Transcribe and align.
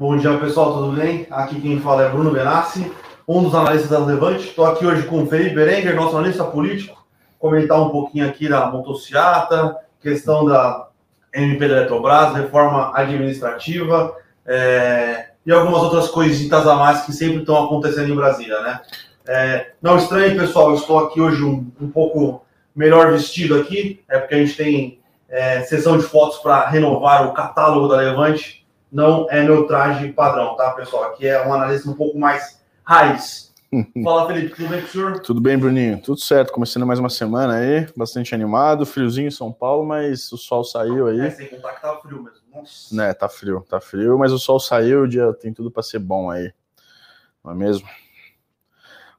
Bom 0.00 0.16
dia, 0.16 0.38
pessoal, 0.38 0.74
tudo 0.74 0.92
bem? 0.92 1.26
Aqui 1.28 1.60
quem 1.60 1.80
fala 1.80 2.04
é 2.04 2.08
Bruno 2.08 2.30
Benassi, 2.30 2.88
um 3.26 3.42
dos 3.42 3.52
analistas 3.52 3.90
da 3.90 3.98
Levante. 3.98 4.46
Estou 4.46 4.64
aqui 4.64 4.86
hoje 4.86 5.02
com 5.08 5.24
o 5.24 5.26
Felipe 5.26 5.56
Berenguer, 5.56 5.96
nosso 5.96 6.16
analista 6.16 6.44
político, 6.44 7.04
comentar 7.36 7.82
um 7.82 7.88
pouquinho 7.88 8.28
aqui 8.28 8.48
da 8.48 8.70
motociata, 8.70 9.76
questão 10.00 10.44
da 10.44 10.86
MP 11.34 11.66
da 11.66 11.78
Eletrobras, 11.78 12.32
reforma 12.32 12.92
administrativa 12.94 14.14
é, 14.46 15.30
e 15.44 15.50
algumas 15.50 15.82
outras 15.82 16.06
coisitas 16.06 16.64
a 16.64 16.76
mais 16.76 17.02
que 17.02 17.12
sempre 17.12 17.40
estão 17.40 17.64
acontecendo 17.64 18.12
em 18.12 18.14
Brasília, 18.14 18.60
né? 18.60 18.80
É, 19.26 19.72
não 19.82 19.98
estranhe, 19.98 20.38
pessoal, 20.38 20.76
estou 20.76 21.00
aqui 21.00 21.20
hoje 21.20 21.42
um, 21.42 21.68
um 21.80 21.90
pouco 21.90 22.46
melhor 22.72 23.10
vestido 23.10 23.60
aqui, 23.60 24.00
é 24.08 24.16
porque 24.16 24.36
a 24.36 24.38
gente 24.38 24.56
tem 24.56 25.00
é, 25.28 25.62
sessão 25.62 25.98
de 25.98 26.04
fotos 26.04 26.38
para 26.38 26.68
renovar 26.68 27.26
o 27.26 27.32
catálogo 27.32 27.88
da 27.88 27.96
Levante. 27.96 28.64
Não 28.90 29.26
é 29.30 29.42
meu 29.42 29.66
traje 29.66 30.12
padrão, 30.12 30.56
tá, 30.56 30.70
pessoal? 30.72 31.04
Aqui 31.04 31.26
é 31.26 31.46
um 31.46 31.52
analista 31.52 31.90
um 31.90 31.94
pouco 31.94 32.18
mais 32.18 32.62
raiz. 32.82 33.48
Fala, 34.02 34.26
Felipe, 34.26 34.56
tudo 34.56 34.68
bem 34.68 34.80
com 34.80 34.86
o 34.86 34.90
senhor? 34.90 35.20
Tudo 35.20 35.40
bem, 35.42 35.58
Bruninho? 35.58 36.00
Tudo 36.00 36.18
certo. 36.18 36.52
Começando 36.52 36.86
mais 36.86 36.98
uma 36.98 37.10
semana 37.10 37.56
aí, 37.56 37.86
bastante 37.94 38.34
animado, 38.34 38.86
friozinho 38.86 39.28
em 39.28 39.30
São 39.30 39.52
Paulo, 39.52 39.86
mas 39.86 40.32
o 40.32 40.38
sol 40.38 40.64
saiu 40.64 41.06
aí. 41.06 41.20
É, 41.20 41.30
sem 41.30 41.48
contar 41.48 41.74
que 41.74 41.82
tá 41.82 41.94
frio 41.96 42.22
mesmo. 42.22 42.38
Nossa. 42.54 42.94
Né, 42.94 43.12
tá 43.12 43.28
frio, 43.28 43.64
tá 43.68 43.78
frio, 43.78 44.18
mas 44.18 44.32
o 44.32 44.38
sol 44.38 44.58
saiu, 44.58 45.02
o 45.02 45.08
dia 45.08 45.34
tem 45.34 45.52
tudo 45.52 45.70
para 45.70 45.82
ser 45.82 45.98
bom 45.98 46.30
aí. 46.30 46.50
Não 47.44 47.52
é 47.52 47.54
mesmo? 47.54 47.86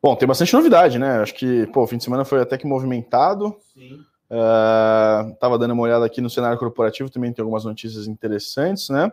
Bom, 0.01 0.15
tem 0.15 0.27
bastante 0.27 0.53
novidade, 0.53 0.97
né? 0.97 1.19
Acho 1.19 1.35
que, 1.35 1.67
pô, 1.67 1.83
o 1.83 1.87
fim 1.87 1.97
de 1.97 2.03
semana 2.03 2.25
foi 2.25 2.41
até 2.41 2.57
que 2.57 2.65
movimentado. 2.65 3.55
Sim. 3.73 4.03
Uh, 4.31 5.35
tava 5.39 5.59
dando 5.59 5.71
uma 5.71 5.83
olhada 5.83 6.05
aqui 6.05 6.21
no 6.21 6.29
cenário 6.29 6.57
corporativo, 6.57 7.09
também 7.09 7.31
tem 7.31 7.43
algumas 7.43 7.65
notícias 7.65 8.07
interessantes, 8.07 8.89
né? 8.89 9.11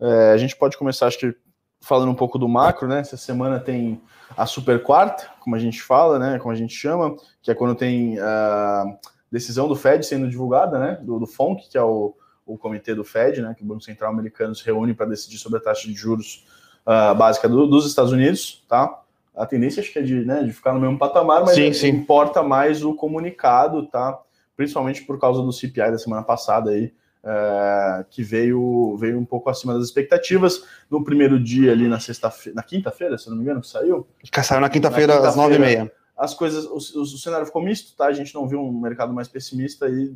Uh, 0.00 0.32
a 0.32 0.36
gente 0.36 0.56
pode 0.56 0.76
começar, 0.76 1.06
acho 1.06 1.18
que, 1.18 1.34
falando 1.80 2.10
um 2.10 2.14
pouco 2.14 2.38
do 2.38 2.48
macro, 2.48 2.88
né? 2.88 3.00
Essa 3.00 3.16
semana 3.16 3.60
tem 3.60 4.00
a 4.36 4.46
super 4.46 4.82
quarta, 4.82 5.28
como 5.40 5.54
a 5.54 5.58
gente 5.58 5.82
fala, 5.82 6.18
né? 6.18 6.38
Como 6.38 6.52
a 6.52 6.56
gente 6.56 6.74
chama, 6.74 7.14
que 7.42 7.50
é 7.50 7.54
quando 7.54 7.74
tem 7.74 8.18
a 8.18 8.84
uh, 8.86 8.98
decisão 9.30 9.68
do 9.68 9.76
Fed 9.76 10.04
sendo 10.04 10.28
divulgada, 10.28 10.78
né? 10.78 10.98
Do, 11.02 11.18
do 11.18 11.26
FONC, 11.26 11.68
que 11.68 11.78
é 11.78 11.82
o, 11.82 12.14
o 12.46 12.56
comitê 12.56 12.94
do 12.94 13.04
Fed, 13.04 13.42
né? 13.42 13.54
Que 13.56 13.62
o 13.62 13.66
Banco 13.66 13.82
Central 13.82 14.12
americano 14.12 14.54
se 14.54 14.64
reúne 14.64 14.94
para 14.94 15.06
decidir 15.06 15.38
sobre 15.38 15.58
a 15.58 15.62
taxa 15.62 15.86
de 15.86 15.94
juros 15.94 16.46
ah, 16.86 17.14
básica 17.14 17.48
do, 17.48 17.66
dos 17.66 17.86
Estados 17.86 18.12
Unidos, 18.12 18.64
tá? 18.68 19.00
a 19.40 19.46
tendência 19.46 19.80
acho 19.80 19.92
que 19.92 19.98
é 19.98 20.02
de, 20.02 20.24
né, 20.24 20.42
de 20.42 20.52
ficar 20.52 20.72
no 20.74 20.80
mesmo 20.80 20.98
patamar, 20.98 21.42
mas 21.42 21.54
Sim, 21.54 21.72
sim. 21.72 21.88
importa 21.88 22.42
mais 22.42 22.84
o 22.84 22.94
comunicado, 22.94 23.86
tá? 23.86 24.20
Principalmente 24.56 25.02
por 25.04 25.18
causa 25.18 25.40
do 25.40 25.52
CPI 25.52 25.92
da 25.92 25.98
semana 25.98 26.22
passada 26.22 26.70
aí, 26.70 26.92
é, 27.24 28.04
que 28.10 28.22
veio, 28.22 28.96
veio 28.98 29.18
um 29.18 29.24
pouco 29.24 29.50
acima 29.50 29.74
das 29.74 29.84
expectativas. 29.84 30.64
No 30.90 31.04
primeiro 31.04 31.38
dia 31.38 31.72
ali 31.72 31.86
na 31.88 32.00
sexta-feira, 32.00 32.56
na 32.56 32.62
quinta-feira, 32.62 33.18
se 33.18 33.28
não 33.28 33.36
me 33.36 33.42
engano, 33.42 33.60
que 33.60 33.68
saiu. 33.68 34.06
Saiu 34.42 34.60
na 34.60 34.68
quinta-feira 34.70 35.14
às 35.28 35.36
nove 35.36 35.54
e 35.54 35.58
meia. 35.58 35.92
As 36.16 36.34
coisas, 36.34 36.66
o, 36.66 36.74
o- 36.98 37.02
o 37.02 37.06
cenário 37.06 37.46
ficou 37.46 37.62
misto, 37.62 37.96
tá? 37.96 38.06
A 38.06 38.12
gente 38.12 38.34
não 38.34 38.46
viu 38.46 38.60
um 38.60 38.78
mercado 38.78 39.10
mais 39.12 39.26
pessimista 39.26 39.86
aí, 39.86 40.14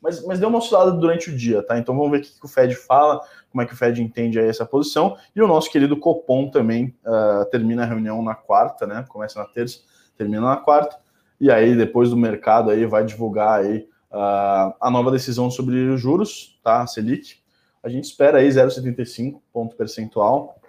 mas, 0.00 0.24
mas 0.24 0.38
deu 0.40 0.48
uma 0.48 0.56
oscilada 0.58 0.90
durante 0.92 1.30
o 1.30 1.36
dia, 1.36 1.62
tá? 1.62 1.78
Então 1.78 1.94
vamos 1.94 2.10
ver 2.12 2.18
o 2.18 2.22
que, 2.22 2.38
que 2.40 2.44
o 2.46 2.48
Fed 2.48 2.74
fala, 2.74 3.20
como 3.50 3.60
é 3.60 3.66
que 3.66 3.74
o 3.74 3.76
Fed 3.76 4.02
entende 4.02 4.38
aí 4.40 4.48
essa 4.48 4.64
posição. 4.64 5.16
E 5.36 5.42
o 5.42 5.46
nosso 5.46 5.70
querido 5.70 5.98
Copom 5.98 6.48
também 6.50 6.94
ah, 7.04 7.46
termina 7.50 7.82
a 7.82 7.86
reunião 7.86 8.22
na 8.22 8.34
quarta, 8.34 8.86
né? 8.86 9.04
Começa 9.08 9.38
na 9.38 9.44
terça, 9.46 9.80
termina 10.16 10.40
na 10.40 10.56
quarta. 10.56 10.96
E 11.38 11.50
aí, 11.50 11.76
depois 11.76 12.08
do 12.10 12.16
mercado 12.16 12.70
aí, 12.70 12.86
vai 12.86 13.04
divulgar 13.04 13.60
aí 13.60 13.86
ah, 14.14 14.74
a 14.80 14.90
nova 14.90 15.10
decisão 15.10 15.50
sobre 15.50 15.88
os 15.88 16.00
juros, 16.00 16.58
tá? 16.62 16.82
A 16.82 16.86
Selic. 16.86 17.36
A 17.82 17.88
gente 17.88 18.04
espera 18.04 18.38
aí 18.38 18.48
0,75 18.48 19.40
ponto 19.52 19.74
percentual. 19.76 20.60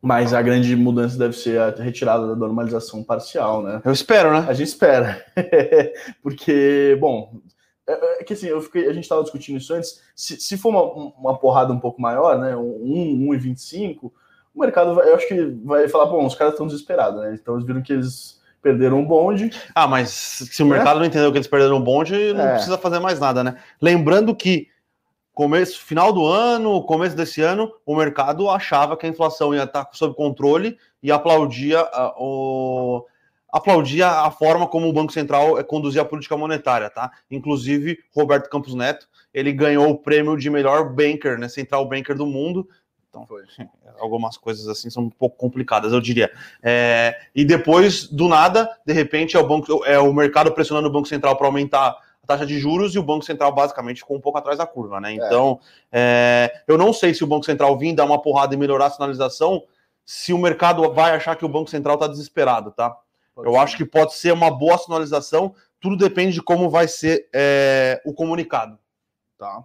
Mas 0.00 0.34
a 0.34 0.42
grande 0.42 0.76
mudança 0.76 1.16
deve 1.16 1.34
ser 1.34 1.58
a 1.58 1.70
retirada 1.70 2.26
da 2.28 2.36
normalização 2.36 3.02
parcial, 3.02 3.62
né? 3.62 3.80
Eu 3.82 3.92
espero, 3.92 4.32
né? 4.32 4.44
A 4.46 4.52
gente 4.52 4.68
espera. 4.68 5.24
Porque, 6.22 6.94
bom, 7.00 7.40
é, 7.86 8.20
é 8.20 8.24
que 8.24 8.34
assim, 8.34 8.48
eu 8.48 8.60
fiquei, 8.60 8.86
a 8.86 8.92
gente 8.92 9.04
estava 9.04 9.22
discutindo 9.22 9.56
isso 9.56 9.72
antes. 9.72 10.02
Se, 10.14 10.38
se 10.38 10.58
for 10.58 10.68
uma, 10.68 10.82
uma 11.18 11.38
porrada 11.38 11.72
um 11.72 11.80
pouco 11.80 12.02
maior, 12.02 12.38
né? 12.38 12.54
Um 12.54 13.30
1,25, 13.30 14.12
o 14.54 14.60
mercado 14.60 14.94
vai, 14.94 15.08
eu 15.08 15.14
acho 15.14 15.26
que 15.26 15.42
vai 15.64 15.88
falar, 15.88 16.04
bom, 16.04 16.26
os 16.26 16.34
caras 16.34 16.52
estão 16.52 16.66
desesperados, 16.66 17.22
né? 17.22 17.38
Então 17.40 17.54
eles 17.54 17.66
viram 17.66 17.82
que 17.82 17.94
eles 17.94 18.42
perderam 18.64 18.98
um 18.98 19.04
bonde. 19.04 19.50
Ah, 19.74 19.86
mas 19.86 20.10
se 20.10 20.62
o 20.62 20.66
mercado 20.66 20.98
não 20.98 21.06
entendeu 21.06 21.30
que 21.30 21.36
eles 21.38 21.46
perderam 21.46 21.76
o 21.76 21.80
bonde, 21.80 22.32
não 22.32 22.46
É. 22.46 22.52
precisa 22.54 22.78
fazer 22.78 22.98
mais 22.98 23.20
nada, 23.20 23.44
né? 23.44 23.56
Lembrando 23.80 24.34
que 24.34 24.68
começo, 25.34 25.84
final 25.84 26.12
do 26.12 26.24
ano, 26.26 26.82
começo 26.84 27.14
desse 27.14 27.42
ano, 27.42 27.70
o 27.84 27.94
mercado 27.94 28.48
achava 28.48 28.96
que 28.96 29.04
a 29.04 29.08
inflação 29.08 29.54
ia 29.54 29.64
estar 29.64 29.88
sob 29.92 30.14
controle 30.14 30.78
e 31.02 31.12
aplaudia 31.12 31.80
ah, 31.80 32.14
o 32.18 33.04
aplaudia 33.52 34.08
a 34.08 34.32
forma 34.32 34.66
como 34.66 34.88
o 34.88 34.92
Banco 34.92 35.12
Central 35.12 35.56
eh, 35.56 35.62
conduzia 35.62 36.02
a 36.02 36.04
política 36.04 36.36
monetária, 36.36 36.90
tá? 36.90 37.12
Inclusive, 37.30 37.98
Roberto 38.12 38.50
Campos 38.50 38.74
Neto, 38.74 39.06
ele 39.32 39.52
ganhou 39.52 39.88
o 39.90 39.96
prêmio 39.96 40.36
de 40.36 40.50
melhor 40.50 40.92
banker, 40.92 41.38
né, 41.38 41.48
central 41.48 41.88
banker 41.88 42.16
do 42.16 42.26
mundo. 42.26 42.68
Então, 43.22 43.26
algumas 43.98 44.36
coisas 44.36 44.66
assim 44.68 44.90
são 44.90 45.04
um 45.04 45.10
pouco 45.10 45.36
complicadas, 45.36 45.92
eu 45.92 46.00
diria. 46.00 46.30
É, 46.62 47.16
e 47.34 47.44
depois, 47.44 48.08
do 48.08 48.28
nada, 48.28 48.68
de 48.84 48.92
repente, 48.92 49.36
é 49.36 49.40
o, 49.40 49.46
banco, 49.46 49.84
é 49.84 49.98
o 49.98 50.12
mercado 50.12 50.52
pressionando 50.52 50.88
o 50.88 50.92
Banco 50.92 51.08
Central 51.08 51.36
para 51.36 51.46
aumentar 51.46 51.96
a 52.22 52.26
taxa 52.26 52.46
de 52.46 52.58
juros 52.58 52.94
e 52.94 52.98
o 52.98 53.02
Banco 53.02 53.24
Central 53.24 53.54
basicamente 53.54 53.98
ficou 53.98 54.16
um 54.16 54.20
pouco 54.20 54.38
atrás 54.38 54.58
da 54.58 54.66
curva, 54.66 55.00
né? 55.00 55.12
Então, 55.12 55.60
é, 55.92 56.62
eu 56.66 56.78
não 56.78 56.92
sei 56.92 57.12
se 57.14 57.22
o 57.22 57.26
Banco 57.26 57.44
Central 57.44 57.76
vir 57.78 57.94
dar 57.94 58.04
uma 58.04 58.20
porrada 58.20 58.54
e 58.54 58.58
melhorar 58.58 58.86
a 58.86 58.90
sinalização, 58.90 59.62
se 60.04 60.32
o 60.32 60.38
mercado 60.38 60.92
vai 60.92 61.12
achar 61.12 61.36
que 61.36 61.44
o 61.44 61.48
Banco 61.48 61.70
Central 61.70 61.94
está 61.94 62.06
desesperado, 62.06 62.70
tá? 62.72 62.96
Eu 63.36 63.58
acho 63.58 63.76
que 63.76 63.84
pode 63.84 64.14
ser 64.14 64.32
uma 64.32 64.50
boa 64.50 64.78
sinalização, 64.78 65.54
tudo 65.80 65.96
depende 65.96 66.34
de 66.34 66.42
como 66.42 66.70
vai 66.70 66.86
ser 66.86 67.28
é, 67.32 68.00
o 68.04 68.14
comunicado. 68.14 68.78
Tá. 69.36 69.64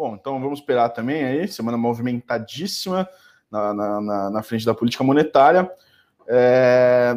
Bom, 0.00 0.14
então 0.18 0.40
vamos 0.40 0.60
esperar 0.60 0.88
também 0.88 1.22
aí, 1.22 1.46
semana 1.46 1.76
movimentadíssima 1.76 3.06
na, 3.50 3.74
na, 3.74 4.00
na- 4.00 4.30
na 4.30 4.42
frente 4.42 4.64
da 4.64 4.72
política 4.72 5.04
monetária. 5.04 5.70
É, 6.26 7.14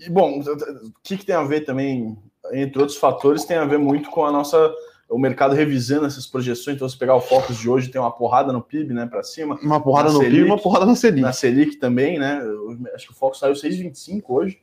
E, 0.00 0.08
bom, 0.08 0.40
o 0.40 0.92
que, 1.02 1.18
que 1.18 1.26
tem 1.26 1.34
a 1.34 1.42
ver 1.42 1.66
também, 1.66 2.16
entre 2.52 2.80
outros 2.80 2.96
fatores, 2.96 3.44
tem 3.44 3.58
a 3.58 3.66
ver 3.66 3.78
muito 3.78 4.08
com 4.10 4.24
a 4.24 4.32
nossa. 4.32 4.72
O 5.10 5.18
mercado 5.18 5.54
revisando 5.54 6.06
essas 6.06 6.26
projeções. 6.26 6.76
Então, 6.76 6.88
se 6.88 6.96
pegar 6.96 7.14
o 7.14 7.20
Focus 7.20 7.58
de 7.58 7.68
hoje, 7.68 7.90
tem 7.90 8.00
uma 8.00 8.10
porrada 8.10 8.52
no 8.54 8.62
PIB, 8.62 8.94
né, 8.94 9.04
para 9.06 9.22
cima. 9.22 9.58
Uma 9.62 9.78
porrada 9.82 10.08
Na 10.08 10.14
no 10.14 10.20
PIB 10.20 10.30
e 10.32 10.34
Selic. 10.36 10.50
uma 10.50 10.58
porrada 10.58 10.86
na 10.86 10.94
Selic. 10.94 11.20
Na 11.20 11.32
Selic 11.32 11.76
também, 11.76 12.18
né? 12.18 12.40
eu 12.42 12.78
Acho 12.94 13.08
que 13.08 13.12
o 13.12 13.16
Focus 13.16 13.38
saiu 13.38 13.52
6,25 13.54 14.22
hoje. 14.28 14.58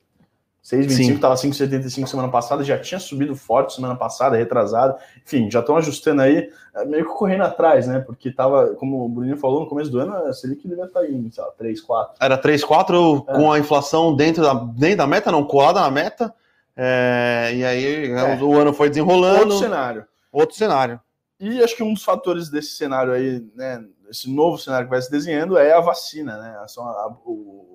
6,25 0.66 0.90
Sim. 0.90 1.14
estava 1.14 1.36
5,75 1.36 2.08
semana 2.08 2.28
passada, 2.30 2.64
já 2.64 2.80
tinha 2.80 3.00
subido 3.00 3.36
forte 3.36 3.76
semana 3.76 3.96
passada, 3.96 4.36
retrasado. 4.36 4.96
Enfim, 5.24 5.48
já 5.52 5.60
estão 5.60 5.78
ajustando 5.78 6.24
aí, 6.24 6.50
é, 6.76 6.84
meio 6.86 7.06
que 7.06 7.14
correndo 7.14 7.44
atrás, 7.44 7.86
né? 7.86 8.00
Porque 8.00 8.32
tava, 8.32 8.70
como 8.70 9.06
o 9.06 9.08
Bruninho 9.08 9.38
falou, 9.38 9.60
no 9.60 9.68
começo 9.68 9.92
do 9.92 10.00
ano, 10.00 10.16
a 10.16 10.34
Selic 10.34 10.68
devia 10.68 10.86
estar 10.86 11.06
em, 11.06 11.30
sei 11.30 11.44
lá, 11.44 11.52
3, 11.52 11.80
4. 11.82 12.16
Era 12.20 12.36
3, 12.36 12.64
4 12.64 13.26
É. 13.28 13.34
com 13.36 13.52
a 13.52 13.60
inflação 13.60 14.16
dentro 14.16 14.42
da, 14.42 14.56
dentro 14.56 14.98
da 14.98 15.06
meta, 15.08 15.32
não, 15.32 15.44
colada 15.46 15.80
na 15.82 15.92
meta. 15.92 16.34
É, 16.76 17.52
e 17.54 17.64
aí 17.64 18.12
É. 18.12 18.44
o 18.44 18.58
ano 18.58 18.74
foi 18.74 18.90
desenrolando. 18.90 19.42
Outro 19.54 19.60
cenário. 19.60 20.06
Outro 20.32 20.56
cenário. 20.58 21.00
E 21.40 21.64
acho 21.64 21.76
que 21.76 21.84
um 21.84 21.94
dos 21.94 22.04
fatores 22.04 22.50
desse 22.50 22.72
cenário 22.72 23.14
aí, 23.14 23.46
né, 23.56 23.84
esse 24.10 24.30
novo 24.34 24.58
cenário 24.58 24.88
que 24.88 24.92
vai 24.92 25.02
se 25.02 25.12
desenhando 25.12 25.58
é 25.58 25.74
a 25.74 25.80
vacina, 25.80 26.38
né? 26.38 26.56
A, 26.58 26.64
a, 26.82 27.14
o- 27.26 27.75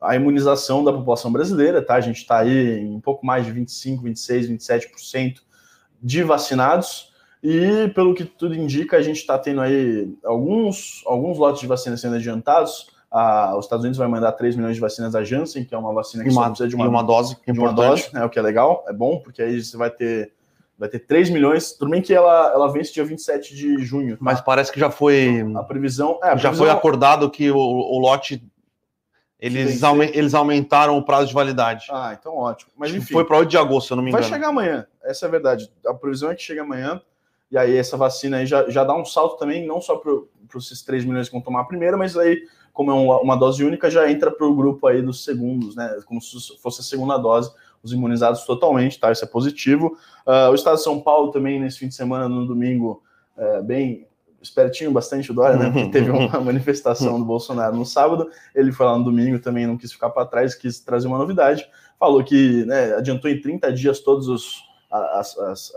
a 0.00 0.14
imunização 0.16 0.84
da 0.84 0.92
população 0.92 1.32
brasileira, 1.32 1.82
tá? 1.82 1.94
A 1.94 2.00
gente 2.00 2.18
está 2.18 2.38
aí 2.38 2.78
em 2.80 2.94
um 2.96 3.00
pouco 3.00 3.24
mais 3.26 3.44
de 3.44 3.52
25, 3.52 4.02
26, 4.04 4.48
27% 4.48 5.36
de 6.02 6.22
vacinados. 6.22 7.12
E 7.42 7.88
pelo 7.94 8.14
que 8.14 8.24
tudo 8.24 8.54
indica, 8.54 8.96
a 8.96 9.02
gente 9.02 9.16
está 9.18 9.38
tendo 9.38 9.60
aí 9.60 10.12
alguns, 10.24 11.02
alguns 11.06 11.38
lotes 11.38 11.60
de 11.60 11.66
vacina 11.66 11.96
sendo 11.96 12.16
adiantados. 12.16 12.88
Ah, 13.10 13.54
os 13.56 13.64
Estados 13.64 13.84
Unidos 13.84 13.96
vai 13.98 14.06
mandar 14.08 14.32
3 14.32 14.54
milhões 14.56 14.74
de 14.74 14.80
vacinas 14.80 15.14
à 15.14 15.24
Janssen, 15.24 15.64
que 15.64 15.74
é 15.74 15.78
uma 15.78 15.92
vacina 15.94 16.22
que 16.22 16.28
E 16.28 16.32
só 16.32 16.40
uma, 16.40 16.48
precisa 16.48 16.68
de 16.68 16.74
e 16.74 16.76
uma 16.76 17.02
dose 17.02 17.36
de 17.46 17.58
uma 17.58 17.72
dose, 17.72 18.10
né, 18.12 18.24
o 18.24 18.28
que 18.28 18.38
é 18.38 18.42
legal, 18.42 18.84
é 18.88 18.92
bom, 18.92 19.18
porque 19.18 19.40
aí 19.40 19.62
você 19.62 19.76
vai 19.78 19.88
ter, 19.90 20.32
vai 20.78 20.88
ter 20.90 20.98
3 20.98 21.30
milhões. 21.30 21.72
Tudo 21.72 21.90
bem 21.90 22.02
que 22.02 22.12
ela, 22.12 22.52
ela 22.52 22.70
vence 22.70 22.92
dia 22.92 23.04
27 23.04 23.54
de 23.54 23.78
junho. 23.78 24.12
tá? 24.16 24.18
Mas 24.20 24.40
parece 24.42 24.70
que 24.70 24.78
já 24.78 24.90
foi. 24.90 25.42
a 25.56 25.62
previsão. 25.62 26.18
É, 26.22 26.26
a 26.28 26.36
Já 26.36 26.48
previsão- 26.50 26.66
foi 26.66 26.70
acordado 26.70 27.30
que 27.30 27.50
o, 27.50 27.56
o 27.56 27.98
lote. 27.98 28.42
Eles, 29.40 29.80
eles 30.14 30.34
aumentaram 30.34 30.98
o 30.98 31.02
prazo 31.02 31.28
de 31.28 31.34
validade. 31.34 31.86
Ah, 31.90 32.16
então 32.18 32.36
ótimo. 32.36 32.72
Mas 32.76 32.90
que 32.90 32.98
enfim, 32.98 33.12
foi 33.12 33.24
para 33.24 33.38
8 33.38 33.48
de 33.48 33.56
agosto, 33.56 33.86
se 33.86 33.92
eu 33.92 33.96
não 33.96 34.02
me 34.02 34.10
vai 34.10 34.20
engano. 34.20 34.34
chegar 34.34 34.48
amanhã. 34.48 34.86
Essa 35.02 35.26
é 35.26 35.28
a 35.28 35.30
verdade. 35.30 35.70
A 35.86 35.94
previsão 35.94 36.30
é 36.30 36.34
que 36.34 36.42
chega 36.42 36.62
amanhã. 36.62 37.00
E 37.50 37.56
aí 37.56 37.76
essa 37.76 37.96
vacina 37.96 38.38
aí 38.38 38.46
já, 38.46 38.68
já 38.68 38.82
dá 38.82 38.94
um 38.94 39.04
salto 39.04 39.38
também, 39.38 39.66
não 39.66 39.80
só 39.80 39.96
para 39.96 40.12
esses 40.56 40.82
3 40.82 41.04
milhões 41.04 41.28
que 41.28 41.32
vão 41.32 41.40
tomar 41.40 41.60
a 41.60 41.64
primeira, 41.64 41.96
mas 41.96 42.16
aí, 42.16 42.42
como 42.72 42.90
é 42.90 42.94
uma, 42.94 43.20
uma 43.20 43.36
dose 43.36 43.64
única, 43.64 43.88
já 43.88 44.10
entra 44.10 44.30
para 44.30 44.46
o 44.46 44.54
grupo 44.54 44.86
aí 44.86 45.00
dos 45.00 45.24
segundos, 45.24 45.76
né? 45.76 45.98
Como 46.04 46.20
se 46.20 46.36
fosse 46.60 46.80
a 46.80 46.84
segunda 46.84 47.16
dose, 47.16 47.50
os 47.82 47.92
imunizados 47.92 48.44
totalmente, 48.44 48.98
tá? 48.98 49.12
Isso 49.12 49.24
é 49.24 49.28
positivo. 49.28 49.96
Ah, 50.26 50.50
o 50.50 50.54
estado 50.54 50.76
de 50.76 50.82
São 50.82 51.00
Paulo 51.00 51.30
também, 51.30 51.60
nesse 51.60 51.78
fim 51.78 51.88
de 51.88 51.94
semana, 51.94 52.28
no 52.28 52.44
domingo, 52.44 53.02
é, 53.36 53.62
bem 53.62 54.07
espertinho 54.40 54.90
bastante 54.92 55.30
o 55.30 55.34
Dória, 55.34 55.56
né? 55.56 55.70
Porque 55.70 55.90
teve 55.90 56.10
uma 56.10 56.38
manifestação 56.40 57.18
do 57.18 57.24
Bolsonaro 57.24 57.76
no 57.76 57.84
sábado, 57.84 58.28
ele 58.54 58.72
foi 58.72 58.86
lá 58.86 58.96
no 58.96 59.04
domingo 59.04 59.38
também, 59.38 59.66
não 59.66 59.76
quis 59.76 59.92
ficar 59.92 60.10
para 60.10 60.26
trás, 60.26 60.54
quis 60.54 60.80
trazer 60.80 61.06
uma 61.06 61.18
novidade. 61.18 61.68
Falou 61.98 62.22
que 62.22 62.64
né, 62.64 62.94
adiantou 62.94 63.30
em 63.30 63.40
30 63.40 63.72
dias 63.72 64.00
todos 64.00 64.28
os 64.28 64.68
as, 64.90 65.36
as, 65.38 65.72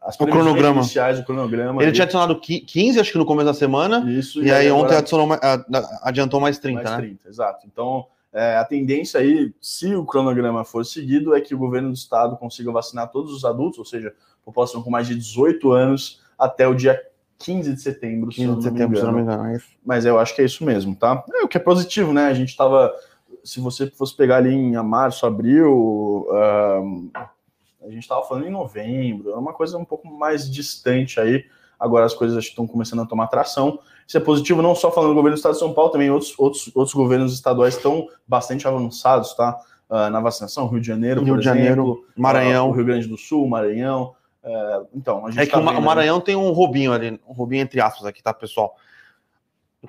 as 0.00 0.20
o 0.20 0.26
cronograma. 0.26 0.80
iniciais, 0.80 1.18
o 1.18 1.24
cronograma. 1.24 1.82
Ele 1.82 1.92
tinha 1.92 2.04
adicionado 2.04 2.38
15, 2.38 3.00
acho 3.00 3.12
que 3.12 3.18
no 3.18 3.24
começo 3.24 3.46
da 3.46 3.54
semana. 3.54 4.08
Isso, 4.10 4.42
e, 4.42 4.46
e 4.46 4.52
aí, 4.52 4.70
ontem 4.70 4.94
adicionou, 4.94 5.28
adiantou 6.02 6.40
mais 6.40 6.58
30, 6.58 6.82
mais 6.82 6.90
né? 6.90 6.96
30, 6.98 7.28
exato. 7.28 7.66
Então, 7.66 8.06
é, 8.32 8.56
a 8.56 8.64
tendência 8.64 9.20
aí, 9.20 9.52
se 9.60 9.94
o 9.94 10.04
cronograma 10.04 10.64
for 10.64 10.84
seguido, 10.84 11.34
é 11.34 11.40
que 11.40 11.54
o 11.54 11.58
governo 11.58 11.88
do 11.88 11.94
estado 11.94 12.36
consiga 12.36 12.70
vacinar 12.70 13.10
todos 13.10 13.32
os 13.32 13.44
adultos, 13.44 13.78
ou 13.78 13.84
seja, 13.84 14.12
população 14.44 14.82
com 14.82 14.90
mais 14.90 15.06
de 15.06 15.14
18 15.14 15.72
anos, 15.72 16.20
até 16.38 16.68
o 16.68 16.74
dia 16.74 17.00
15 17.38 17.74
de 17.74 17.80
setembro, 17.80 18.30
15 18.30 18.56
de 18.56 18.62
setembro, 18.62 18.96
se 18.98 19.04
não 19.04 19.12
me 19.12 19.22
engano. 19.22 19.54
É 19.54 19.60
Mas 19.84 20.04
eu 20.04 20.18
acho 20.18 20.34
que 20.34 20.42
é 20.42 20.44
isso 20.44 20.64
mesmo, 20.64 20.94
tá? 20.94 21.24
É 21.34 21.42
o 21.42 21.48
que 21.48 21.56
é 21.56 21.60
positivo, 21.60 22.12
né? 22.12 22.26
A 22.26 22.34
gente 22.34 22.50
estava, 22.50 22.92
se 23.42 23.60
você 23.60 23.86
fosse 23.86 24.16
pegar 24.16 24.36
ali 24.36 24.52
em 24.54 24.72
março, 24.82 25.26
abril, 25.26 26.26
um, 26.30 27.10
a 27.14 27.90
gente 27.90 28.02
estava 28.02 28.22
falando 28.22 28.46
em 28.46 28.50
novembro, 28.50 29.30
é 29.30 29.36
uma 29.36 29.52
coisa 29.52 29.76
um 29.76 29.84
pouco 29.84 30.08
mais 30.08 30.50
distante 30.50 31.20
aí. 31.20 31.44
Agora 31.78 32.06
as 32.06 32.14
coisas 32.14 32.42
estão 32.42 32.66
começando 32.66 33.02
a 33.02 33.06
tomar 33.06 33.26
tração. 33.26 33.78
Isso 34.06 34.16
é 34.16 34.20
positivo, 34.20 34.62
não 34.62 34.74
só 34.74 34.90
falando 34.90 35.10
do 35.10 35.14
governo 35.14 35.34
do 35.34 35.38
estado 35.38 35.52
de 35.52 35.58
São 35.58 35.72
Paulo, 35.72 35.90
também 35.90 36.10
outros, 36.10 36.34
outros, 36.38 36.70
outros 36.74 36.94
governos 36.94 37.34
estaduais 37.34 37.76
estão 37.76 38.08
bastante 38.26 38.66
avançados, 38.66 39.34
tá? 39.34 39.60
Uh, 39.88 40.08
na 40.10 40.20
vacinação, 40.20 40.66
Rio 40.66 40.80
de 40.80 40.86
Janeiro, 40.86 41.22
Rio 41.22 41.34
de 41.34 41.40
exemplo, 41.40 41.58
Janeiro, 41.58 42.04
Maranhão, 42.16 42.70
uh, 42.70 42.72
Rio 42.72 42.84
Grande 42.84 43.06
do 43.06 43.18
Sul, 43.18 43.46
Maranhão. 43.46 44.14
Uh, 44.44 44.86
então, 44.94 45.26
a 45.26 45.30
gente 45.30 45.40
é 45.40 45.46
que 45.46 45.52
tá 45.52 45.58
o 45.58 45.82
Maranhão 45.82 46.20
tem 46.20 46.36
um 46.36 46.52
robinho 46.52 46.92
ali, 46.92 47.18
um 47.26 47.32
robinho 47.32 47.62
entre 47.62 47.80
aspas 47.80 48.04
aqui, 48.04 48.22
tá, 48.22 48.34
pessoal? 48.34 48.76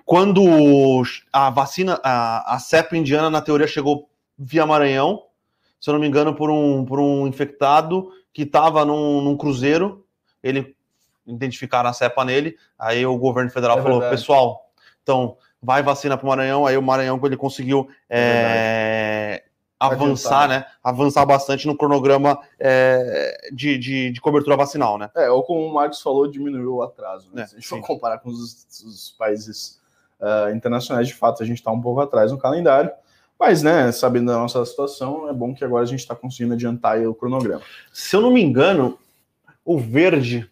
Quando 0.06 1.04
a 1.32 1.50
vacina, 1.50 2.00
a, 2.04 2.56
a 2.56 2.60
cepa 2.60 2.96
indiana, 2.96 3.30
na 3.30 3.42
teoria, 3.42 3.68
chegou 3.68 4.10
via 4.38 4.66
Maranhão, 4.66 5.24
se 5.80 5.90
eu 5.90 5.94
não 5.94 6.00
me 6.00 6.08
engano, 6.08 6.34
por 6.34 6.50
um, 6.50 6.86
por 6.86 7.00
um 7.00 7.28
infectado 7.28 8.12
que 8.34 8.44
estava 8.44 8.84
num, 8.84 9.22
num, 9.22 9.38
cruzeiro. 9.38 10.06
Ele 10.42 10.76
identificaram 11.28 11.90
a 11.90 11.94
cepa 11.94 12.26
nele. 12.26 12.58
Aí 12.78 13.06
o 13.06 13.18
governo 13.18 13.50
federal 13.50 13.80
é 13.80 13.82
falou: 13.82 14.00
verdade. 14.00 14.20
pessoal, 14.20 14.70
então 15.04 15.38
vai 15.62 15.84
vacina 15.84 16.18
para 16.18 16.26
o 16.26 16.30
Maranhão. 16.30 16.66
Aí 16.66 16.78
o 16.78 16.82
Maranhão, 16.82 17.20
ele 17.24 17.38
conseguiu 17.38 17.88
é, 18.10 18.20
é 18.20 18.95
avançar, 19.88 20.48
né? 20.48 20.66
Avançar 20.84 21.26
bastante 21.26 21.68
no 21.68 21.78
cronograma 21.78 22.40
é, 22.60 23.50
de, 23.52 23.78
de, 23.78 24.12
de, 24.12 24.22
cobertura 24.22 24.56
vacinal, 24.56 24.98
né? 24.98 25.10
É, 25.16 25.30
ou 25.30 25.44
como 25.44 25.66
o 25.66 25.74
Marcos 25.74 26.02
falou, 26.02 26.28
diminuiu 26.28 26.76
o 26.76 26.84
atraso. 26.84 27.30
Né? 27.34 27.44
É, 27.44 27.46
Se 27.48 27.56
a 27.56 27.60
gente 27.60 27.68
for 27.68 27.82
comparar 27.82 28.20
com 28.20 28.30
os, 28.30 28.66
os 28.86 29.16
países 29.18 29.80
uh, 30.20 30.54
internacionais, 30.56 31.08
de 31.08 31.14
fato, 31.14 31.42
a 31.42 31.46
gente 31.46 31.58
está 31.58 31.72
um 31.72 31.82
pouco 31.82 32.02
atrás 32.02 32.32
no 32.32 32.38
calendário. 32.38 32.92
Mas, 33.40 33.62
né, 33.62 33.92
sabendo 33.92 34.32
da 34.32 34.38
nossa 34.38 34.66
situação, 34.66 35.30
é 35.30 35.34
bom 35.34 35.54
que 35.54 35.64
agora 35.64 35.84
a 35.84 35.88
gente 35.88 36.00
está 36.00 36.16
conseguindo 36.16 36.54
adiantar 36.54 37.00
o 37.06 37.14
cronograma. 37.14 37.62
Se 37.92 38.16
eu 38.16 38.22
não 38.22 38.32
me 38.32 38.42
engano, 38.42 38.98
o 39.64 39.78
verde, 39.78 40.50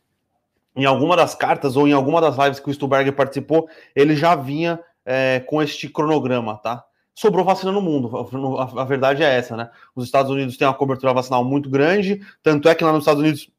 em 0.76 0.86
alguma 0.86 1.16
das 1.16 1.34
cartas 1.34 1.78
ou 1.78 1.88
em 1.88 1.94
alguma 1.94 2.20
das 2.20 2.36
lives 2.38 2.60
que 2.60 2.70
o 2.70 2.74
Stuberger 2.74 3.14
participou, 3.14 3.70
ele 3.96 4.16
já 4.16 4.36
vinha 4.36 4.80
é, 5.06 5.40
com 5.40 5.62
este 5.62 5.88
cronograma, 5.88 6.58
tá? 6.58 6.84
Sobrou 7.16 7.46
vacina 7.46 7.72
no 7.72 7.82
mundo, 7.82 8.10
a, 8.58 8.84
verdade 8.84 9.22
é 9.22 9.36
essa, 9.36 9.56
né? 9.56 9.70
Os 9.96 10.06
Estados 10.06 10.32
Unidos 10.32 10.58
têm 10.58 10.68
uma 10.68 10.74
cobertura 10.74 11.14
vacinal 11.14 11.44
muito 11.44 11.70
grande, 11.70 12.22
tanto 12.42 12.68
é 12.68 12.74
que 12.74 12.84
lá 12.84 12.92
nos 12.92 13.04
Estados 13.04 13.22
Unidos 13.22 13.52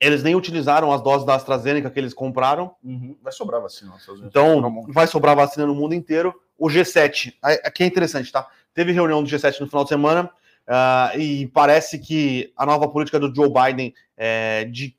eles 0.00 0.22
nem 0.22 0.34
utilizaram 0.34 0.92
as 0.92 1.02
doses 1.02 1.26
da 1.26 1.34
AstraZeneca 1.34 1.90
que 1.90 1.98
eles 1.98 2.14
compraram. 2.14 2.74
Uhum. 2.82 3.16
Vai 3.20 3.32
sobrar 3.32 3.60
vacina. 3.60 3.92
Então, 4.24 4.84
vai 4.88 5.06
sobrar 5.06 5.34
vacina 5.34 5.66
no 5.66 5.74
mundo 5.74 5.94
inteiro 5.94 6.34
o 6.56 6.68
G7. 6.68 7.34
Aqui 7.42 7.82
é 7.82 7.86
interessante, 7.86 8.30
tá? 8.30 8.46
Teve 8.72 8.92
reunião 8.92 9.22
do 9.22 9.28
G7 9.28 9.60
no 9.60 9.66
final 9.66 9.82
de 9.82 9.88
semana 9.88 10.30
uh, 10.68 11.18
e 11.18 11.48
parece 11.48 11.98
que 11.98 12.52
a 12.56 12.64
nova 12.64 12.88
política 12.88 13.18
do 13.18 13.34
Joe 13.34 13.50
Biden 13.52 13.92
é, 14.16 14.64
de, 14.66 14.96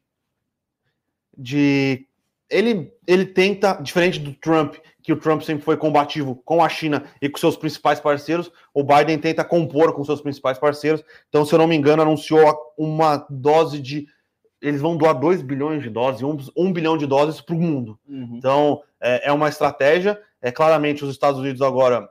de 1.37 2.05
ele, 2.49 2.91
ele 3.07 3.25
tenta, 3.25 3.73
diferente 3.81 4.19
do 4.19 4.33
Trump, 4.33 4.75
que 5.09 5.13
o 5.13 5.17
Trump 5.19 5.41
sempre 5.41 5.63
foi 5.63 5.75
combativo 5.75 6.35
com 6.45 6.63
a 6.63 6.69
China 6.69 7.03
e 7.19 7.27
com 7.27 7.39
seus 7.39 7.57
principais 7.57 7.99
parceiros, 7.99 8.51
o 8.71 8.83
Biden 8.83 9.17
tenta 9.17 9.43
compor 9.43 9.91
com 9.91 10.03
seus 10.03 10.21
principais 10.21 10.59
parceiros. 10.59 11.03
Então, 11.27 11.43
se 11.43 11.51
eu 11.51 11.57
não 11.57 11.67
me 11.67 11.75
engano, 11.75 12.03
anunciou 12.03 12.55
uma 12.77 13.25
dose 13.27 13.79
de. 13.79 14.07
Eles 14.61 14.81
vão 14.81 14.95
doar 14.95 15.17
2 15.17 15.41
bilhões 15.41 15.81
de 15.81 15.89
doses, 15.89 16.21
1 16.21 16.29
um, 16.29 16.37
um 16.55 16.71
bilhão 16.71 16.95
de 16.95 17.07
doses 17.07 17.41
para 17.41 17.55
o 17.55 17.59
mundo. 17.59 17.97
Uhum. 18.07 18.35
Então, 18.37 18.83
é, 19.01 19.29
é 19.29 19.31
uma 19.31 19.49
estratégia. 19.49 20.21
É 20.39 20.51
claramente 20.51 21.03
os 21.03 21.09
Estados 21.09 21.39
Unidos 21.39 21.61
agora 21.61 22.07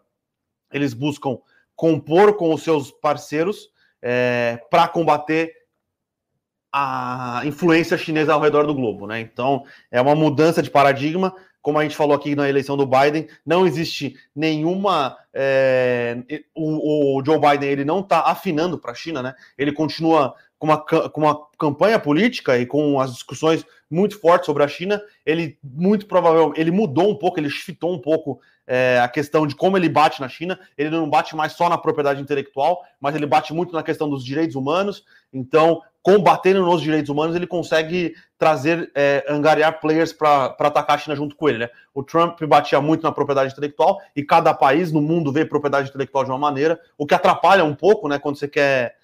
eles 0.73 0.93
buscam 0.93 1.39
compor 1.77 2.37
com 2.37 2.53
os 2.53 2.63
seus 2.63 2.91
parceiros 2.91 3.71
é, 4.03 4.61
para 4.71 4.89
combater 4.89 5.53
a 6.73 7.43
influência 7.45 7.97
chinesa 7.97 8.35
ao 8.35 8.41
redor 8.41 8.67
do 8.67 8.75
globo, 8.75 9.07
né? 9.07 9.21
Então 9.21 9.65
é 9.91 10.01
uma 10.01 10.15
mudança 10.15 10.63
de 10.63 10.71
paradigma, 10.71 11.35
como 11.61 11.79
a 11.79 11.83
gente 11.83 11.97
falou 11.97 12.15
aqui 12.15 12.35
na 12.35 12.49
eleição 12.49 12.77
do 12.77 12.87
Biden, 12.87 13.29
não 13.45 13.67
existe 13.67 14.17
nenhuma. 14.35 15.17
É, 15.33 16.19
o, 16.55 17.19
o, 17.19 17.25
Joe 17.25 17.39
Biden 17.39 17.69
ele 17.69 17.85
não 17.85 18.01
está 18.01 18.21
afinando 18.21 18.79
para 18.79 18.93
a 18.93 18.95
China, 18.95 19.23
né? 19.23 19.35
Ele 19.57 19.73
continua 19.73 20.35
com 20.59 20.67
uma, 20.67 20.79
com 20.79 21.21
uma 21.21 21.47
campanha 21.59 21.99
política 21.99 22.59
e 22.59 22.67
com 22.67 22.99
as 23.01 23.13
discussões 23.13 23.65
muito 23.91 24.19
fortes 24.21 24.47
sobre 24.47 24.63
a 24.63 24.69
China, 24.69 25.01
ele 25.25 25.59
muito 25.63 26.07
provavelmente 26.07 26.61
ele 26.61 26.71
mudou 26.71 27.11
um 27.11 27.15
pouco, 27.17 27.39
ele 27.39 27.49
shiftou 27.49 27.95
um 27.95 27.99
pouco 27.99 28.41
é, 28.69 29.01
a 29.03 29.09
questão 29.09 29.47
de 29.47 29.55
como 29.55 29.79
ele 29.79 29.89
bate 29.89 30.21
na 30.21 30.29
China. 30.29 30.61
Ele 30.77 30.91
não 30.91 31.09
bate 31.09 31.35
mais 31.35 31.53
só 31.53 31.69
na 31.69 31.79
propriedade 31.79 32.21
intelectual, 32.21 32.85
mas 33.01 33.15
ele 33.15 33.27
bate 33.27 33.55
muito 33.55 33.73
na 33.73 33.83
questão 33.83 34.09
dos 34.09 34.23
direitos 34.23 34.55
humanos. 34.55 35.05
Então, 35.33 35.81
combatendo 36.09 36.65
nos 36.65 36.81
direitos 36.81 37.11
humanos, 37.11 37.37
ele 37.37 37.47
consegue 37.47 38.15
trazer, 38.39 38.91
é, 38.95 39.27
angariar 39.29 39.79
players 39.79 40.11
para 40.11 40.57
atacar 40.59 40.97
a 40.97 40.99
China 40.99 41.15
junto 41.15 41.37
com 41.37 41.51
ele. 41.51 41.59
Né? 41.59 41.69
O 41.93 42.03
Trump 42.03 42.41
batia 42.45 42.81
muito 42.81 43.03
na 43.03 43.13
propriedade 43.13 43.53
intelectual 43.53 44.01
e 44.17 44.25
cada 44.25 44.55
país 44.55 44.91
no 44.91 45.03
mundo 45.03 45.31
vê 45.31 45.45
propriedade 45.45 45.91
intelectual 45.91 46.25
de 46.25 46.31
uma 46.31 46.39
maneira, 46.39 46.81
o 46.97 47.05
que 47.05 47.13
atrapalha 47.13 47.63
um 47.63 47.75
pouco, 47.75 48.09
né, 48.09 48.19
quando 48.19 48.39
você 48.39 48.49
quer 48.49 48.97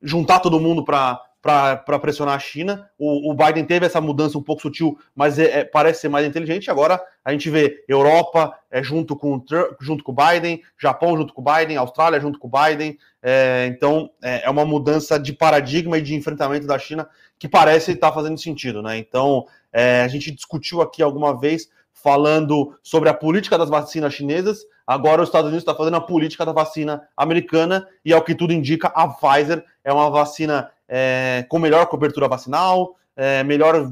juntar 0.00 0.38
todo 0.38 0.60
mundo 0.60 0.84
para 0.84 1.20
para 1.42 1.98
pressionar 1.98 2.36
a 2.36 2.38
China. 2.38 2.88
O, 2.96 3.32
o, 3.32 3.34
Biden 3.34 3.64
teve 3.64 3.84
essa 3.84 4.00
mudança 4.00 4.38
um 4.38 4.42
pouco 4.42 4.62
sutil, 4.62 4.96
mas 5.12 5.40
é, 5.40 5.58
é, 5.58 5.64
parece 5.64 6.02
ser 6.02 6.08
mais 6.08 6.24
inteligente. 6.24 6.70
Agora 6.70 7.02
a 7.24 7.32
gente 7.32 7.50
vê 7.50 7.84
Europa 7.88 8.56
é, 8.70 8.80
junto, 8.80 9.16
com, 9.16 9.44
junto 9.80 10.04
com 10.04 10.12
o 10.12 10.14
Biden, 10.14 10.62
Japão 10.78 11.16
junto 11.16 11.34
com 11.34 11.42
Biden, 11.42 11.76
Austrália 11.76 12.20
junto 12.20 12.38
com 12.38 12.46
o 12.46 12.50
Biden. 12.50 12.96
É, 13.20 13.66
então 13.66 14.08
é, 14.22 14.44
é, 14.44 14.50
uma 14.50 14.64
mudança 14.64 15.18
de 15.18 15.32
paradigma 15.32 15.98
e 15.98 16.02
de 16.02 16.14
enfrentamento 16.14 16.66
da 16.66 16.78
China 16.78 17.08
que 17.40 17.48
parece 17.48 17.90
estar 17.90 18.12
fazendo 18.12 18.38
sentido. 18.38 18.80
Né? 18.80 18.96
Então 18.98 19.44
é, 19.72 20.02
a 20.02 20.08
gente 20.08 20.30
discutiu 20.30 20.80
aqui 20.80 21.02
alguma 21.02 21.36
vez 21.36 21.68
falando 21.92 22.76
sobre 22.82 23.08
a 23.08 23.14
política 23.14 23.56
das 23.56 23.68
vacinas 23.68 24.14
chinesas. 24.14 24.64
Agora 24.86 25.22
os 25.22 25.28
Estados 25.28 25.48
Unidos 25.48 25.62
está 25.62 25.74
fazendo 25.74 25.96
a 25.96 26.00
política 26.00 26.44
da 26.44 26.52
vacina 26.52 27.02
americana 27.16 27.86
e, 28.04 28.12
ao 28.12 28.22
que 28.22 28.34
tudo 28.34 28.52
indica, 28.52 28.88
a 28.88 29.08
Pfizer 29.08 29.64
é 29.84 29.92
uma 29.92 30.10
vacina 30.10 30.70
é, 30.88 31.46
com 31.48 31.58
melhor 31.58 31.86
cobertura 31.86 32.28
vacinal, 32.28 32.96
é, 33.16 33.44
melhor 33.44 33.90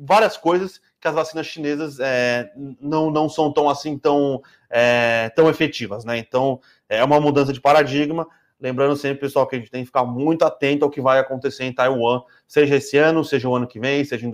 várias 0.00 0.36
coisas 0.36 0.80
que 1.00 1.08
as 1.08 1.14
vacinas 1.14 1.46
chinesas 1.46 1.98
é, 1.98 2.50
não, 2.80 3.10
não 3.10 3.28
são 3.28 3.52
tão 3.52 3.68
assim 3.68 3.98
tão, 3.98 4.42
é, 4.68 5.30
tão 5.34 5.48
efetivas, 5.48 6.04
né? 6.04 6.18
Então 6.18 6.60
é 6.88 7.02
uma 7.02 7.20
mudança 7.20 7.52
de 7.52 7.60
paradigma. 7.60 8.26
Lembrando 8.60 8.94
sempre, 8.94 9.20
pessoal, 9.20 9.46
que 9.46 9.56
a 9.56 9.58
gente 9.58 9.70
tem 9.70 9.80
que 9.80 9.86
ficar 9.86 10.04
muito 10.04 10.44
atento 10.44 10.84
ao 10.84 10.90
que 10.90 11.00
vai 11.00 11.18
acontecer 11.18 11.64
em 11.64 11.72
Taiwan, 11.72 12.20
seja 12.46 12.76
esse 12.76 12.98
ano, 12.98 13.24
seja 13.24 13.48
o 13.48 13.56
ano 13.56 13.66
que 13.66 13.80
vem, 13.80 14.04
seja 14.04 14.26
em 14.26 14.30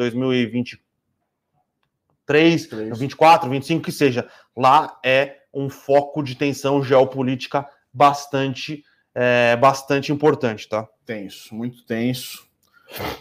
2023, 2.26 2.66
3. 2.66 2.98
24, 2.98 3.50
25, 3.50 3.84
que 3.84 3.92
seja. 3.92 4.28
Lá 4.56 4.98
é 5.04 5.36
um 5.54 5.70
foco 5.70 6.22
de 6.22 6.34
tensão 6.34 6.82
geopolítica 6.82 7.66
bastante, 7.92 8.84
é, 9.14 9.56
bastante 9.56 10.12
importante, 10.12 10.68
tá? 10.68 10.86
Tenso, 11.04 11.54
muito 11.54 11.84
tenso. 11.86 12.46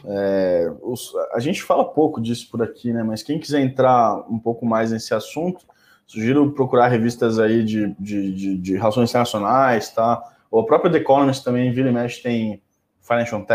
É, 0.05 0.71
os, 0.81 1.13
a 1.33 1.39
gente 1.39 1.63
fala 1.63 1.85
pouco 1.85 2.21
disso 2.21 2.49
por 2.51 2.61
aqui, 2.61 2.91
né? 2.91 3.03
Mas 3.03 3.23
quem 3.23 3.39
quiser 3.39 3.61
entrar 3.61 4.17
um 4.29 4.37
pouco 4.37 4.65
mais 4.65 4.91
nesse 4.91 5.13
assunto, 5.13 5.65
sugiro 6.05 6.51
procurar 6.51 6.87
revistas 6.87 7.39
aí 7.39 7.63
de, 7.63 7.95
de, 7.99 8.31
de, 8.33 8.57
de 8.57 8.73
relações 8.75 9.09
internacionais, 9.09 9.89
tá? 9.89 10.21
Ou 10.51 10.61
a 10.61 10.65
própria 10.65 10.91
The 10.91 10.97
Economist 10.99 11.43
também, 11.43 11.71
vira 11.71 11.89
e 11.89 11.93
mexe, 11.93 12.21
tem 12.21 12.61
Financial, 13.01 13.45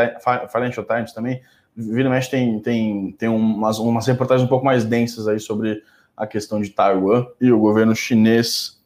Financial 0.51 0.87
Times 0.87 1.13
também, 1.13 1.43
vira 1.77 2.09
e 2.09 2.11
mexe 2.11 2.31
tem, 2.31 2.59
tem, 2.61 3.13
tem 3.13 3.29
umas, 3.29 3.79
umas 3.79 4.07
reportagens 4.07 4.47
um 4.47 4.49
pouco 4.49 4.65
mais 4.65 4.85
densas 4.85 5.27
aí 5.29 5.41
sobre 5.41 5.83
a 6.17 6.27
questão 6.27 6.61
de 6.61 6.71
Taiwan 6.71 7.27
e 7.41 7.51
o 7.51 7.59
governo 7.59 7.95
chinês 7.95 8.79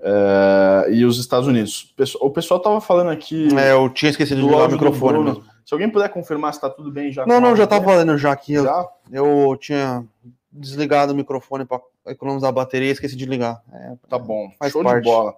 Uh, 0.00 0.90
e 0.90 1.04
os 1.04 1.18
Estados 1.18 1.46
Unidos. 1.46 1.94
O 2.20 2.30
pessoal 2.30 2.58
estava 2.58 2.80
falando 2.80 3.10
aqui. 3.10 3.48
É, 3.54 3.72
eu 3.72 3.86
tinha 3.90 4.10
esquecido 4.10 4.40
de 4.40 4.46
ligar 4.46 4.66
o 4.66 4.72
microfone 4.72 5.22
mesmo. 5.22 5.44
Se 5.62 5.74
alguém 5.74 5.90
puder 5.90 6.08
confirmar 6.08 6.54
se 6.54 6.56
está 6.56 6.70
tudo 6.70 6.90
bem 6.90 7.12
já. 7.12 7.26
Não, 7.26 7.38
não, 7.38 7.54
já 7.54 7.64
estava 7.64 7.84
falando 7.84 8.16
já 8.16 8.32
aqui. 8.32 8.54
Já? 8.54 8.88
Eu, 9.12 9.26
eu 9.50 9.56
tinha 9.58 10.02
desligado 10.50 11.12
o 11.12 11.14
microfone 11.16 11.66
para 11.66 11.80
economizar 12.06 12.48
a 12.48 12.52
bateria, 12.52 12.90
esqueci 12.90 13.14
de 13.14 13.26
ligar. 13.26 13.60
É, 13.72 13.92
Tá 14.08 14.18
bom, 14.18 14.50
Faz 14.58 14.72
show 14.72 14.82
parte. 14.82 15.04
de 15.04 15.10
bola. 15.10 15.34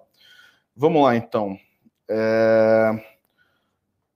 Vamos 0.75 1.03
lá 1.03 1.15
então. 1.15 1.57
É, 2.09 2.91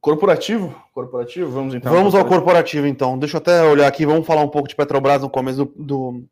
Corporativo? 0.08 0.74
Corporativo, 0.94 1.52
vamos 1.52 1.76
então. 1.76 1.92
Vamos 1.92 2.16
ao 2.16 2.24
corporativo, 2.24 2.88
então. 2.88 3.20
Deixa 3.20 3.36
eu 3.36 3.40
até 3.40 3.62
olhar 3.64 3.88
aqui, 3.88 4.06
vamos 4.06 4.26
falar 4.26 4.42
um 4.42 4.48
pouco 4.48 4.70
de 4.70 4.76
Petrobras 4.76 5.22
no 5.22 5.30
começo 5.30 5.66
do. 5.66 5.74
do... 5.76 6.24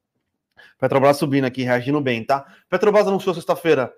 Petrobras 0.79 1.17
subindo 1.17 1.44
aqui, 1.44 1.63
reagindo 1.63 2.00
bem, 2.00 2.24
tá? 2.24 2.46
Petrobras 2.70 3.05
anunciou 3.05 3.36
sexta-feira 3.36 3.94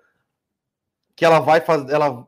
que 1.14 1.24
ela 1.24 1.38
vai 1.38 1.60
fazer. 1.60 1.94
Ela 1.94 2.26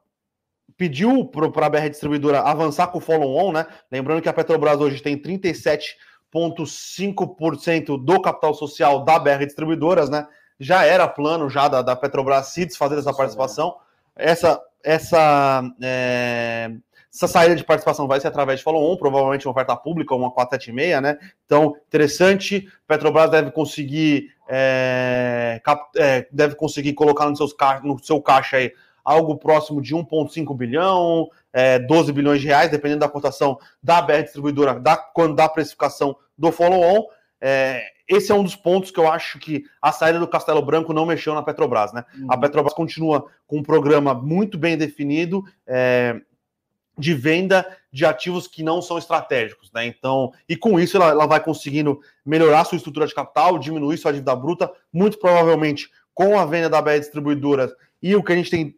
pediu 0.76 1.24
para 1.24 1.66
a 1.66 1.68
BR 1.68 1.88
Distribuidora 1.88 2.42
avançar 2.42 2.86
com 2.86 2.98
o 2.98 3.00
follow-on, 3.00 3.50
né? 3.50 3.66
Lembrando 3.90 4.22
que 4.22 4.28
a 4.28 4.32
Petrobras 4.32 4.80
hoje 4.80 5.02
tem 5.02 5.20
37,5% 5.20 8.00
do 8.00 8.22
capital 8.22 8.54
social 8.54 9.04
da 9.04 9.18
BR 9.18 9.44
Distribuidoras, 9.44 10.08
né? 10.08 10.28
Já 10.60 10.84
era 10.84 11.08
plano 11.08 11.50
já 11.50 11.66
da, 11.66 11.82
da 11.82 11.96
Petrobras 11.96 12.46
se 12.46 12.64
desfazer 12.64 12.94
dessa 12.94 13.12
participação. 13.12 13.76
Essa, 14.14 14.62
essa, 14.84 15.64
é, 15.82 16.70
essa 17.12 17.26
saída 17.26 17.56
de 17.56 17.64
participação 17.64 18.06
vai 18.06 18.20
ser 18.20 18.28
através 18.28 18.60
de 18.60 18.64
follow-on, 18.64 18.96
provavelmente 18.96 19.46
uma 19.46 19.52
oferta 19.52 19.74
pública, 19.74 20.14
uma 20.14 20.30
476, 20.30 21.02
né? 21.02 21.18
Então, 21.44 21.74
interessante. 21.88 22.68
Petrobras 22.86 23.30
deve 23.30 23.50
conseguir, 23.50 24.28
é, 24.48 25.60
cap- 25.64 25.90
é, 25.96 26.26
deve 26.30 26.54
conseguir 26.54 26.92
colocar 26.92 27.28
no, 27.28 27.36
seus 27.36 27.54
no 27.82 27.98
seu 27.98 28.22
caixa 28.22 28.58
aí 28.58 28.72
algo 29.04 29.36
próximo 29.36 29.82
de 29.82 29.94
1,5 29.94 30.56
bilhão, 30.56 31.28
é, 31.52 31.78
12 31.80 32.12
bilhões 32.12 32.40
de 32.40 32.46
reais, 32.46 32.70
dependendo 32.70 33.00
da 33.00 33.08
cotação 33.08 33.58
da 33.82 34.00
BR 34.00 34.22
Distribuidora, 34.22 34.78
da, 34.78 34.96
quando 34.96 35.34
da 35.34 35.48
precificação 35.48 36.16
do 36.38 36.52
follow-on. 36.52 37.06
É, 37.40 37.82
esse 38.06 38.30
é 38.30 38.34
um 38.34 38.42
dos 38.42 38.54
pontos 38.54 38.90
que 38.90 39.00
eu 39.00 39.10
acho 39.10 39.38
que 39.38 39.64
a 39.80 39.90
saída 39.90 40.18
do 40.18 40.28
Castelo 40.28 40.62
Branco 40.62 40.92
não 40.92 41.06
mexeu 41.06 41.34
na 41.34 41.42
Petrobras, 41.42 41.92
né? 41.92 42.04
A 42.28 42.36
Petrobras 42.36 42.74
continua 42.74 43.24
com 43.46 43.58
um 43.58 43.62
programa 43.62 44.14
muito 44.14 44.58
bem 44.58 44.76
definido 44.76 45.42
é, 45.66 46.20
de 47.00 47.14
venda 47.14 47.66
de 47.92 48.04
ativos 48.04 48.46
que 48.46 48.62
não 48.62 48.80
são 48.80 48.98
estratégicos, 48.98 49.72
né? 49.72 49.86
Então, 49.86 50.32
e 50.48 50.56
com 50.56 50.78
isso 50.78 50.96
ela, 50.96 51.08
ela 51.08 51.26
vai 51.26 51.42
conseguindo 51.42 52.00
melhorar 52.24 52.64
sua 52.64 52.76
estrutura 52.76 53.06
de 53.06 53.14
capital, 53.14 53.58
diminuir 53.58 53.98
sua 53.98 54.12
dívida 54.12 54.36
bruta, 54.36 54.70
muito 54.92 55.18
provavelmente 55.18 55.90
com 56.14 56.38
a 56.38 56.44
venda 56.44 56.68
da 56.68 56.82
BR 56.82 56.98
Distribuidora 56.98 57.74
e 58.02 58.14
o 58.14 58.22
que 58.22 58.32
a 58.32 58.36
gente 58.36 58.50
tem 58.50 58.76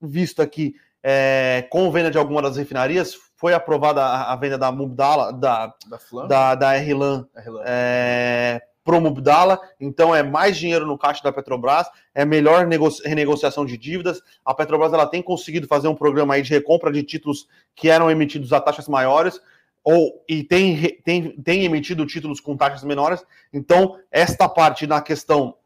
visto 0.00 0.42
aqui 0.42 0.74
é, 1.02 1.66
com 1.70 1.90
venda 1.90 2.10
de 2.10 2.18
alguma 2.18 2.40
das 2.40 2.56
refinarias, 2.56 3.16
foi 3.36 3.52
aprovada 3.52 4.02
a, 4.02 4.32
a 4.32 4.36
venda 4.36 4.56
da 4.56 4.70
Mubdala, 4.70 5.32
da, 5.32 5.74
Da 5.88 5.98
Flam? 5.98 6.28
da, 6.28 6.54
da 6.54 6.72
RLAN 6.76 7.26
é, 7.64 8.62
pro 8.84 9.00
Mubdala, 9.00 9.60
então 9.78 10.14
é 10.14 10.22
mais 10.22 10.56
dinheiro 10.56 10.86
no 10.86 10.98
caixa 10.98 11.22
da 11.22 11.32
Petrobras, 11.32 11.86
é 12.14 12.24
melhor 12.24 12.66
nego- 12.66 12.88
renegociação 13.04 13.64
de 13.64 13.76
dívidas. 13.76 14.20
A 14.44 14.52
Petrobras 14.54 14.92
ela 14.92 15.06
tem 15.06 15.22
conseguido 15.22 15.66
fazer 15.66 15.88
um 15.88 15.94
programa 15.94 16.34
aí 16.34 16.42
de 16.42 16.50
recompra 16.50 16.90
de 16.90 17.02
títulos 17.02 17.46
que 17.74 17.88
eram 17.88 18.10
emitidos 18.10 18.52
a 18.52 18.60
taxas 18.60 18.88
maiores, 18.88 19.40
ou 19.84 20.24
e 20.28 20.44
tem, 20.44 20.98
tem, 21.04 21.30
tem 21.42 21.64
emitido 21.64 22.06
títulos 22.06 22.40
com 22.40 22.56
taxas 22.56 22.84
menores. 22.84 23.24
Então, 23.52 23.98
esta 24.10 24.48
parte 24.48 24.86
na 24.86 25.00
questão 25.00 25.56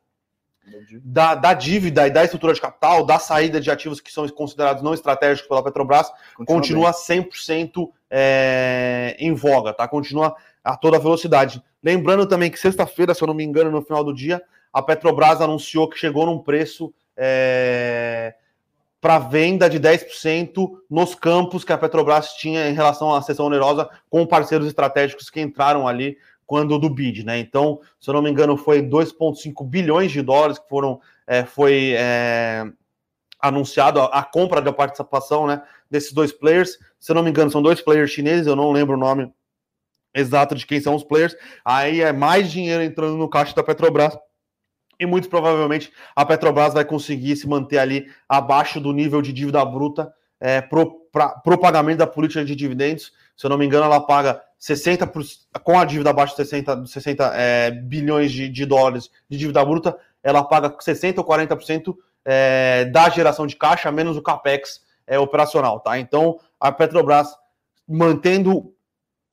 da, 1.03 1.35
da 1.35 1.55
dívida 1.55 2.07
e 2.07 2.11
da 2.11 2.25
estrutura 2.25 2.53
de 2.53 2.61
capital, 2.61 3.05
da 3.05 3.19
saída 3.19 3.61
de 3.61 3.71
ativos 3.71 4.01
que 4.01 4.13
são 4.13 4.29
considerados 4.29 4.83
não 4.83 4.95
estratégicos 4.95 5.49
pela 5.49 5.63
Petrobras, 5.63 6.11
continua 6.45 6.93
100% 6.93 7.89
é, 8.11 9.17
em 9.19 9.33
voga, 9.33 9.73
tá? 9.73 9.87
Continua 9.87 10.35
a 10.67 10.77
toda 10.77 10.99
velocidade. 10.99 11.63
Lembrando 11.81 12.27
também 12.27 12.51
que 12.51 12.59
sexta-feira, 12.59 13.15
se 13.15 13.23
eu 13.23 13.29
não 13.29 13.35
me 13.35 13.45
engano, 13.45 13.71
no 13.71 13.83
final 13.83 14.03
do 14.03 14.13
dia, 14.13 14.43
a 14.73 14.83
Petrobras 14.83 15.41
anunciou 15.41 15.89
que 15.89 15.97
chegou 15.97 16.27
num 16.27 16.41
preço 16.41 16.93
é, 17.17 18.35
para 19.01 19.21
venda 19.21 19.71
de 19.71 19.79
10% 19.79 20.69
nos 20.91 21.15
campos 21.15 21.63
que 21.63 21.73
a 21.73 21.79
Petrobras 21.79 22.33
tinha 22.33 22.69
em 22.69 22.75
relação 22.75 23.15
à 23.15 23.23
sessão 23.23 23.47
onerosa 23.47 23.89
com 24.11 24.27
parceiros 24.27 24.67
estratégicos 24.67 25.31
que 25.31 25.41
entraram 25.41 25.87
ali 25.87 26.19
quando 26.45 26.79
do 26.79 26.91
bid, 26.91 27.25
né? 27.25 27.39
Então, 27.39 27.81
se 28.01 28.11
eu 28.11 28.15
não 28.15 28.23
me 28.23 28.31
engano, 28.31 28.57
foi 28.57 28.83
2,5 28.83 29.65
bilhões 29.65 30.11
de 30.11 30.21
dólares 30.21 30.59
que 30.59 30.69
foram 30.69 31.01
é, 31.29 31.45
foi 31.45 31.95
é, 31.97 32.65
anunciado 33.39 34.01
a, 34.01 34.07
a 34.07 34.25
compra 34.25 34.61
da 34.61 34.73
participação, 34.73 35.47
né? 35.47 35.63
Desses 35.89 36.13
dois 36.13 36.33
players. 36.33 36.77
Se 36.99 37.13
eu 37.13 37.15
não 37.15 37.23
me 37.23 37.31
engano, 37.31 37.53
são 37.53 37.63
dois 37.63 37.81
players 37.81 38.11
chineses, 38.11 38.49
eu 38.49 38.57
não 38.57 38.73
lembro 38.73 38.97
o 38.97 38.99
nome 38.99 39.33
exato 40.17 40.55
de 40.55 40.67
quem 40.67 40.81
são 40.81 40.95
os 40.95 41.05
players. 41.05 41.37
Aí 41.65 42.01
é 42.01 42.13
mais 42.13 42.51
dinheiro 42.51 42.83
entrando 42.83 43.17
no 43.17 43.29
caixa 43.29 43.55
da 43.55 43.63
Petrobras. 43.63 44.17
E 44.99 45.05
muito 45.05 45.29
provavelmente 45.29 45.93
a 46.15 46.25
Petrobras 46.25 46.73
vai 46.73 46.85
conseguir 46.85 47.37
se 47.37 47.47
manter 47.47 47.79
ali 47.79 48.07
abaixo 48.27 48.81
do 48.81 48.93
nível 48.93 49.21
de 49.21 49.33
dívida 49.33 49.63
bruta 49.65 50.11
é, 50.41 50.63
pro, 50.63 50.91
pra, 51.13 51.29
pro 51.29 51.59
pagamento 51.59 51.99
da 51.99 52.07
política 52.07 52.45
de 52.45 52.57
dividendos. 52.57 53.13
Se 53.37 53.45
eu 53.45 53.51
não 53.51 53.59
me 53.59 53.67
engano, 53.67 53.85
ela 53.85 54.01
paga 54.01 54.43
60%, 54.59 55.07
por, 55.09 55.23
com 55.63 55.79
a 55.79 55.85
dívida 55.85 56.09
abaixo 56.09 56.35
de 56.35 56.39
60, 56.39 56.87
60 56.87 57.33
é, 57.35 57.71
bilhões 57.71 58.33
de, 58.33 58.49
de 58.49 58.65
dólares 58.65 59.11
de 59.29 59.37
dívida 59.37 59.63
bruta, 59.63 59.95
ela 60.23 60.43
paga 60.43 60.71
60% 60.71 61.19
ou 61.19 61.25
40% 61.25 61.95
é, 62.25 62.87
da 62.87 63.09
geração 63.11 63.47
de 63.47 63.55
caixa, 63.55 63.93
menos 63.93 64.17
o 64.17 64.23
capex 64.23 64.81
é, 65.07 65.19
operacional, 65.19 65.81
tá? 65.81 65.99
Então, 65.99 66.39
a 66.59 66.73
Petrobras, 66.73 67.29
mantendo 67.87 68.75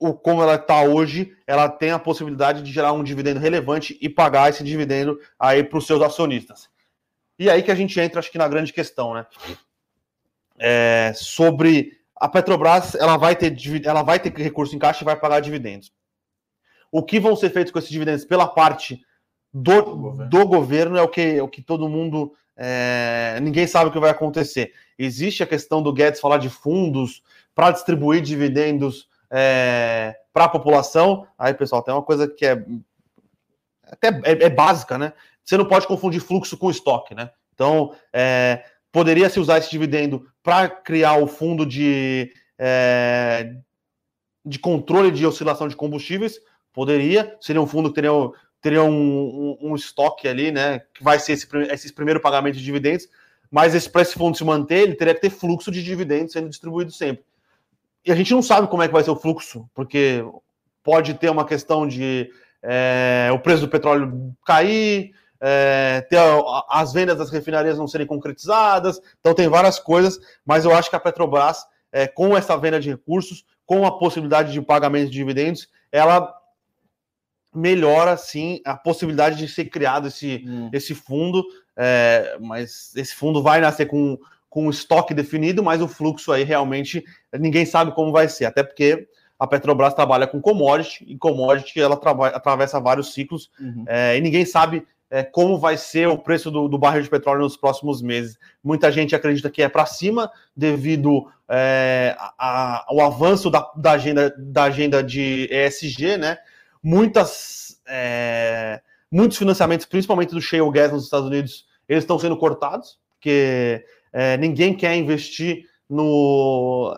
o 0.04 0.14
como 0.14 0.44
ela 0.44 0.56
está 0.56 0.84
hoje, 0.84 1.34
ela 1.48 1.70
tem 1.70 1.92
a 1.92 1.98
possibilidade 1.98 2.62
de 2.62 2.74
gerar 2.74 2.92
um 2.92 3.06
dividendo 3.06 3.40
relevante 3.40 3.98
e 4.02 4.10
pagar 4.10 4.50
esse 4.50 4.62
dividendo 4.62 5.18
aí 5.40 5.64
para 5.64 5.78
os 5.78 5.88
seus 5.88 6.02
acionistas. 6.02 6.68
E 7.40 7.50
aí 7.50 7.64
que 7.64 7.72
a 7.72 7.76
gente 7.76 7.98
entra, 7.98 8.20
acho 8.20 8.30
que 8.30 8.38
na 8.38 8.50
grande 8.50 8.74
questão, 8.74 9.14
né? 9.14 9.26
É, 10.60 11.14
sobre 11.16 12.00
a 12.18 12.28
Petrobras, 12.28 12.96
ela 12.96 13.16
vai 13.16 13.34
ter 13.34 13.56
ela 13.86 14.04
vai 14.04 14.20
ter 14.20 14.34
recurso 14.36 14.76
em 14.76 14.80
caixa 14.80 15.04
e 15.04 15.06
vai 15.06 15.16
pagar 15.16 15.40
dividendos. 15.40 15.94
O 16.92 17.02
que 17.02 17.18
vão 17.18 17.34
ser 17.34 17.50
feitos 17.50 17.72
com 17.72 17.80
esses 17.80 17.90
dividendos 17.90 18.26
pela 18.26 18.46
parte 18.46 19.02
do, 19.54 19.82
Do 19.82 19.96
governo. 19.96 20.30
do 20.30 20.48
governo 20.48 20.98
é 20.98 21.02
o 21.02 21.08
que, 21.08 21.40
o 21.40 21.48
que 21.48 21.62
todo 21.62 21.88
mundo. 21.88 22.34
é, 22.58 23.40
ninguém 23.42 23.66
sabe 23.68 23.90
o 23.90 23.94
que 23.94 24.00
vai 24.00 24.10
acontecer. 24.10 24.74
Existe 25.00 25.42
a 25.44 25.48
questão 25.48 25.82
do 25.82 25.94
Guedes 25.94 26.20
falar 26.20 26.40
de 26.40 26.50
fundos 26.50 27.24
para 27.56 27.72
distribuir 27.72 28.22
dividendos 28.22 29.08
é, 29.36 30.16
para 30.32 30.46
a 30.46 30.50
população. 30.50 31.28
Aí, 31.38 31.54
pessoal, 31.56 31.82
tem 31.82 31.92
uma 31.94 32.04
coisa 32.04 32.28
que 32.28 32.46
é 32.46 32.64
até 33.92 34.10
é, 34.24 34.46
é 34.46 34.50
básica, 34.50 34.98
né? 34.98 35.14
Você 35.44 35.58
não 35.58 35.66
pode 35.66 35.88
confundir 35.88 36.22
fluxo 36.22 36.56
com 36.58 36.70
estoque, 36.70 37.16
né? 37.16 37.32
Então, 37.54 37.94
é, 38.14 38.64
poderia 38.92 39.30
se 39.30 39.40
usar 39.40 39.58
esse 39.58 39.70
dividendo 39.70 40.28
para 40.44 40.70
criar 40.70 41.18
o 41.18 41.28
fundo 41.28 41.66
de, 41.66 42.32
é, 42.58 43.56
de 44.46 44.60
controle 44.60 45.12
de 45.12 45.26
oscilação 45.26 45.68
de 45.68 45.76
combustíveis? 45.76 46.40
Poderia. 46.72 47.36
Seria 47.42 47.62
um 47.62 47.68
fundo 47.68 47.90
que 47.90 47.96
teria, 47.96 48.12
teria 48.62 48.84
um, 48.84 48.92
um- 49.62 49.72
um 49.72 49.76
estoque 49.76 50.28
ali, 50.28 50.52
né? 50.52 50.80
Que 50.94 51.04
vai 51.04 51.20
ser 51.20 51.34
esse, 51.34 51.48
esses 51.72 51.92
primeiros 51.92 52.22
pagamentos 52.22 52.60
de 52.60 52.66
dividendos. 52.66 53.08
Mas 53.52 53.76
esse, 53.76 53.90
para 53.90 54.02
esse 54.02 54.14
fundo 54.14 54.36
se 54.38 54.44
manter, 54.44 54.80
ele 54.80 54.96
teria 54.96 55.14
que 55.14 55.22
ter 55.22 55.30
fluxo 55.30 55.70
de 55.72 55.84
dividendos 55.84 56.34
sendo 56.34 56.50
distribuído 56.50 56.92
sempre. 56.92 57.24
E 58.06 58.12
a 58.12 58.16
gente 58.16 58.34
não 58.34 58.42
sabe 58.42 58.68
como 58.68 58.84
é 58.84 58.88
que 58.88 58.94
vai 58.94 59.04
ser 59.04 59.12
o 59.12 59.16
fluxo, 59.16 59.70
porque 59.74 60.24
pode 60.84 61.14
ter 61.14 61.30
uma 61.30 61.46
questão 61.46 61.88
de 61.88 62.30
é, 62.62 63.30
o 63.34 63.40
preço 63.40 63.62
do 63.62 63.70
petróleo 63.70 64.34
cair, 64.46 65.14
é, 65.40 66.06
ter 66.10 66.18
as 66.70 66.94
vendas 66.94 67.18
das 67.18 67.30
refinarias 67.30 67.78
não 67.78 67.88
serem 67.88 68.08
concretizadas, 68.08 69.02
então 69.20 69.34
tem 69.34 69.50
várias 69.50 69.78
coisas, 69.78 70.20
mas 70.46 70.64
eu 70.64 70.74
acho 70.74 70.90
que 70.90 70.96
a 70.96 71.00
Petrobras, 71.00 71.66
é, 71.92 72.08
com 72.08 72.36
essa 72.36 72.58
venda 72.58 72.80
de 72.80 72.90
recursos, 72.90 73.46
com 73.66 73.86
a 73.86 73.98
possibilidade 73.98 74.54
de 74.54 74.62
pagamento 74.62 75.08
de 75.10 75.18
dividendos, 75.18 75.68
ela 75.92 76.34
melhora 77.54 78.18
sim 78.18 78.62
a 78.66 78.76
possibilidade 78.76 79.38
de 79.38 79.48
ser 79.48 79.66
criado 79.66 80.08
esse, 80.08 80.44
Hum. 80.48 80.70
esse 80.74 80.96
fundo, 80.96 81.44
é, 81.78 82.38
mas 82.40 82.94
esse 82.96 83.14
fundo 83.14 83.44
vai 83.44 83.60
nascer 83.60 83.86
com, 83.86 84.18
com 84.54 84.68
um 84.68 84.70
estoque 84.70 85.16
definido, 85.16 85.64
mas 85.64 85.82
o 85.82 85.88
fluxo 85.88 86.32
aí 86.32 86.44
realmente 86.44 87.04
ninguém 87.40 87.66
sabe 87.66 87.92
como 87.96 88.12
vai 88.12 88.30
ser, 88.30 88.46
até 88.46 88.62
porque 88.62 89.08
a 89.40 89.48
Petrobras 89.48 89.96
trabalha 89.96 90.28
com 90.28 90.40
commodity, 90.40 91.04
e 91.08 91.18
commodity 91.18 91.82
ela 91.82 91.96
atravessa 92.36 92.80
vários 92.80 93.16
ciclos, 93.16 93.50
Uhum. 93.60 93.84
é, 93.88 94.16
e 94.16 94.22
ninguém 94.22 94.46
sabe 94.46 94.86
é, 95.10 95.24
como 95.24 95.58
vai 95.58 95.76
ser 95.76 96.08
o 96.08 96.18
preço 96.20 96.52
do, 96.52 96.68
do 96.68 96.78
barril 96.78 97.02
de 97.02 97.10
petróleo 97.10 97.42
nos 97.42 97.58
próximos 97.58 98.00
meses. 98.02 98.38
Muita 98.64 98.92
gente 98.92 99.16
acredita 99.16 99.50
que 99.50 99.64
é 99.64 99.68
para 99.70 99.88
cima 99.88 100.32
devido 100.56 101.28
é, 101.50 102.16
a- 102.20 102.34
a- 102.38 102.86
ao 102.88 103.02
avanço 103.02 103.50
da, 103.50 103.68
da 103.76 103.92
agenda, 103.94 104.34
da 104.38 104.64
agenda 104.66 105.04
de 105.04 105.48
ESG, 105.52 106.18
né? 106.18 106.38
Muitas, 106.82 107.82
é, 107.88 108.82
muitos 109.12 109.38
financiamentos, 109.38 109.86
principalmente 109.86 110.32
do 110.34 110.42
shale 110.42 110.70
gas 110.72 110.92
nos 110.92 111.06
Estados 111.06 111.28
Unidos, 111.28 111.66
eles 111.90 112.04
estão 112.04 112.20
sendo 112.20 112.38
cortados, 112.38 112.98
porque 113.16 113.84
é, 114.14 114.38
ninguém 114.38 114.74
quer 114.74 114.96
investir 114.96 115.66
no, 115.90 116.98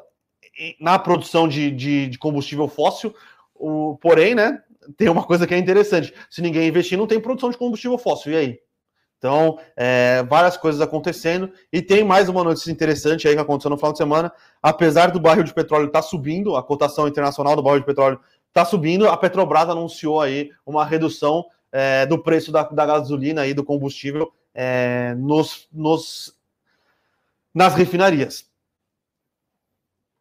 na 0.79 1.00
produção 1.00 1.48
de, 1.48 1.72
de, 1.72 2.07
de 2.07 2.17
combustível 2.19 2.67
fóssil. 2.67 3.15
O, 3.55 3.98
porém, 4.01 4.36
né? 4.36 4.62
tem 4.98 5.10
uma 5.10 5.24
coisa 5.24 5.48
que 5.48 5.53
é 5.53 5.57
interessante: 5.57 6.13
se 6.29 6.41
ninguém 6.41 6.67
investir, 6.67 6.98
não 6.98 7.07
tem 7.07 7.19
produção 7.19 7.50
de 7.50 7.57
combustível 7.57 7.98
fóssil. 7.98 8.34
E 8.34 8.36
aí? 8.36 8.60
Então, 9.17 9.57
é, 9.75 10.24
várias 10.24 10.57
coisas 10.57 10.81
acontecendo. 10.81 11.50
E 11.72 11.81
tem 11.81 12.03
mais 12.03 12.29
uma 12.29 12.43
notícia 12.43 12.72
interessante 12.72 13.27
aí 13.27 13.34
que 13.34 13.41
aconteceu 13.41 13.72
no 13.72 13.77
final 13.77 13.91
de 13.91 13.98
semana. 13.98 14.31
Apesar 14.62 15.07
do 15.07 15.19
barril 15.19 15.43
de 15.43 15.53
petróleo 15.53 15.88
estar 15.88 16.01
tá 16.01 16.07
subindo, 16.07 16.55
a 16.55 16.62
cotação 16.62 17.07
internacional 17.07 17.55
do 17.55 17.63
barril 17.63 17.79
de 17.79 17.86
petróleo 17.86 18.19
está 18.48 18.63
subindo, 18.63 19.07
a 19.07 19.17
Petrobras 19.17 19.67
anunciou 19.67 20.22
aí 20.22 20.51
uma 20.65 20.86
redução 20.86 21.45
é, 21.72 22.05
do 22.05 22.17
preço 22.17 22.51
da, 22.51 22.63
da, 22.63 22.86
gasolina 22.86 23.45
e 23.48 23.53
do 23.53 23.63
combustível 23.63 24.31
é, 24.53 25.13
nos, 25.17 25.67
nos, 25.74 26.35
nas 27.55 27.74
refinarias. 27.74 28.45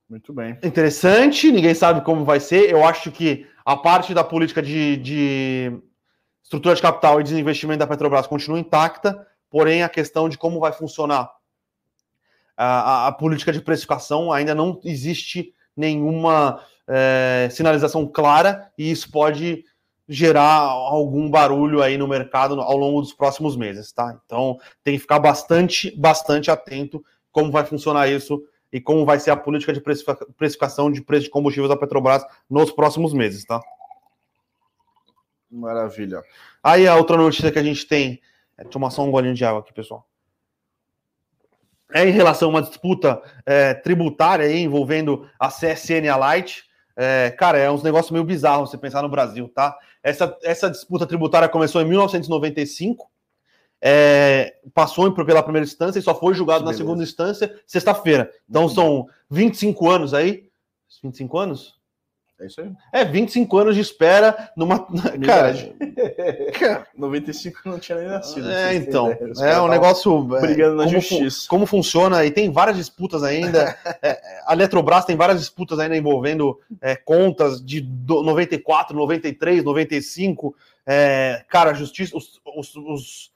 Muito 0.09 0.33
bem. 0.33 0.57
Interessante, 0.63 1.51
ninguém 1.51 1.75
sabe 1.75 2.03
como 2.03 2.25
vai 2.25 2.39
ser. 2.39 2.71
Eu 2.71 2.85
acho 2.85 3.11
que 3.11 3.47
a 3.65 3.77
parte 3.77 4.15
da 4.15 4.23
política 4.23 4.63
de, 4.63 4.97
de 4.99 5.73
estrutura 6.41 6.77
de 6.77 6.83
capital 6.83 7.21
e 7.21 7.25
desinvestimento 7.25 7.81
da 7.81 7.87
Petrobras 7.87 8.29
continua 8.29 8.61
intacta, 8.61 9.27
porém 9.51 9.83
a 9.83 9.89
questão 9.89 10.29
de 10.29 10.39
como 10.39 10.61
vai 10.61 10.73
funcionar 10.73 11.29
a, 12.57 12.67
a, 12.67 13.07
a 13.09 13.13
política 13.13 13.53
de 13.53 13.61
precificação 13.61 14.33
ainda 14.33 14.55
não 14.55 14.81
existe 14.85 15.53
nenhuma 15.77 16.61
é, 16.87 17.49
sinalização 17.51 18.07
clara 18.07 18.71
e 18.79 18.91
isso 18.91 19.11
pode 19.11 19.65
gerar 20.07 20.61
algum 20.61 21.31
barulho 21.31 21.83
aí 21.83 21.97
no 21.97 22.07
mercado 22.07 22.61
ao 22.61 22.77
longo 22.77 23.01
dos 23.01 23.15
próximos 23.15 23.57
meses, 23.57 23.91
tá? 23.91 24.17
Então 24.25 24.59
tem 24.83 24.95
que 24.95 25.01
ficar 25.01 25.19
bastante, 25.19 25.91
bastante 25.99 26.51
atento 26.51 27.03
como 27.35 27.51
vai 27.51 27.67
funcionar 27.67 28.09
isso 28.09 28.41
e 28.73 28.81
como 28.81 29.05
vai 29.05 29.19
ser 29.19 29.33
a 29.33 29.37
política 29.37 29.73
de 29.73 29.81
precificação 29.81 30.91
de 30.91 31.03
preço 31.03 31.25
de 31.25 31.31
combustíveis 31.31 31.69
da 31.69 31.77
Petrobras 31.77 32.25
nos 32.49 32.71
próximos 32.71 33.13
meses, 33.13 33.45
tá? 33.45 33.61
Maravilha. 35.51 36.23
Aí 36.63 36.87
a 36.87 36.97
outra 36.97 37.17
notícia 37.17 37.51
que 37.51 37.59
a 37.59 37.63
gente 37.63 37.87
tem. 37.87 38.23
É, 38.57 38.63
tomar 38.63 38.91
só 38.91 39.03
um 39.03 39.11
golinho 39.11 39.35
de 39.35 39.45
água 39.45 39.61
aqui, 39.61 39.73
pessoal. 39.73 40.07
É 41.93 42.09
em 42.09 42.13
relação 42.13 42.49
a 42.49 42.53
uma 42.53 42.63
disputa 42.63 43.21
é, 43.45 43.75
tributária 43.75 44.47
aí, 44.47 44.61
envolvendo 44.61 45.29
a 45.39 45.49
CSN 45.49 46.05
e 46.05 46.09
a 46.09 46.17
Light. 46.17 46.65
É, 46.97 47.35
cara, 47.37 47.59
é 47.59 47.69
uns 47.69 47.83
negócios 47.83 48.13
meio 48.13 48.25
bizarros 48.25 48.71
você 48.71 48.79
pensar 48.79 49.03
no 49.03 49.09
Brasil, 49.09 49.49
tá? 49.49 49.77
Essa, 50.05 50.37
essa 50.45 50.71
disputa 50.71 51.05
tributária 51.05 51.49
começou 51.49 51.83
em 51.83 51.85
1995, 51.85 53.11
é, 53.87 54.55
passou 54.73 55.13
pela 55.13 55.43
primeira 55.43 55.67
instância 55.67 55.99
e 55.99 56.03
só 56.03 56.15
foi 56.15 56.33
julgado 56.33 56.65
na 56.65 56.73
segunda 56.73 57.03
instância 57.03 57.55
sexta-feira. 57.67 58.31
Então 58.49 58.67
são 58.67 59.07
25 59.29 59.91
anos 59.91 60.15
aí. 60.15 60.49
25 61.03 61.37
anos? 61.39 61.75
É 62.41 62.47
isso 62.47 62.63
aí. 62.63 62.71
É, 62.95 63.05
25 63.05 63.59
anos 63.59 63.75
de 63.75 63.83
espera 63.83 64.51
numa. 64.57 64.87
Cara, 65.25 65.55
cara 66.59 66.87
95 66.97 67.61
não 67.67 67.79
tinha 67.79 67.99
nem 67.99 68.09
nascido. 68.09 68.51
É, 68.51 68.75
então. 68.75 69.11
É 69.43 69.61
um 69.61 69.69
negócio. 69.69 70.35
É, 70.37 70.41
brigando 70.41 70.77
na 70.77 70.85
como 70.85 71.01
justiça. 71.01 71.47
como 71.47 71.67
funciona, 71.67 72.25
e 72.25 72.31
tem 72.31 72.51
várias 72.51 72.79
disputas 72.79 73.23
ainda. 73.23 73.77
é, 74.01 74.19
a 74.47 74.55
Eletrobras 74.55 75.05
tem 75.05 75.15
várias 75.15 75.41
disputas 75.41 75.79
ainda 75.79 75.95
envolvendo 75.95 76.59
é, 76.81 76.97
contas 76.97 77.63
de 77.63 77.83
94, 77.83 78.97
93, 78.97 79.63
95. 79.63 80.57
É, 80.87 81.45
cara, 81.49 81.71
a 81.71 81.75
justiça. 81.75 82.17
Os, 82.17 82.41
os, 82.57 82.75
os, 82.77 83.34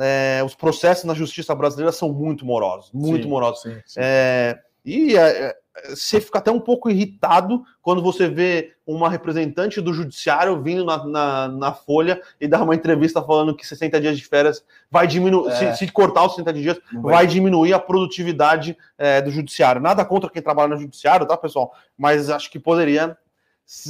é, 0.00 0.42
os, 0.44 0.54
processos 0.54 1.04
na 1.04 1.14
justiça 1.14 1.54
brasileira 1.54 1.92
são 1.92 2.12
muito 2.12 2.44
morosos. 2.44 2.90
Muito 2.92 3.24
sim, 3.24 3.28
morosos. 3.28 3.62
Sim, 3.62 3.80
sim. 3.86 4.00
É, 4.02 4.58
e 4.84 5.16
é, 5.16 5.54
você 5.88 6.20
fica 6.20 6.38
até 6.38 6.50
um 6.50 6.60
pouco 6.60 6.90
irritado 6.90 7.62
quando 7.80 8.02
você 8.02 8.28
vê 8.28 8.72
uma 8.86 9.08
representante 9.08 9.80
do 9.80 9.92
judiciário 9.92 10.60
vindo 10.62 10.84
na, 10.84 11.04
na, 11.04 11.48
na, 11.48 11.72
Folha 11.72 12.20
e 12.40 12.48
dar 12.48 12.62
uma 12.62 12.74
entrevista 12.74 13.22
falando 13.22 13.54
que 13.54 13.66
60 13.66 14.00
dias 14.00 14.18
de 14.18 14.24
férias 14.26 14.64
vai 14.90 15.06
diminuir, 15.06 15.50
é. 15.50 15.72
se, 15.72 15.86
se, 15.86 15.92
cortar 15.92 16.24
os 16.24 16.34
60 16.34 16.52
dias, 16.52 16.80
vai. 16.92 17.14
vai 17.14 17.26
diminuir 17.26 17.72
a 17.72 17.78
produtividade 17.78 18.76
é, 18.98 19.20
do 19.20 19.30
judiciário. 19.30 19.80
Nada 19.80 20.04
contra 20.04 20.30
quem 20.30 20.42
trabalha 20.42 20.74
no 20.74 20.80
judiciário, 20.80 21.26
tá, 21.26 21.36
pessoal? 21.36 21.72
Mas 21.96 22.28
acho 22.30 22.50
que 22.50 22.58
poderia, 22.58 23.16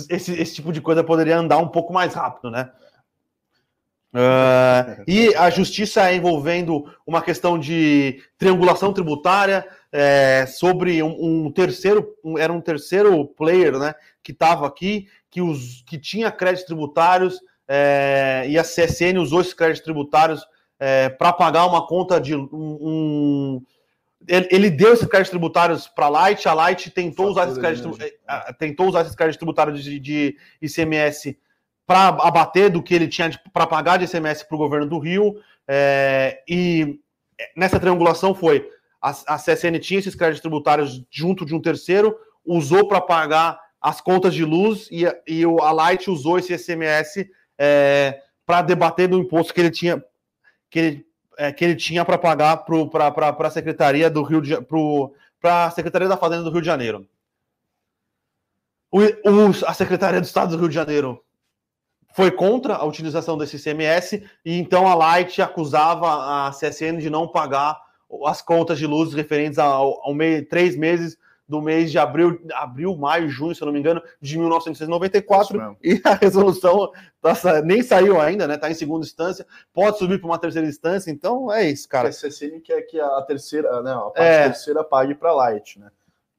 esse, 0.08 0.32
esse 0.38 0.54
tipo 0.54 0.72
de 0.72 0.80
coisa 0.80 1.02
poderia 1.02 1.38
andar 1.38 1.58
um 1.58 1.68
pouco 1.68 1.92
mais 1.92 2.14
rápido, 2.14 2.50
né? 2.50 2.70
Uh, 4.12 5.04
e 5.06 5.32
a 5.36 5.48
justiça 5.50 6.12
envolvendo 6.12 6.84
uma 7.06 7.22
questão 7.22 7.56
de 7.56 8.20
triangulação 8.36 8.92
tributária 8.92 9.64
é, 9.92 10.46
sobre 10.46 11.00
um, 11.00 11.44
um 11.46 11.52
terceiro, 11.52 12.16
um, 12.24 12.36
era 12.36 12.52
um 12.52 12.60
terceiro 12.60 13.24
player, 13.24 13.78
né, 13.78 13.94
que 14.20 14.32
estava 14.32 14.66
aqui, 14.66 15.06
que, 15.30 15.40
os, 15.40 15.82
que 15.86 15.96
tinha 15.96 16.30
créditos 16.30 16.66
tributários 16.66 17.40
é, 17.68 18.46
e 18.48 18.58
a 18.58 18.64
CSN 18.64 19.16
usou 19.20 19.40
esses 19.40 19.54
créditos 19.54 19.84
tributários 19.84 20.44
é, 20.78 21.08
para 21.08 21.32
pagar 21.32 21.66
uma 21.66 21.86
conta 21.86 22.20
de 22.20 22.34
um, 22.34 23.62
ele, 24.26 24.48
ele, 24.50 24.70
deu 24.70 24.92
esses 24.92 25.06
créditos 25.06 25.30
tributários 25.30 25.86
para 25.86 26.06
a 26.06 26.10
Light, 26.10 26.48
a 26.48 26.54
Light 26.54 26.90
tentou 26.90 27.28
usar 27.28 27.44
esses 27.44 27.58
créditos, 27.58 27.96
é, 28.00 28.52
tentou 28.54 28.88
usar 28.88 29.02
esses 29.02 29.14
créditos 29.14 29.38
tributários 29.38 29.84
de, 29.84 30.00
de 30.00 30.36
ICMS 30.60 31.38
para 31.90 32.06
abater 32.06 32.70
do 32.70 32.80
que 32.80 32.94
ele 32.94 33.08
tinha 33.08 33.28
para 33.52 33.66
pagar 33.66 33.96
de 33.96 34.04
ICMS 34.04 34.46
para 34.46 34.54
o 34.54 34.58
governo 34.58 34.86
do 34.86 35.00
Rio. 35.00 35.42
É, 35.66 36.40
e 36.48 37.00
nessa 37.56 37.80
triangulação 37.80 38.32
foi 38.32 38.70
a, 39.02 39.10
a 39.26 39.36
CSN 39.36 39.76
tinha 39.80 39.98
esses 39.98 40.14
créditos 40.14 40.40
tributários 40.40 41.04
junto 41.10 41.44
de 41.44 41.52
um 41.52 41.60
terceiro, 41.60 42.16
usou 42.46 42.86
para 42.86 43.00
pagar 43.00 43.60
as 43.80 44.00
contas 44.00 44.34
de 44.34 44.44
luz 44.44 44.86
e, 44.88 45.02
e 45.26 45.42
a 45.44 45.72
Light 45.72 46.08
usou 46.08 46.38
esse 46.38 46.54
ICMS 46.54 47.28
é, 47.58 48.20
para 48.46 48.62
debater 48.62 49.08
do 49.08 49.18
imposto 49.18 49.52
que 49.52 49.60
ele 49.60 49.72
tinha 49.72 50.00
que 50.70 50.78
ele, 50.78 51.06
é, 51.38 51.50
que 51.50 51.64
ele 51.64 51.74
tinha 51.74 52.04
para 52.04 52.16
pagar 52.16 52.58
para 52.58 53.48
a 53.48 53.50
Secretaria 53.50 54.08
do 54.08 54.22
Rio 54.22 54.40
para 55.40 55.64
a 55.64 55.70
Secretaria 55.72 56.06
da 56.06 56.16
Fazenda 56.16 56.44
do 56.44 56.52
Rio 56.52 56.60
de 56.60 56.66
Janeiro. 56.68 57.04
O, 58.92 59.00
o, 59.00 59.66
a 59.66 59.74
Secretaria 59.74 60.20
do 60.20 60.24
Estado 60.24 60.52
do 60.52 60.60
Rio 60.60 60.68
de 60.68 60.74
Janeiro 60.76 61.20
foi 62.12 62.30
contra 62.30 62.74
a 62.74 62.84
utilização 62.84 63.38
desse 63.38 63.58
CMS 63.58 64.22
e 64.44 64.58
então 64.58 64.86
a 64.86 64.94
Light 64.94 65.40
acusava 65.40 66.46
a 66.46 66.50
CSN 66.50 66.98
de 66.98 67.10
não 67.10 67.28
pagar 67.28 67.80
as 68.26 68.42
contas 68.42 68.78
de 68.78 68.86
luz 68.86 69.14
referentes 69.14 69.58
ao, 69.58 70.00
ao 70.04 70.14
mês, 70.14 70.46
três 70.48 70.76
meses 70.76 71.16
do 71.50 71.60
mês 71.60 71.90
de 71.90 71.98
abril, 71.98 72.40
abril, 72.54 72.96
maio, 72.96 73.28
junho, 73.28 73.54
se 73.54 73.60
eu 73.60 73.66
não 73.66 73.72
me 73.72 73.80
engano, 73.80 74.00
de 74.20 74.38
1994. 74.38 75.76
E 75.82 76.00
a 76.04 76.14
resolução 76.14 76.92
tá, 77.20 77.34
nem 77.64 77.82
saiu 77.82 78.20
ainda, 78.20 78.46
né? 78.46 78.54
Está 78.54 78.70
em 78.70 78.74
segunda 78.74 79.04
instância, 79.04 79.44
pode 79.74 79.98
subir 79.98 80.20
para 80.20 80.28
uma 80.28 80.38
terceira 80.38 80.68
instância, 80.68 81.10
então 81.10 81.52
é 81.52 81.68
isso, 81.68 81.88
cara. 81.88 82.08
A 82.08 82.12
CSN 82.12 82.60
quer 82.62 82.82
que 82.82 83.00
a 83.00 83.22
terceira, 83.22 83.82
né, 83.82 83.92
a 83.92 83.98
parte 83.98 84.20
é. 84.20 84.44
terceira 84.44 84.84
pague 84.84 85.12
para 85.14 85.32
Light, 85.32 85.80
né? 85.80 85.90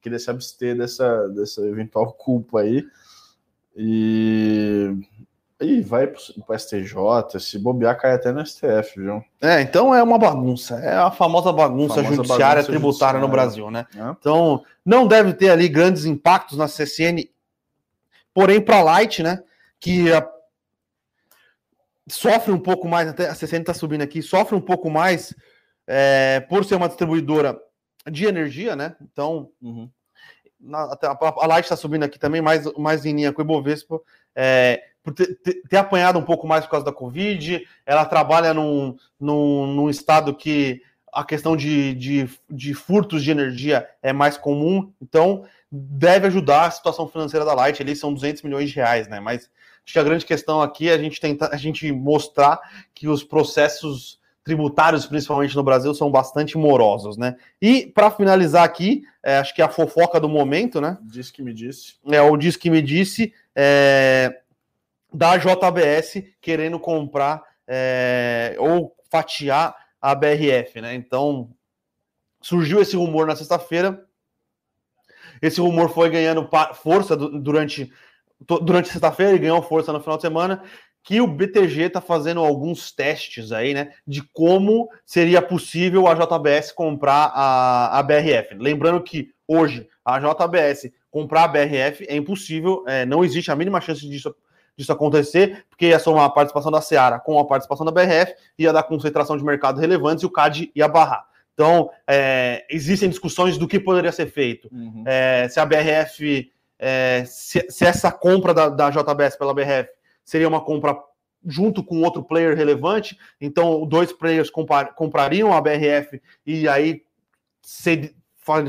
Queria 0.01 0.17
se 0.17 0.29
abster 0.31 0.77
dessa, 0.77 1.27
dessa 1.27 1.61
eventual 1.67 2.13
culpa 2.13 2.61
aí. 2.61 2.83
E 3.75 4.95
e 5.61 5.81
vai 5.81 6.07
pro, 6.07 6.19
pro 6.45 6.57
STJ, 6.57 7.39
se 7.39 7.59
bobear, 7.59 7.99
cai 7.99 8.13
até 8.13 8.31
no 8.31 8.45
STF, 8.45 8.99
viu? 8.99 9.23
É, 9.39 9.61
então 9.61 9.93
é 9.93 10.01
uma 10.01 10.17
bagunça. 10.17 10.79
É 10.79 10.95
a 10.95 11.11
famosa 11.11 11.53
bagunça 11.53 11.95
famosa 11.95 12.15
judiciária 12.15 12.55
bagunça 12.55 12.71
tributária 12.71 13.19
judiciária. 13.19 13.19
no 13.19 13.27
Brasil, 13.27 13.71
né? 13.71 13.85
É. 13.95 14.11
Então, 14.19 14.63
não 14.85 15.07
deve 15.07 15.33
ter 15.33 15.49
ali 15.49 15.69
grandes 15.69 16.05
impactos 16.05 16.57
na 16.57 16.67
CCN, 16.67 17.29
porém, 18.33 18.59
para 18.59 18.81
Light, 18.81 19.21
né? 19.21 19.43
Que 19.79 20.11
a, 20.11 20.27
sofre 22.09 22.51
um 22.51 22.59
pouco 22.59 22.87
mais, 22.87 23.07
até 23.07 23.29
a 23.29 23.35
CCN 23.35 23.61
está 23.61 23.73
subindo 23.73 24.01
aqui, 24.01 24.21
sofre 24.21 24.55
um 24.55 24.61
pouco 24.61 24.89
mais 24.89 25.33
é, 25.87 26.39
por 26.49 26.65
ser 26.65 26.75
uma 26.75 26.87
distribuidora 26.87 27.59
de 28.09 28.25
energia, 28.25 28.75
né? 28.75 28.95
Então, 29.01 29.49
uhum. 29.61 29.89
na, 30.59 30.79
a, 30.83 31.17
a 31.21 31.47
Light 31.47 31.65
está 31.65 31.75
subindo 31.75 32.03
aqui 32.03 32.17
também, 32.17 32.41
mais, 32.41 32.65
mais 32.77 33.05
em 33.05 33.13
linha 33.13 33.31
com 33.31 33.41
o 33.41 33.45
Ibovespa. 33.45 33.99
É, 34.35 34.90
por 35.03 35.13
ter, 35.13 35.39
ter, 35.67 35.77
apanhado 35.77 36.19
um 36.19 36.23
pouco 36.23 36.47
mais 36.47 36.65
por 36.65 36.71
causa 36.71 36.85
da 36.85 36.91
Covid, 36.91 37.65
ela 37.85 38.05
trabalha 38.05 38.53
num, 38.53 38.95
num, 39.19 39.67
num 39.67 39.89
estado 39.89 40.35
que 40.35 40.81
a 41.11 41.23
questão 41.23 41.57
de, 41.57 41.93
de, 41.95 42.29
de, 42.49 42.73
furtos 42.73 43.23
de 43.23 43.31
energia 43.31 43.87
é 44.01 44.13
mais 44.13 44.37
comum, 44.37 44.91
então 45.01 45.43
deve 45.69 46.27
ajudar 46.27 46.67
a 46.67 46.71
situação 46.71 47.07
financeira 47.07 47.45
da 47.45 47.53
Light, 47.53 47.81
eles 47.81 47.99
são 47.99 48.13
200 48.13 48.43
milhões 48.43 48.69
de 48.69 48.75
reais, 48.75 49.07
né, 49.07 49.19
mas 49.19 49.49
acho 49.83 49.93
que 49.93 49.99
a 49.99 50.03
grande 50.03 50.25
questão 50.25 50.61
aqui 50.61 50.87
é 50.87 50.93
a 50.93 50.97
gente 50.97 51.19
tentar, 51.19 51.49
a 51.51 51.57
gente 51.57 51.91
mostrar 51.91 52.59
que 52.93 53.07
os 53.07 53.23
processos 53.23 54.21
tributários, 54.43 55.05
principalmente 55.05 55.55
no 55.55 55.63
Brasil, 55.63 55.93
são 55.93 56.09
bastante 56.09 56.57
morosos, 56.57 57.15
né? 57.15 57.35
E 57.61 57.85
para 57.85 58.09
finalizar 58.09 58.63
aqui, 58.63 59.03
é, 59.23 59.37
acho 59.37 59.53
que 59.53 59.61
a 59.61 59.69
fofoca 59.69 60.19
do 60.19 60.27
momento, 60.27 60.81
né? 60.81 60.97
Diz 61.03 61.29
que 61.29 61.43
me 61.43 61.53
disse. 61.53 61.95
É 62.09 62.21
o 62.21 62.35
diz 62.35 62.55
que 62.55 62.69
me 62.69 62.81
disse. 62.81 63.33
É, 63.55 64.40
da 65.13 65.37
JBS 65.37 66.23
querendo 66.41 66.79
comprar 66.79 67.43
é, 67.67 68.55
ou 68.59 68.95
fatiar 69.09 69.75
a 70.01 70.15
BRF, 70.15 70.81
né? 70.81 70.93
Então 70.95 71.51
surgiu 72.41 72.81
esse 72.81 72.95
rumor 72.95 73.27
na 73.27 73.35
sexta-feira. 73.35 74.05
Esse 75.41 75.59
rumor 75.59 75.89
foi 75.89 76.09
ganhando 76.09 76.47
força 76.73 77.15
durante 77.15 77.91
durante 78.47 78.89
sexta-feira 78.89 79.35
e 79.35 79.39
ganhou 79.39 79.61
força 79.61 79.93
no 79.93 80.01
final 80.01 80.17
de 80.17 80.23
semana, 80.23 80.63
que 81.03 81.21
o 81.21 81.27
BTG 81.27 81.83
está 81.83 82.01
fazendo 82.01 82.39
alguns 82.39 82.91
testes 82.91 83.51
aí, 83.51 83.73
né, 83.73 83.91
de 84.05 84.21
como 84.33 84.89
seria 85.05 85.41
possível 85.41 86.07
a 86.07 86.13
JBS 86.13 86.71
comprar 86.71 87.31
a, 87.33 87.99
a 87.99 88.03
BRF. 88.03 88.55
Lembrando 88.55 89.01
que 89.03 89.31
hoje 89.47 89.87
a 90.05 90.19
JBS 90.19 90.91
comprar 91.09 91.43
a 91.43 91.47
BRF 91.47 92.05
é 92.07 92.15
impossível, 92.15 92.83
é, 92.87 93.05
não 93.05 93.23
existe 93.23 93.51
a 93.51 93.55
mínima 93.55 93.81
chance 93.81 94.07
disso, 94.07 94.33
disso 94.81 94.91
acontecer, 94.91 95.65
porque 95.69 95.87
ia 95.87 95.99
somar 95.99 96.25
a 96.25 96.29
participação 96.29 96.71
da 96.71 96.81
Seara 96.81 97.19
com 97.19 97.39
a 97.39 97.45
participação 97.45 97.85
da 97.85 97.91
BRF, 97.91 98.33
ia 98.57 98.73
dar 98.73 98.83
concentração 98.83 99.37
de 99.37 99.43
mercado 99.43 99.79
relevante 99.79 100.23
e 100.23 100.25
o 100.25 100.31
CAD 100.31 100.71
ia 100.75 100.87
barrar. 100.87 101.25
Então, 101.53 101.91
é, 102.07 102.65
existem 102.69 103.09
discussões 103.09 103.57
do 103.57 103.67
que 103.67 103.79
poderia 103.79 104.11
ser 104.11 104.27
feito. 104.27 104.67
Uhum. 104.71 105.03
É, 105.05 105.47
se 105.49 105.59
a 105.59 105.65
BRF, 105.65 106.51
é, 106.79 107.23
se, 107.25 107.65
se, 107.69 107.85
essa 107.85 108.11
compra 108.11 108.53
da, 108.53 108.69
da 108.69 108.89
JBS 108.89 109.37
pela 109.37 109.53
BRF 109.53 109.89
seria 110.23 110.47
uma 110.47 110.61
compra 110.61 110.97
junto 111.45 111.83
com 111.83 112.01
outro 112.01 112.23
player 112.23 112.55
relevante, 112.55 113.17
então 113.39 113.85
dois 113.85 114.13
players 114.13 114.49
comprariam 114.95 115.53
a 115.53 115.59
BRF 115.59 116.21
e 116.45 116.67
aí 116.67 117.03
se, 117.61 118.15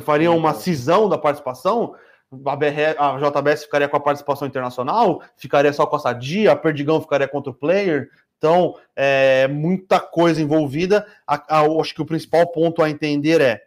fariam 0.03 0.37
uma 0.37 0.55
cisão 0.55 1.09
da 1.09 1.19
participação, 1.19 1.95
a, 2.47 2.57
BR, 2.57 2.97
a 2.99 3.19
JBS 3.19 3.65
ficaria 3.65 3.89
com 3.89 3.97
a 3.97 4.01
participação 4.01 4.49
internacional, 4.49 5.23
ficaria 5.37 5.73
só 5.73 5.87
com 5.87 5.97
a 5.97 5.99
Sadia, 5.99 6.53
a 6.53 6.57
Perdigão 6.57 7.01
ficaria 7.01 7.29
com 7.29 7.37
outro 7.37 7.55
player. 7.55 8.11
Então, 8.39 8.75
é 8.97 9.47
muita 9.47 10.01
coisa 10.01 10.43
envolvida. 10.43 11.07
A, 11.27 11.61
a, 11.61 11.81
acho 11.81 11.95
que 11.95 12.03
o 12.03 12.07
principal 12.07 12.47
ponto 12.49 12.83
a 12.83 12.91
entender 12.91 13.41
é 13.41 13.63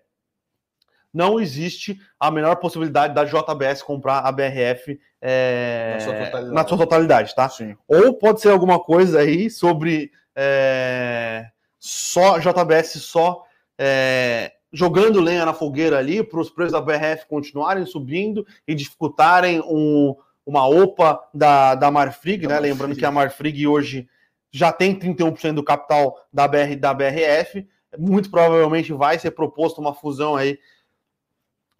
não 1.13 1.39
existe 1.39 1.97
a 2.19 2.29
menor 2.29 2.57
possibilidade 2.57 3.13
da 3.15 3.23
JBS 3.23 3.81
comprar 3.81 4.19
a 4.19 4.31
BRF 4.33 4.99
é, 5.21 5.93
na, 5.93 5.99
sua 6.01 6.13
totalidade. 6.13 6.53
na, 6.53 6.67
sua 6.67 6.77
totalidade. 6.77 7.35
tá? 7.35 7.47
Sim. 7.47 7.77
Ou 7.87 8.13
pode 8.15 8.41
ser 8.41 8.49
alguma 8.49 8.79
coisa 8.79 9.21
aí 9.21 9.49
sobre 9.49 10.11
é, 10.35 11.45
só 11.79 12.37
JBS 12.37 13.01
só 13.01 13.45
é, 13.77 14.51
jogando 14.75 15.21
lenha 15.21 15.45
na 15.45 15.53
fogueira 15.53 15.97
ali 15.97 16.21
para 16.21 16.41
os 16.41 16.49
preços 16.49 16.73
da 16.73 16.81
BRF 16.81 17.25
continuarem 17.29 17.85
subindo 17.85 18.45
e 18.67 18.75
dificultarem 18.75 19.61
um, 19.61 20.13
uma 20.45 20.67
OPA 20.67 21.17
da, 21.33 21.75
da 21.75 21.89
Marfrig, 21.89 22.45
né? 22.45 22.59
Lembrando 22.59 22.93
que 22.93 23.05
a 23.05 23.11
Marfrig 23.11 23.65
hoje 23.65 24.09
já 24.51 24.73
tem 24.73 24.93
31% 24.93 25.53
do 25.53 25.63
capital 25.63 26.19
da, 26.31 26.45
BR, 26.45 26.75
da 26.77 26.93
BRF. 26.93 27.65
Muito 27.97 28.29
provavelmente 28.29 28.91
vai 28.91 29.17
ser 29.17 29.31
proposto 29.31 29.79
uma 29.79 29.93
fusão 29.93 30.35
aí 30.35 30.59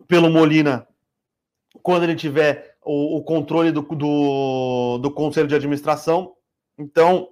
pelo 0.08 0.30
Molina 0.30 0.88
quando 1.84 2.04
ele 2.04 2.16
tiver 2.16 2.78
o, 2.82 3.18
o 3.18 3.24
controle 3.24 3.74
do, 3.74 3.82
do, 3.82 5.00
do 5.00 5.12
conselho 5.12 5.50
de 5.50 5.56
administração. 5.56 6.34
Então, 6.78 7.28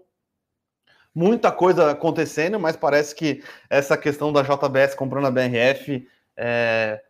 muita 1.14 1.52
coisa 1.52 1.92
acontecendo, 1.92 2.60
mas 2.60 2.76
parece 2.76 3.14
que 3.14 3.44
essa 3.70 3.98
questão 3.98 4.34
da 4.34 4.42
JBS 4.42 4.96
comprando 4.96 5.28
a 5.28 5.32
BRF 5.32 6.08
é, 6.36 7.02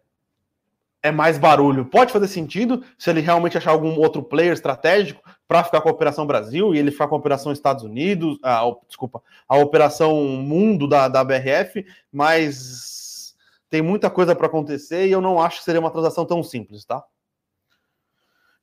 é 1.02 1.12
mais 1.12 1.38
barulho. 1.38 1.86
Pode 1.86 2.12
fazer 2.12 2.28
sentido 2.28 2.84
se 2.98 3.10
ele 3.10 3.22
realmente 3.22 3.58
achar 3.58 3.72
algum 3.72 3.98
outro 4.00 4.22
player 4.22 4.54
estratégico 4.54 5.22
para 5.48 5.64
ficar 5.64 5.82
com 5.82 5.90
a 5.90 5.92
Operação 5.92 6.28
Brasil 6.28 6.74
e 6.74 6.80
ele 6.80 6.92
ficar 6.92 7.08
com 7.08 7.16
a 7.16 7.18
Operação 7.18 7.52
Estados 7.52 7.84
Unidos, 7.84 8.38
a, 8.44 8.64
desculpa, 8.88 9.22
a 9.48 9.58
Operação 9.58 10.16
Mundo 10.24 10.88
da, 10.88 11.08
da 11.08 11.24
BRF, 11.24 11.86
mas 12.12 13.36
tem 13.70 13.82
muita 13.82 14.10
coisa 14.10 14.36
para 14.36 14.48
acontecer 14.48 15.08
e 15.08 15.12
eu 15.12 15.22
não 15.22 15.42
acho 15.42 15.60
que 15.60 15.66
seria 15.66 15.80
uma 15.80 15.92
transação 15.92 16.26
tão 16.26 16.44
simples, 16.44 16.86
tá? 16.86 17.04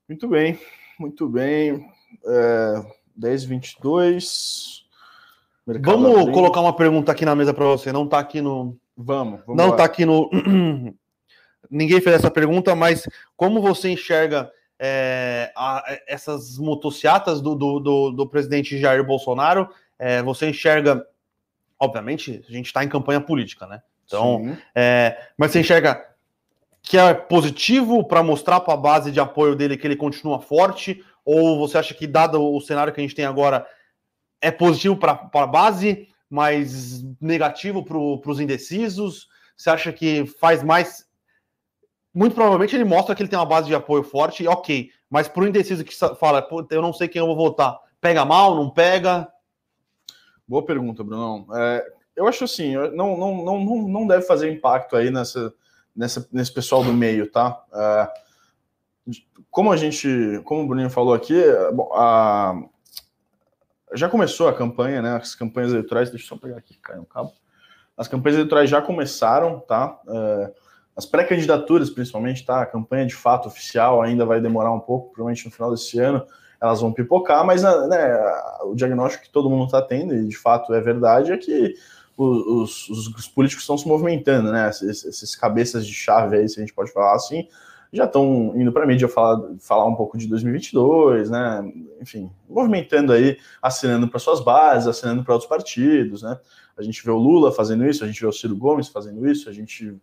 Muito 0.09 0.29
bem, 0.29 0.59
muito 0.99 1.29
bem. 1.29 1.89
É, 2.27 2.85
10, 3.17 3.45
22. 3.45 4.80
Mercado 5.67 6.01
vamos 6.01 6.33
colocar 6.33 6.61
uma 6.61 6.75
pergunta 6.75 7.13
aqui 7.13 7.25
na 7.25 7.35
mesa 7.35 7.53
para 7.53 7.65
você. 7.65 7.93
Não 7.93 8.05
está 8.05 8.19
aqui 8.19 8.41
no. 8.41 8.77
Vamos. 8.97 9.41
vamos 9.47 9.57
não 9.57 9.71
está 9.71 9.85
aqui 9.85 10.05
no. 10.05 10.31
Ninguém 11.71 12.01
fez 12.01 12.17
essa 12.17 12.31
pergunta, 12.31 12.75
mas 12.75 13.09
como 13.37 13.61
você 13.61 13.91
enxerga 13.91 14.51
é, 14.79 15.53
a, 15.55 15.85
essas 16.09 16.59
motociatas 16.59 17.41
do, 17.41 17.55
do, 17.55 17.79
do, 17.79 18.11
do, 18.11 18.27
presidente 18.27 18.79
Jair 18.79 19.05
Bolsonaro? 19.05 19.69
É, 19.99 20.23
você 20.23 20.49
enxerga, 20.49 21.07
obviamente, 21.79 22.43
a 22.49 22.53
gente 22.53 22.67
está 22.67 22.83
em 22.83 22.89
campanha 22.89 23.21
política, 23.21 23.67
né? 23.67 23.83
Então, 24.07 24.57
é, 24.75 25.17
mas 25.37 25.53
você 25.53 25.61
enxerga 25.61 26.05
que 26.83 26.99
é 26.99 27.15
positivo 27.15 28.03
para 28.05 28.23
mostrar 28.23 28.61
para 28.61 28.75
a 28.75 28.77
base 28.77 29.13
de 29.13 29.21
apoio 29.21 29.55
dele 29.55 29.77
que 29.77 29.87
ele 29.87 29.95
continua 29.95 30.41
forte? 30.41 31.05
Ou 31.25 31.59
você 31.59 31.79
acha 31.79 31.95
que, 31.95 32.07
dado 32.07 32.43
o 32.43 32.61
cenário 32.61 32.93
que 32.93 33.01
a 33.01 33.03
gente 33.03 33.15
tem 33.15 33.25
agora, 33.25 33.67
é 34.41 34.51
positivo 34.51 34.97
para 34.97 35.31
a 35.33 35.47
base, 35.47 36.09
mas 36.29 37.03
negativo 37.21 37.85
para 37.85 37.99
os 37.99 38.41
indecisos? 38.41 39.29
Você 39.57 39.71
acha 39.71 39.93
que 39.93 40.27
faz 40.27 40.63
mais. 40.63 41.07
Muito 42.15 42.35
provavelmente 42.35 42.75
ele 42.75 42.85
mostra 42.85 43.15
que 43.15 43.23
ele 43.23 43.29
tem 43.29 43.39
uma 43.39 43.47
base 43.47 43.69
de 43.69 43.75
apoio 43.75 44.03
forte, 44.03 44.47
ok. 44.47 44.91
Mas 45.09 45.29
para 45.29 45.43
o 45.43 45.47
indeciso 45.47 45.85
que 45.85 45.95
fala, 45.95 46.47
eu 46.71 46.83
não 46.83 46.93
sei 46.93 47.09
quem 47.09 47.21
eu 47.21 47.27
vou 47.27 47.37
votar, 47.37 47.79
pega 48.01 48.25
mal, 48.25 48.57
não 48.57 48.71
pega? 48.71 49.29
Boa 50.47 50.65
pergunta, 50.65 51.05
Bruno. 51.05 51.47
É, 51.55 51.87
eu 52.17 52.27
acho 52.27 52.45
assim, 52.45 52.75
não, 52.75 53.17
não, 53.17 53.45
não, 53.45 53.65
não 53.89 54.07
deve 54.07 54.23
fazer 54.23 54.51
impacto 54.51 54.97
aí 54.97 55.11
nessa, 55.11 55.53
nessa, 55.95 56.29
nesse 56.33 56.53
pessoal 56.53 56.83
do 56.83 56.93
meio, 56.93 57.31
tá? 57.31 57.63
É, 57.73 58.09
como 59.51 59.73
a 59.73 59.77
gente, 59.77 60.41
como 60.45 60.63
o 60.63 60.67
Bruninho 60.67 60.91
falou 60.91 61.15
aqui, 61.15 61.43
a, 61.95 62.55
já 63.95 64.09
começou 64.09 64.49
a 64.49 64.53
campanha, 64.53 65.03
né? 65.03 65.17
As 65.17 65.35
campanhas 65.35 65.73
eleitorais, 65.73 66.11
deixa 66.11 66.25
eu 66.25 66.29
só 66.29 66.37
pegar 66.37 66.57
aqui, 66.57 66.79
caiu 66.83 67.03
um 67.03 67.05
cabo. 67.05 67.33
As 67.97 68.09
campanhas 68.09 68.37
eleitorais 68.37 68.71
já 68.71 68.81
começaram, 68.81 69.61
tá? 69.61 69.99
É, 70.09 70.53
as 70.97 71.07
pré-candidaturas, 71.07 71.91
principalmente, 71.91 72.45
tá? 72.45 72.63
A 72.63 72.67
campanha 72.67 73.07
de 73.07 73.15
fato 73.15 73.49
oficial 73.49 74.03
ainda 74.03 74.25
vai 74.25 74.41
demorar 74.41 74.73
um 74.73 74.81
pouco, 74.81 75.13
provavelmente 75.13 75.47
no 75.47 75.53
final 75.53 75.71
desse 75.71 75.99
ano 75.99 76.27
elas 76.61 76.83
vão 76.83 76.93
pipocar, 76.93 77.45
mas 77.45 77.63
né, 77.63 78.21
o 78.65 78.75
diagnóstico 78.75 79.25
que 79.25 79.31
todo 79.31 79.49
mundo 79.49 79.65
está 79.65 79.81
tendo, 79.81 80.15
e 80.15 80.29
de 80.29 80.37
fato 80.37 80.75
é 80.75 80.81
verdade, 80.81 81.33
é 81.33 81.39
que 81.39 81.75
os, 82.19 82.87
os, 82.91 83.07
os 83.17 83.29
políticos 83.29 83.63
estão 83.63 83.79
se 83.79 83.89
movimentando, 83.89 84.53
né? 84.53 84.69
Esses, 84.69 85.05
esses, 85.05 85.35
cabeças 85.35 85.87
de 85.87 85.95
chave 85.95 86.37
aí, 86.37 86.47
se 86.49 86.59
a 86.59 86.63
gente 86.63 86.75
pode 86.75 86.93
falar 86.93 87.15
assim, 87.15 87.49
já 87.93 88.05
estão 88.05 88.53
indo 88.55 88.73
para 88.73 88.85
a 88.85 88.87
mídia 88.87 89.09
falar, 89.09 89.41
falar 89.59 89.87
um 89.87 89.95
pouco 89.95 90.17
de 90.17 90.29
2022, 90.29 91.31
né? 91.31 91.73
Enfim, 92.01 92.31
movimentando 92.49 93.13
aí, 93.13 93.37
assinando 93.61 94.09
para 94.09 94.19
suas 94.19 94.41
bases, 94.41 94.87
assinando 94.87 95.25
para 95.25 95.35
outros 95.35 95.49
partidos, 95.49 96.23
né? 96.23 96.39
A 96.77 96.83
gente 96.83 97.05
vê 97.05 97.11
o 97.11 97.17
Lula 97.17 97.53
fazendo 97.53 97.85
isso, 97.87 98.05
a 98.05 98.07
gente 98.07 98.21
vê 98.21 98.27
o 98.27 98.33
Ciro 98.33 98.57
Gomes 98.57 98.89
fazendo 98.89 99.29
isso, 99.29 99.49
a 99.49 99.53
gente 99.53 99.97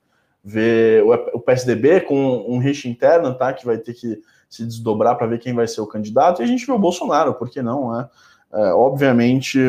vê 0.43 1.03
o 1.33 1.39
PSDB 1.39 2.01
com 2.01 2.45
um 2.47 2.59
rixa 2.59 2.87
interno, 2.87 3.33
tá? 3.35 3.53
Que 3.53 3.65
vai 3.65 3.77
ter 3.77 3.93
que 3.93 4.21
se 4.49 4.65
desdobrar 4.65 5.17
para 5.17 5.27
ver 5.27 5.39
quem 5.39 5.53
vai 5.53 5.67
ser 5.67 5.81
o 5.81 5.87
candidato, 5.87 6.41
e 6.41 6.43
a 6.43 6.47
gente 6.47 6.65
vê 6.65 6.71
o 6.71 6.79
Bolsonaro, 6.79 7.33
por 7.33 7.49
que 7.49 7.61
não, 7.61 7.93
né? 7.93 8.09
É, 8.53 8.73
obviamente, 8.73 9.59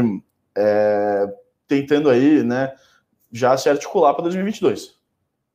é, 0.57 1.27
tentando 1.67 2.09
aí, 2.09 2.43
né, 2.43 2.73
já 3.31 3.57
se 3.57 3.69
articular 3.69 4.15
para 4.15 4.23
2022. 4.25 4.97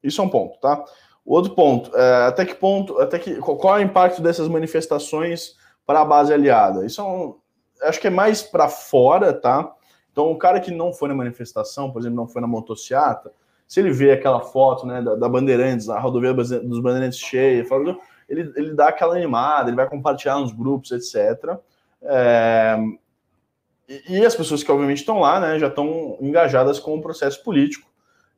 Isso 0.03 0.21
é 0.21 0.23
um 0.23 0.29
ponto, 0.29 0.59
tá? 0.59 0.83
Outro 1.25 1.55
ponto, 1.55 1.95
é, 1.95 2.27
até 2.27 2.45
que 2.45 2.55
ponto, 2.55 2.99
até 2.99 3.17
que 3.17 3.35
qual 3.37 3.77
é 3.77 3.81
o 3.81 3.85
impacto 3.85 4.21
dessas 4.21 4.47
manifestações 4.47 5.55
para 5.85 6.01
a 6.01 6.05
base 6.05 6.33
aliada? 6.33 6.85
Isso 6.85 6.99
é 6.99 7.03
um, 7.03 7.35
acho 7.83 7.99
que 7.99 8.07
é 8.07 8.09
mais 8.09 8.41
para 8.41 8.67
fora, 8.67 9.33
tá? 9.33 9.71
Então, 10.11 10.31
o 10.31 10.37
cara 10.37 10.59
que 10.59 10.71
não 10.71 10.93
foi 10.93 11.07
na 11.07 11.15
manifestação, 11.15 11.91
por 11.91 11.99
exemplo, 11.99 12.17
não 12.17 12.27
foi 12.27 12.41
na 12.41 12.47
motociata, 12.47 13.31
se 13.67 13.79
ele 13.79 13.91
vê 13.91 14.11
aquela 14.11 14.41
foto, 14.41 14.85
né, 14.85 15.01
da, 15.01 15.15
da 15.15 15.29
Bandeirantes, 15.29 15.89
a 15.89 15.99
rodovia 15.99 16.33
dos 16.33 16.79
Bandeirantes 16.79 17.17
cheia, 17.17 17.65
ele, 18.29 18.53
ele 18.55 18.73
dá 18.73 18.89
aquela 18.89 19.15
animada, 19.15 19.69
ele 19.69 19.75
vai 19.75 19.89
compartilhar 19.89 20.37
nos 20.37 20.51
grupos, 20.51 20.91
etc. 20.91 21.57
É, 22.01 22.77
e, 23.87 24.17
e 24.17 24.25
as 24.25 24.35
pessoas 24.35 24.61
que 24.61 24.71
obviamente 24.71 24.99
estão 24.99 25.19
lá, 25.19 25.39
né, 25.39 25.57
já 25.57 25.67
estão 25.67 26.17
engajadas 26.21 26.79
com 26.79 26.95
o 26.95 27.01
processo 27.01 27.43
político. 27.43 27.89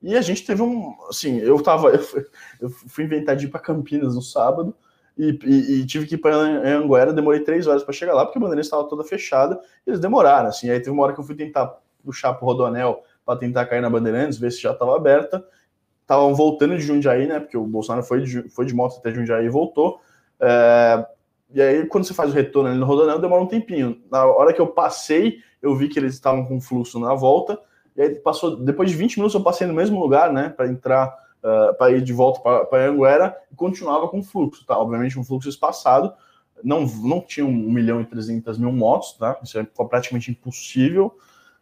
E 0.06 0.16
a 0.16 0.22
gente 0.22 0.46
teve 0.46 0.62
um. 0.62 0.96
Assim, 1.10 1.40
eu 1.40 1.60
tava. 1.64 1.90
Eu 2.62 2.70
fui, 2.70 3.04
inventar 3.04 3.36
de 3.36 3.48
ir 3.48 3.50
para 3.50 3.60
Campinas 3.60 4.14
no 4.14 4.22
sábado 4.22 4.76
e, 5.18 5.38
e, 5.44 5.82
e, 5.82 5.86
tive 5.86 6.06
que 6.06 6.14
ir 6.14 6.20
para 6.20 6.36
Anguera. 6.36 7.12
Demorei 7.12 7.40
três 7.40 7.66
horas 7.66 7.84
para 7.84 7.92
chegar 7.92 8.14
lá, 8.14 8.24
porque 8.24 8.38
a 8.38 8.42
bandeira 8.42 8.62
estava 8.62 8.84
toda 8.84 9.04
fechada. 9.04 9.60
E 9.86 9.90
eles 9.90 10.00
demoraram, 10.00 10.50
assim. 10.50 10.70
Aí 10.70 10.78
teve 10.80 10.92
uma 10.92 11.02
hora 11.04 11.14
que 11.14 11.20
eu 11.20 11.24
fui 11.24 11.34
tentar 11.34 11.80
puxar 12.04 12.34
pro 12.36 12.46
Rodonel 12.46 13.04
para 13.26 13.40
tentar 13.40 13.66
cair 13.66 13.82
na 13.82 13.90
Bandeirantes, 13.90 14.38
ver 14.38 14.52
se 14.52 14.62
já 14.62 14.74
estava 14.74 14.96
aberta. 14.96 15.44
Estavam 16.04 16.36
voltando 16.36 16.78
de 16.78 16.84
Jundiaí, 16.84 17.26
né? 17.26 17.40
Porque 17.40 17.58
o 17.58 17.66
Bolsonaro 17.66 18.06
foi 18.06 18.22
de, 18.22 18.48
foi 18.50 18.66
de 18.68 18.76
moto 18.76 18.98
até 19.00 19.12
Jundiaí 19.12 19.46
e 19.46 19.50
voltou. 19.50 20.00
É, 20.40 21.04
e 21.52 21.60
aí, 21.60 21.86
quando 21.88 22.06
você 22.06 22.14
faz 22.14 22.30
o 22.30 22.34
retorno 22.34 22.70
ali 22.70 22.78
no 22.78 22.86
Rodonel, 22.86 23.18
demora 23.18 23.42
um 23.42 23.48
tempinho. 23.48 24.00
Na 24.12 24.24
hora 24.24 24.54
que 24.54 24.62
eu 24.62 24.68
passei, 24.68 25.40
eu 25.64 25.76
vi 25.76 25.90
que 25.90 25.98
eles 25.98 26.14
estavam 26.14 26.46
com 26.46 26.62
fluxo 26.62 27.00
na 27.00 27.16
volta. 27.16 27.60
E 27.96 28.02
aí 28.02 28.16
passou, 28.16 28.58
depois 28.58 28.90
de 28.90 28.98
20 28.98 29.18
minutos 29.18 29.34
eu 29.34 29.42
passei 29.42 29.66
no 29.66 29.74
mesmo 29.74 30.00
lugar, 30.00 30.32
né, 30.32 30.50
para 30.50 30.68
entrar, 30.68 31.16
uh, 31.44 31.74
para 31.78 31.92
ir 31.92 32.02
de 32.02 32.14
volta 32.14 32.42
para 32.66 32.90
Anguera 32.90 33.36
e 33.52 33.56
continuava 33.56 34.08
com 34.08 34.22
fluxo, 34.22 34.66
tá? 34.66 34.78
Obviamente 34.78 35.18
um 35.18 35.24
fluxo 35.24 35.48
espaçado, 35.48 36.14
não, 36.64 36.86
não 36.86 37.22
tinha 37.22 37.46
1 37.46 37.52
milhão 37.52 38.02
e 38.02 38.06
300 38.06 38.58
mil 38.58 38.72
motos, 38.72 39.14
tá? 39.14 39.38
Isso 39.44 39.60
é 39.60 39.64
praticamente 39.64 40.32
impossível. 40.32 41.18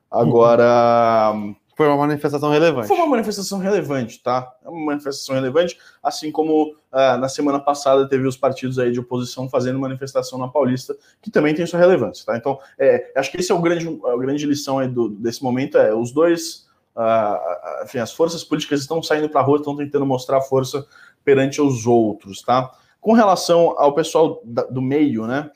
Agora. 0.10 1.32
Uhum. 1.34 1.56
Foi 1.76 1.88
uma 1.88 1.98
manifestação 1.98 2.52
relevante. 2.52 2.88
Foi 2.88 2.98
uma 2.98 3.08
manifestação 3.08 3.60
relevante, 3.60 4.22
tá? 4.22 4.56
É 4.64 4.70
uma 4.70 4.86
manifestação 4.86 5.34
relevante, 5.34 5.78
assim 6.04 6.32
como 6.32 6.76
ah, 6.92 7.18
na 7.18 7.28
semana 7.28 7.60
passada 7.60 8.08
teve 8.08 8.28
os 8.28 8.38
partidos 8.38 8.78
aí 8.78 8.92
de 8.92 9.00
oposição 9.00 9.50
fazendo 9.50 9.80
manifestação 9.80 10.38
na 10.38 10.48
Paulista, 10.48 10.96
que 11.22 11.32
também 11.32 11.56
tem 11.56 11.66
sua 11.66 11.80
relevância, 11.80 12.26
tá? 12.26 12.38
Então, 12.38 12.60
é, 12.78 13.12
acho 13.16 13.32
que 13.32 13.38
esse 13.38 13.52
é 13.52 13.56
o 13.56 13.62
grande, 13.62 13.88
a 14.06 14.18
grande 14.18 14.46
lição 14.46 14.78
aí 14.78 14.88
do, 14.88 15.10
desse 15.10 15.44
momento, 15.44 15.78
é 15.78 15.94
os 15.94 16.12
dois, 16.12 16.68
ah, 16.96 17.82
enfim, 17.84 17.98
as 17.98 18.14
forças 18.14 18.44
políticas 18.44 18.82
estão 18.82 19.02
saindo 19.02 19.28
para 19.28 19.42
a 19.42 19.44
rua, 19.44 19.58
estão 19.58 19.76
tentando 19.76 20.06
mostrar 20.06 20.42
força 20.42 20.86
perante 21.26 21.60
os 21.60 21.88
outros, 21.88 22.44
tá? 22.44 22.72
Com 23.02 23.14
relação 23.14 23.74
ao 23.78 23.94
pessoal 23.96 24.42
da, 24.46 24.64
do 24.64 24.82
meio, 24.82 25.26
né? 25.26 25.50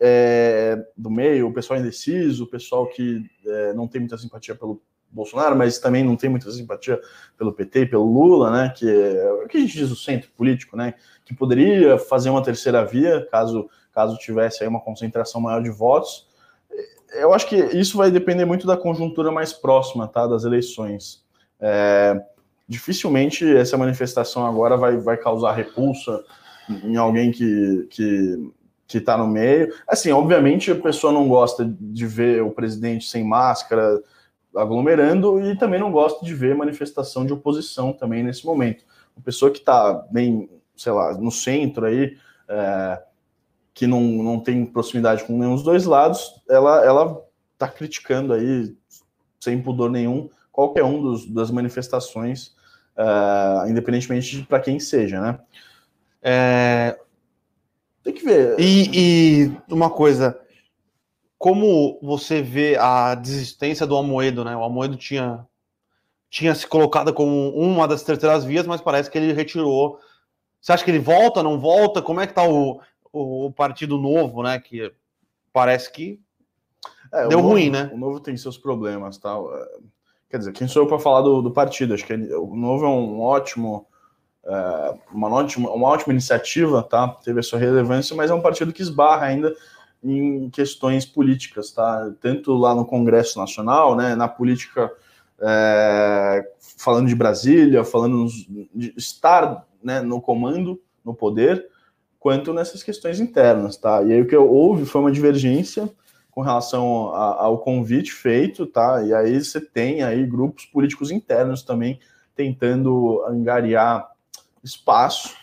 É, 0.00 0.86
do 0.96 1.10
meio, 1.10 1.48
o 1.48 1.52
pessoal 1.52 1.80
indeciso, 1.80 2.44
o 2.44 2.46
pessoal 2.46 2.86
que 2.86 3.28
é, 3.44 3.72
não 3.72 3.88
tem 3.88 4.00
muita 4.00 4.16
simpatia 4.16 4.54
pelo 4.54 4.80
Bolsonaro, 5.10 5.56
mas 5.56 5.78
também 5.78 6.04
não 6.04 6.16
tem 6.16 6.28
muita 6.28 6.50
simpatia 6.50 7.00
pelo 7.36 7.52
PT 7.52 7.80
e 7.80 7.86
pelo 7.86 8.04
Lula, 8.04 8.50
né? 8.50 8.72
Que 8.76 8.88
é 8.88 9.32
o 9.44 9.48
que 9.48 9.56
a 9.56 9.60
gente 9.60 9.72
diz 9.76 9.90
o 9.90 9.96
centro 9.96 10.30
político, 10.36 10.76
né? 10.76 10.94
Que 11.24 11.34
poderia 11.34 11.98
fazer 11.98 12.30
uma 12.30 12.42
terceira 12.42 12.84
via 12.84 13.26
caso 13.30 13.68
caso 13.92 14.16
tivesse 14.16 14.62
aí 14.62 14.68
uma 14.68 14.80
concentração 14.80 15.40
maior 15.40 15.62
de 15.62 15.70
votos. 15.70 16.28
Eu 17.12 17.32
acho 17.32 17.48
que 17.48 17.56
isso 17.56 17.96
vai 17.96 18.10
depender 18.10 18.44
muito 18.44 18.66
da 18.66 18.76
conjuntura 18.76 19.32
mais 19.32 19.52
próxima, 19.52 20.06
tá? 20.06 20.26
Das 20.26 20.44
eleições. 20.44 21.24
É, 21.58 22.20
dificilmente 22.68 23.44
essa 23.56 23.76
manifestação 23.76 24.46
agora 24.46 24.76
vai, 24.76 24.98
vai 24.98 25.16
causar 25.16 25.52
repulsa 25.52 26.22
em 26.84 26.96
alguém 26.96 27.32
que, 27.32 27.88
que 27.90 28.52
que 28.88 28.96
está 28.96 29.18
no 29.18 29.28
meio. 29.28 29.72
Assim, 29.86 30.10
obviamente 30.10 30.70
a 30.70 30.74
pessoa 30.74 31.12
não 31.12 31.28
gosta 31.28 31.70
de 31.78 32.06
ver 32.06 32.42
o 32.42 32.50
presidente 32.50 33.06
sem 33.06 33.22
máscara, 33.22 34.02
aglomerando 34.54 35.40
e 35.40 35.56
também 35.56 35.80
não 35.80 35.92
gosto 35.92 36.24
de 36.24 36.34
ver 36.34 36.54
manifestação 36.54 37.24
de 37.24 37.32
oposição 37.32 37.92
também 37.92 38.22
nesse 38.22 38.44
momento. 38.44 38.84
Uma 39.16 39.22
pessoa 39.22 39.50
que 39.50 39.58
está 39.58 39.92
bem, 40.10 40.48
sei 40.76 40.92
lá, 40.92 41.16
no 41.16 41.30
centro 41.30 41.86
aí, 41.86 42.16
é, 42.48 43.02
que 43.74 43.86
não, 43.86 44.00
não 44.00 44.40
tem 44.40 44.64
proximidade 44.64 45.24
com 45.24 45.38
nenhum 45.38 45.54
dos 45.54 45.62
dois 45.62 45.84
lados, 45.84 46.42
ela 46.48 46.84
ela 46.84 47.22
está 47.52 47.68
criticando 47.68 48.32
aí 48.32 48.74
sem 49.40 49.60
pudor 49.60 49.90
nenhum 49.90 50.28
qualquer 50.50 50.84
um 50.84 51.00
dos, 51.00 51.26
das 51.26 51.50
manifestações, 51.50 52.56
é, 52.96 53.70
independentemente 53.70 54.38
de 54.38 54.42
para 54.44 54.60
quem 54.60 54.80
seja, 54.80 55.20
né? 55.20 55.38
É... 56.22 56.98
Tem 58.02 58.12
que 58.12 58.24
ver. 58.24 58.58
E, 58.58 58.90
e 58.92 59.72
uma 59.72 59.90
coisa, 59.90 60.40
como 61.38 61.98
você 62.02 62.42
vê 62.42 62.76
a 62.76 63.14
desistência 63.14 63.86
do 63.86 63.94
Almoedo, 63.94 64.44
né? 64.44 64.56
O 64.56 64.62
Almoedo 64.62 64.96
tinha, 64.96 65.46
tinha 66.28 66.54
se 66.54 66.66
colocado 66.66 67.14
como 67.14 67.50
uma 67.50 67.86
das 67.86 68.02
terceiras 68.02 68.44
vias, 68.44 68.66
mas 68.66 68.80
parece 68.80 69.08
que 69.08 69.16
ele 69.16 69.32
retirou. 69.32 70.00
Você 70.60 70.72
acha 70.72 70.84
que 70.84 70.90
ele 70.90 70.98
volta, 70.98 71.42
não 71.42 71.60
volta? 71.60 72.02
Como 72.02 72.20
é 72.20 72.26
que 72.26 72.34
tá 72.34 72.42
o, 72.42 72.80
o, 73.12 73.52
Partido 73.52 73.96
Novo, 73.96 74.42
né? 74.42 74.58
Que 74.58 74.92
parece 75.52 75.92
que 75.92 76.20
é, 77.12 77.28
deu 77.28 77.38
novo, 77.38 77.50
ruim, 77.50 77.70
né? 77.70 77.88
O 77.94 77.96
Novo 77.96 78.18
tem 78.18 78.36
seus 78.36 78.58
problemas, 78.58 79.16
tal. 79.16 79.48
Tá? 79.48 79.66
Quer 80.28 80.38
dizer, 80.38 80.52
quem 80.52 80.66
sou 80.66 80.82
eu 80.82 80.88
para 80.88 80.98
falar 80.98 81.22
do, 81.22 81.40
do 81.40 81.52
partido? 81.52 81.94
Acho 81.94 82.04
que 82.04 82.12
ele, 82.12 82.34
o 82.34 82.56
Novo 82.56 82.84
é 82.84 82.88
um 82.88 83.20
ótimo 83.20 83.86
é, 84.44 84.94
uma, 85.12 85.28
ótima, 85.28 85.70
uma 85.70 85.86
ótima 85.86 86.12
iniciativa, 86.12 86.82
tá? 86.82 87.06
Teve 87.22 87.38
a 87.38 87.42
sua 87.44 87.60
relevância, 87.60 88.16
mas 88.16 88.28
é 88.28 88.34
um 88.34 88.42
partido 88.42 88.72
que 88.72 88.82
esbarra 88.82 89.26
ainda 89.26 89.54
em 90.02 90.48
questões 90.50 91.04
políticas, 91.04 91.72
tá? 91.72 92.12
Tanto 92.20 92.54
lá 92.54 92.74
no 92.74 92.86
Congresso 92.86 93.38
Nacional, 93.38 93.96
né, 93.96 94.14
na 94.14 94.28
política, 94.28 94.90
é, 95.40 96.52
falando 96.76 97.08
de 97.08 97.14
Brasília, 97.14 97.84
falando 97.84 98.26
de 98.74 98.94
estar 98.96 99.66
né, 99.82 100.00
no 100.00 100.20
comando, 100.20 100.80
no 101.04 101.14
poder, 101.14 101.68
quanto 102.18 102.52
nessas 102.52 102.82
questões 102.82 103.20
internas, 103.20 103.76
tá? 103.76 104.02
E 104.02 104.12
aí 104.12 104.20
o 104.20 104.26
que 104.26 104.36
houve 104.36 104.84
foi 104.84 105.00
uma 105.00 105.12
divergência 105.12 105.90
com 106.30 106.42
relação 106.42 107.12
a, 107.14 107.44
ao 107.44 107.58
convite 107.58 108.12
feito, 108.12 108.66
tá? 108.66 109.02
E 109.02 109.12
aí 109.12 109.42
você 109.42 109.60
tem 109.60 110.02
aí 110.02 110.24
grupos 110.24 110.64
políticos 110.64 111.10
internos 111.10 111.62
também 111.62 111.98
tentando 112.34 113.24
angariar 113.26 114.08
espaço. 114.62 115.34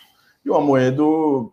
E 0.44 0.50
o 0.50 0.56
Amoedo, 0.56 1.52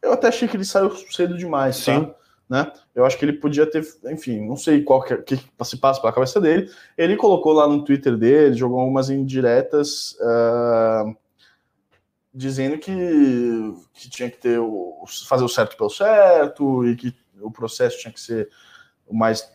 eu 0.00 0.12
até 0.12 0.28
achei 0.28 0.46
que 0.46 0.56
ele 0.56 0.64
saiu 0.64 0.94
cedo 1.10 1.36
demais, 1.36 1.84
tá? 1.84 1.94
Sim. 1.94 2.04
Tá? 2.04 2.14
Né? 2.48 2.70
Eu 2.94 3.04
acho 3.04 3.18
que 3.18 3.24
ele 3.24 3.34
podia 3.34 3.66
ter, 3.66 3.86
enfim, 4.06 4.46
não 4.46 4.56
sei 4.56 4.82
qual 4.82 5.02
que, 5.02 5.16
que 5.16 5.36
se 5.64 5.76
passa 5.76 6.00
pela 6.00 6.12
cabeça 6.12 6.40
dele. 6.40 6.70
Ele 6.96 7.16
colocou 7.16 7.52
lá 7.52 7.66
no 7.66 7.84
Twitter 7.84 8.16
dele, 8.16 8.54
jogou 8.54 8.80
algumas 8.80 9.10
indiretas 9.10 10.16
uh, 10.20 11.16
dizendo 12.32 12.78
que, 12.78 12.92
que 13.94 14.10
tinha 14.10 14.30
que 14.30 14.38
ter 14.38 14.58
o, 14.58 15.04
fazer 15.26 15.44
o 15.44 15.48
certo 15.48 15.76
pelo 15.76 15.90
certo 15.90 16.86
e 16.86 16.96
que 16.96 17.14
o 17.40 17.50
processo 17.50 17.98
tinha 17.98 18.12
que 18.12 18.20
ser 18.20 18.48
o 19.06 19.14
mais 19.14 19.48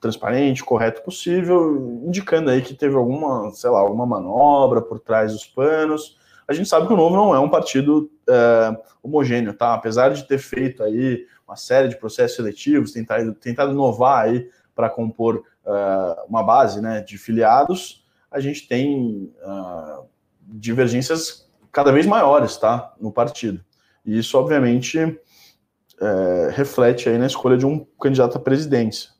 transparente, 0.00 0.64
correto 0.64 1.02
possível, 1.02 2.02
indicando 2.04 2.50
aí 2.50 2.60
que 2.60 2.74
teve 2.74 2.96
alguma, 2.96 3.52
sei 3.52 3.70
lá, 3.70 3.78
alguma 3.78 4.04
manobra 4.04 4.82
por 4.82 4.98
trás 4.98 5.32
dos 5.32 5.46
panos. 5.46 6.18
A 6.48 6.52
gente 6.52 6.68
sabe 6.68 6.88
que 6.88 6.92
o 6.92 6.96
Novo 6.96 7.14
não 7.14 7.34
é 7.34 7.38
um 7.38 7.48
partido 7.48 8.10
uh, 8.28 8.82
homogêneo, 9.00 9.54
tá? 9.54 9.74
Apesar 9.74 10.12
de 10.12 10.26
ter 10.26 10.38
feito 10.38 10.82
aí 10.82 11.24
uma 11.52 11.56
série 11.56 11.88
de 11.88 11.96
processos 11.96 12.36
seletivos, 12.36 12.92
tentado, 12.92 13.34
tentado 13.34 13.72
inovar 13.72 14.24
aí 14.24 14.48
para 14.74 14.88
compor 14.88 15.44
uh, 15.64 16.26
uma 16.28 16.42
base 16.42 16.80
né, 16.80 17.02
de 17.02 17.18
filiados, 17.18 18.04
a 18.30 18.40
gente 18.40 18.66
tem 18.66 19.32
uh, 19.44 20.06
divergências 20.42 21.46
cada 21.70 21.92
vez 21.92 22.06
maiores 22.06 22.56
tá, 22.56 22.94
no 22.98 23.12
partido. 23.12 23.62
E 24.04 24.18
isso, 24.18 24.36
obviamente, 24.36 24.98
é, 24.98 26.50
reflete 26.50 27.08
aí 27.08 27.16
na 27.16 27.26
escolha 27.26 27.56
de 27.56 27.64
um 27.64 27.84
candidato 28.00 28.36
à 28.36 28.40
presidência. 28.40 29.10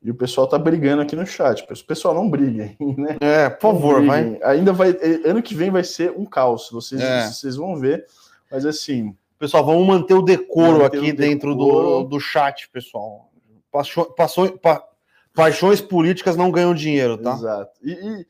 E 0.00 0.10
o 0.10 0.14
pessoal 0.14 0.46
tá 0.46 0.56
brigando 0.56 1.02
aqui 1.02 1.16
no 1.16 1.26
chat. 1.26 1.66
Pessoal 1.86 2.14
não 2.14 2.30
briga, 2.30 2.74
né? 2.96 3.16
É, 3.20 3.50
por 3.50 3.72
favor, 3.72 4.04
vai. 4.04 4.38
Ainda 4.44 4.72
vai. 4.72 4.96
Ano 5.24 5.42
que 5.42 5.54
vem 5.54 5.70
vai 5.70 5.82
ser 5.82 6.12
um 6.12 6.24
caos. 6.24 6.70
Vocês, 6.70 7.00
é. 7.00 7.26
vocês 7.26 7.56
vão 7.56 7.76
ver. 7.76 8.06
Mas 8.50 8.64
assim, 8.64 9.16
Pessoal, 9.38 9.64
vamos 9.64 9.86
manter 9.86 10.14
o 10.14 10.22
decoro 10.22 10.78
manter 10.78 10.98
aqui 10.98 11.10
o 11.10 11.16
dentro 11.16 11.54
decoro. 11.54 12.02
Do, 12.02 12.04
do 12.04 12.20
chat, 12.20 12.68
pessoal. 12.70 13.30
Paixões, 14.16 14.52
pa, 14.62 14.82
paixões 15.34 15.80
políticas 15.80 16.36
não 16.36 16.50
ganham 16.50 16.74
dinheiro, 16.74 17.18
tá? 17.18 17.34
Exato. 17.34 17.72
E, 17.82 17.92
e, 17.92 18.26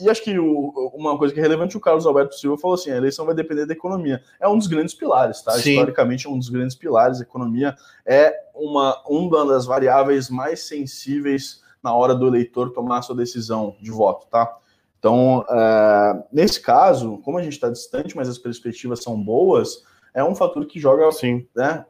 e 0.00 0.10
acho 0.10 0.22
que 0.22 0.38
o, 0.38 0.92
uma 0.94 1.16
coisa 1.16 1.32
que 1.32 1.40
é 1.40 1.42
relevante, 1.42 1.76
o 1.76 1.80
Carlos 1.80 2.06
Alberto 2.06 2.34
Silva 2.34 2.58
falou 2.58 2.74
assim: 2.74 2.90
a 2.90 2.96
eleição 2.96 3.24
vai 3.24 3.34
depender 3.34 3.64
da 3.64 3.72
economia. 3.72 4.22
É 4.38 4.46
um 4.46 4.58
dos 4.58 4.66
grandes 4.66 4.94
pilares, 4.94 5.40
tá? 5.42 5.52
Sim. 5.52 5.70
Historicamente, 5.70 6.26
é 6.26 6.30
um 6.30 6.38
dos 6.38 6.50
grandes 6.50 6.76
pilares. 6.76 7.20
A 7.20 7.22
economia 7.22 7.74
é 8.04 8.34
uma, 8.54 9.02
uma 9.08 9.46
das 9.46 9.64
variáveis 9.64 10.28
mais 10.28 10.60
sensíveis 10.66 11.62
na 11.82 11.94
hora 11.94 12.14
do 12.14 12.26
eleitor 12.26 12.72
tomar 12.72 12.98
a 12.98 13.02
sua 13.02 13.16
decisão 13.16 13.76
de 13.80 13.90
voto, 13.90 14.26
tá? 14.26 14.58
Então, 14.98 15.44
é, 15.48 16.24
nesse 16.32 16.60
caso, 16.60 17.18
como 17.18 17.38
a 17.38 17.42
gente 17.42 17.52
está 17.52 17.70
distante, 17.70 18.16
mas 18.16 18.28
as 18.28 18.38
perspectivas 18.38 19.02
são 19.02 19.16
boas, 19.22 19.84
é 20.16 20.24
um 20.24 20.34
fator 20.34 20.64
que 20.64 20.80
joga 20.80 21.06
assim, 21.06 21.46
né? 21.54 21.84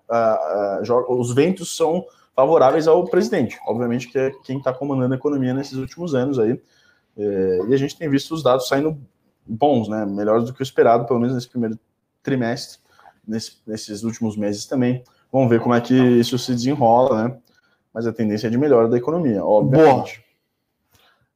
Joga, 0.83 1.13
os 1.13 1.33
ventos 1.33 1.77
são 1.77 2.05
favoráveis 2.35 2.89
ao 2.89 3.05
presidente, 3.05 3.57
obviamente 3.65 4.09
que 4.09 4.19
é 4.19 4.33
quem 4.43 4.59
está 4.59 4.73
comandando 4.73 5.15
a 5.15 5.17
economia 5.17 5.55
nesses 5.55 5.79
últimos 5.79 6.13
anos 6.13 6.37
aí. 6.39 6.61
É, 7.17 7.61
e 7.69 7.73
a 7.73 7.77
gente 7.77 7.97
tem 7.97 8.11
visto 8.11 8.35
os 8.35 8.43
dados 8.43 8.67
saindo 8.67 8.99
bons, 9.47 9.89
né? 9.89 10.05
Melhores 10.05 10.45
do 10.45 10.53
que 10.53 10.61
o 10.61 10.63
esperado, 10.65 11.07
pelo 11.07 11.21
menos 11.21 11.37
nesse 11.37 11.49
primeiro 11.49 11.79
trimestre, 12.21 12.81
nesse, 13.27 13.59
nesses 13.65 14.03
últimos 14.03 14.37
meses 14.37 14.67
também. 14.67 15.05
Vamos 15.33 15.49
ver 15.49 15.61
como 15.61 15.75
é 15.75 15.81
que 15.81 15.95
isso 15.95 16.37
se 16.37 16.53
desenrola, 16.53 17.29
né? 17.29 17.39
Mas 17.95 18.09
a 18.09 18.13
tendência 18.13 18.49
é 18.49 18.51
de 18.51 18.59
melhora 18.59 18.89
da 18.89 18.99
economia, 18.99 19.43
obviamente. 19.45 20.17
Boa. 20.17 20.27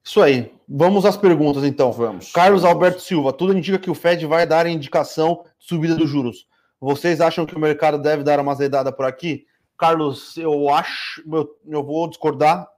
Isso 0.02 0.20
aí. 0.20 0.52
Vamos 0.68 1.06
às 1.06 1.16
perguntas, 1.16 1.62
então. 1.62 1.92
Vamos. 1.92 2.32
Carlos 2.32 2.64
Alberto 2.64 3.00
Silva, 3.00 3.32
tudo 3.32 3.56
indica 3.56 3.78
que 3.78 3.90
o 3.90 3.94
Fed 3.94 4.26
vai 4.26 4.44
dar 4.44 4.66
a 4.66 4.70
indicação 4.70 5.44
de 5.56 5.66
subida 5.66 5.94
dos 5.94 6.10
juros. 6.10 6.49
Vocês 6.80 7.20
acham 7.20 7.44
que 7.44 7.54
o 7.54 7.60
mercado 7.60 7.98
deve 7.98 8.22
dar 8.22 8.40
uma 8.40 8.54
zedada 8.54 8.90
por 8.90 9.04
aqui? 9.04 9.46
Carlos, 9.76 10.36
eu 10.36 10.68
acho, 10.70 11.22
eu, 11.30 11.58
eu 11.66 11.84
vou 11.84 12.08
discordar 12.08 12.68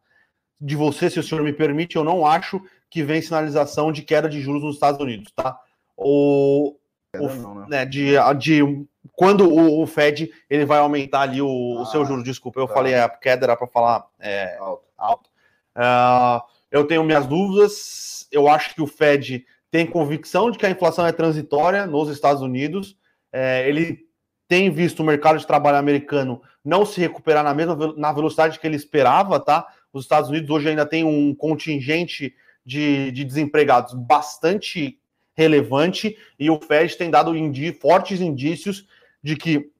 de 0.60 0.76
você, 0.76 1.10
se 1.10 1.18
o 1.18 1.22
senhor 1.22 1.42
me 1.42 1.52
permite, 1.52 1.96
eu 1.96 2.04
não 2.04 2.26
acho 2.26 2.60
que 2.88 3.02
vem 3.02 3.22
sinalização 3.22 3.90
de 3.90 4.02
queda 4.02 4.28
de 4.28 4.40
juros 4.40 4.62
nos 4.62 4.74
Estados 4.74 5.00
Unidos, 5.00 5.32
tá? 5.34 5.58
O, 5.96 6.76
o 7.16 7.28
não, 7.28 7.54
né? 7.54 7.66
né, 7.68 7.84
de, 7.84 8.14
de 8.38 8.86
quando 9.12 9.48
o, 9.48 9.82
o, 9.82 9.86
Fed 9.86 10.30
ele 10.48 10.64
vai 10.64 10.78
aumentar 10.78 11.22
ali 11.22 11.42
o, 11.42 11.78
ah, 11.78 11.82
o 11.82 11.86
seu 11.86 12.04
juro, 12.04 12.22
desculpa, 12.22 12.60
eu 12.60 12.68
tá. 12.68 12.74
falei 12.74 12.94
a 12.94 13.08
queda 13.08 13.46
era 13.46 13.56
para 13.56 13.66
falar 13.66 14.06
é, 14.20 14.56
alto. 14.58 14.84
alto. 14.96 15.30
Uh, 15.76 16.42
eu 16.70 16.86
tenho 16.86 17.02
minhas 17.02 17.26
dúvidas, 17.26 18.28
eu 18.30 18.48
acho 18.48 18.74
que 18.74 18.82
o 18.82 18.86
Fed 18.86 19.44
tem 19.70 19.86
convicção 19.86 20.50
de 20.50 20.58
que 20.58 20.66
a 20.66 20.70
inflação 20.70 21.06
é 21.06 21.12
transitória 21.12 21.86
nos 21.86 22.08
Estados 22.08 22.42
Unidos, 22.42 22.96
é, 23.32 23.68
ele 23.68 24.06
tem 24.46 24.70
visto 24.70 25.00
o 25.00 25.04
mercado 25.04 25.38
de 25.38 25.46
trabalho 25.46 25.78
americano 25.78 26.42
não 26.64 26.84
se 26.84 27.00
recuperar 27.00 27.42
na 27.42 27.54
mesma 27.54 27.94
na 27.96 28.12
velocidade 28.12 28.58
que 28.60 28.66
ele 28.66 28.76
esperava, 28.76 29.40
tá? 29.40 29.66
Os 29.92 30.04
Estados 30.04 30.30
Unidos 30.30 30.50
hoje 30.50 30.68
ainda 30.68 30.86
tem 30.86 31.04
um 31.04 31.34
contingente 31.34 32.34
de, 32.64 33.10
de 33.10 33.24
desempregados 33.24 33.94
bastante 33.94 34.98
relevante 35.34 36.16
e 36.38 36.50
o 36.50 36.60
Fed 36.60 36.96
tem 36.96 37.10
dado 37.10 37.36
indi 37.36 37.72
fortes 37.72 38.20
indícios 38.20 38.86
de 39.22 39.36
que 39.36 39.70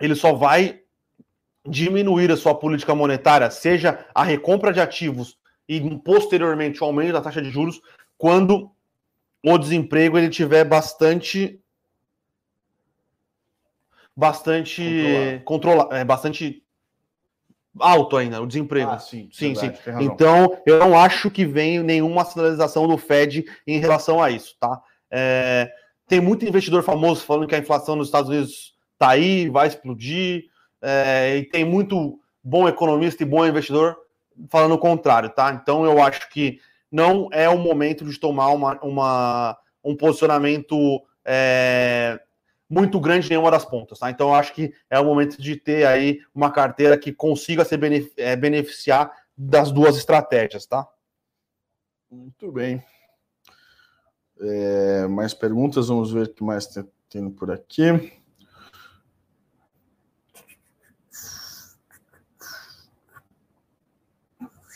ele 0.00 0.14
só 0.14 0.32
vai 0.32 0.80
diminuir 1.66 2.30
a 2.32 2.36
sua 2.36 2.54
política 2.54 2.94
monetária, 2.94 3.50
seja 3.50 4.06
a 4.14 4.24
recompra 4.24 4.72
de 4.72 4.80
ativos 4.80 5.36
e 5.68 5.80
posteriormente 5.98 6.82
o 6.82 6.86
aumento 6.86 7.12
da 7.12 7.20
taxa 7.20 7.42
de 7.42 7.50
juros, 7.50 7.80
quando 8.16 8.70
o 9.44 9.58
desemprego 9.58 10.16
ele 10.16 10.30
tiver 10.30 10.64
bastante 10.64 11.60
bastante 14.18 15.40
controlado, 15.44 15.94
é, 15.94 16.04
bastante 16.04 16.60
alto 17.78 18.16
ainda, 18.16 18.42
o 18.42 18.48
desemprego. 18.48 18.90
Ah, 18.90 18.98
sim, 18.98 19.28
sim, 19.32 19.52
verdade, 19.52 19.78
sim. 19.84 20.04
Então, 20.04 20.58
eu 20.66 20.80
não 20.80 20.98
acho 20.98 21.30
que 21.30 21.46
venha 21.46 21.84
nenhuma 21.84 22.24
sinalização 22.24 22.88
do 22.88 22.98
Fed 22.98 23.44
em 23.64 23.78
relação 23.78 24.20
a 24.20 24.28
isso, 24.28 24.56
tá? 24.58 24.82
É, 25.08 25.70
tem 26.08 26.20
muito 26.20 26.44
investidor 26.44 26.82
famoso 26.82 27.24
falando 27.24 27.46
que 27.46 27.54
a 27.54 27.58
inflação 27.58 27.94
nos 27.94 28.08
Estados 28.08 28.28
Unidos 28.28 28.74
tá 28.98 29.10
aí, 29.10 29.48
vai 29.48 29.68
explodir, 29.68 30.46
é, 30.82 31.36
e 31.36 31.44
tem 31.44 31.64
muito 31.64 32.18
bom 32.42 32.66
economista 32.66 33.22
e 33.22 33.26
bom 33.26 33.46
investidor 33.46 33.96
falando 34.50 34.72
o 34.72 34.78
contrário, 34.78 35.30
tá? 35.30 35.52
Então, 35.52 35.84
eu 35.84 36.02
acho 36.02 36.28
que 36.30 36.58
não 36.90 37.28
é 37.30 37.48
o 37.48 37.58
momento 37.58 38.04
de 38.04 38.18
tomar 38.18 38.48
uma, 38.48 38.80
uma 38.82 39.56
um 39.84 39.94
posicionamento 39.94 41.00
é, 41.24 42.18
muito 42.68 43.00
grande 43.00 43.26
em 43.26 43.30
nenhuma 43.30 43.50
das 43.50 43.64
pontas, 43.64 43.98
tá? 43.98 44.10
Então 44.10 44.28
eu 44.28 44.34
acho 44.34 44.52
que 44.52 44.74
é 44.90 44.98
o 45.00 45.04
momento 45.04 45.40
de 45.40 45.56
ter 45.56 45.86
aí 45.86 46.20
uma 46.34 46.50
carteira 46.50 46.98
que 46.98 47.12
consiga 47.12 47.64
se 47.64 47.74
é, 48.16 48.36
beneficiar 48.36 49.10
das 49.36 49.72
duas 49.72 49.96
estratégias, 49.96 50.66
tá? 50.66 50.86
Muito 52.10 52.50
bem. 52.52 52.82
É, 54.40 55.06
mais 55.08 55.34
perguntas, 55.34 55.88
vamos 55.88 56.12
ver 56.12 56.26
o 56.26 56.32
que 56.32 56.44
mais 56.44 56.66
tem 56.66 56.84
tendo 57.08 57.30
por 57.30 57.50
aqui. 57.50 58.12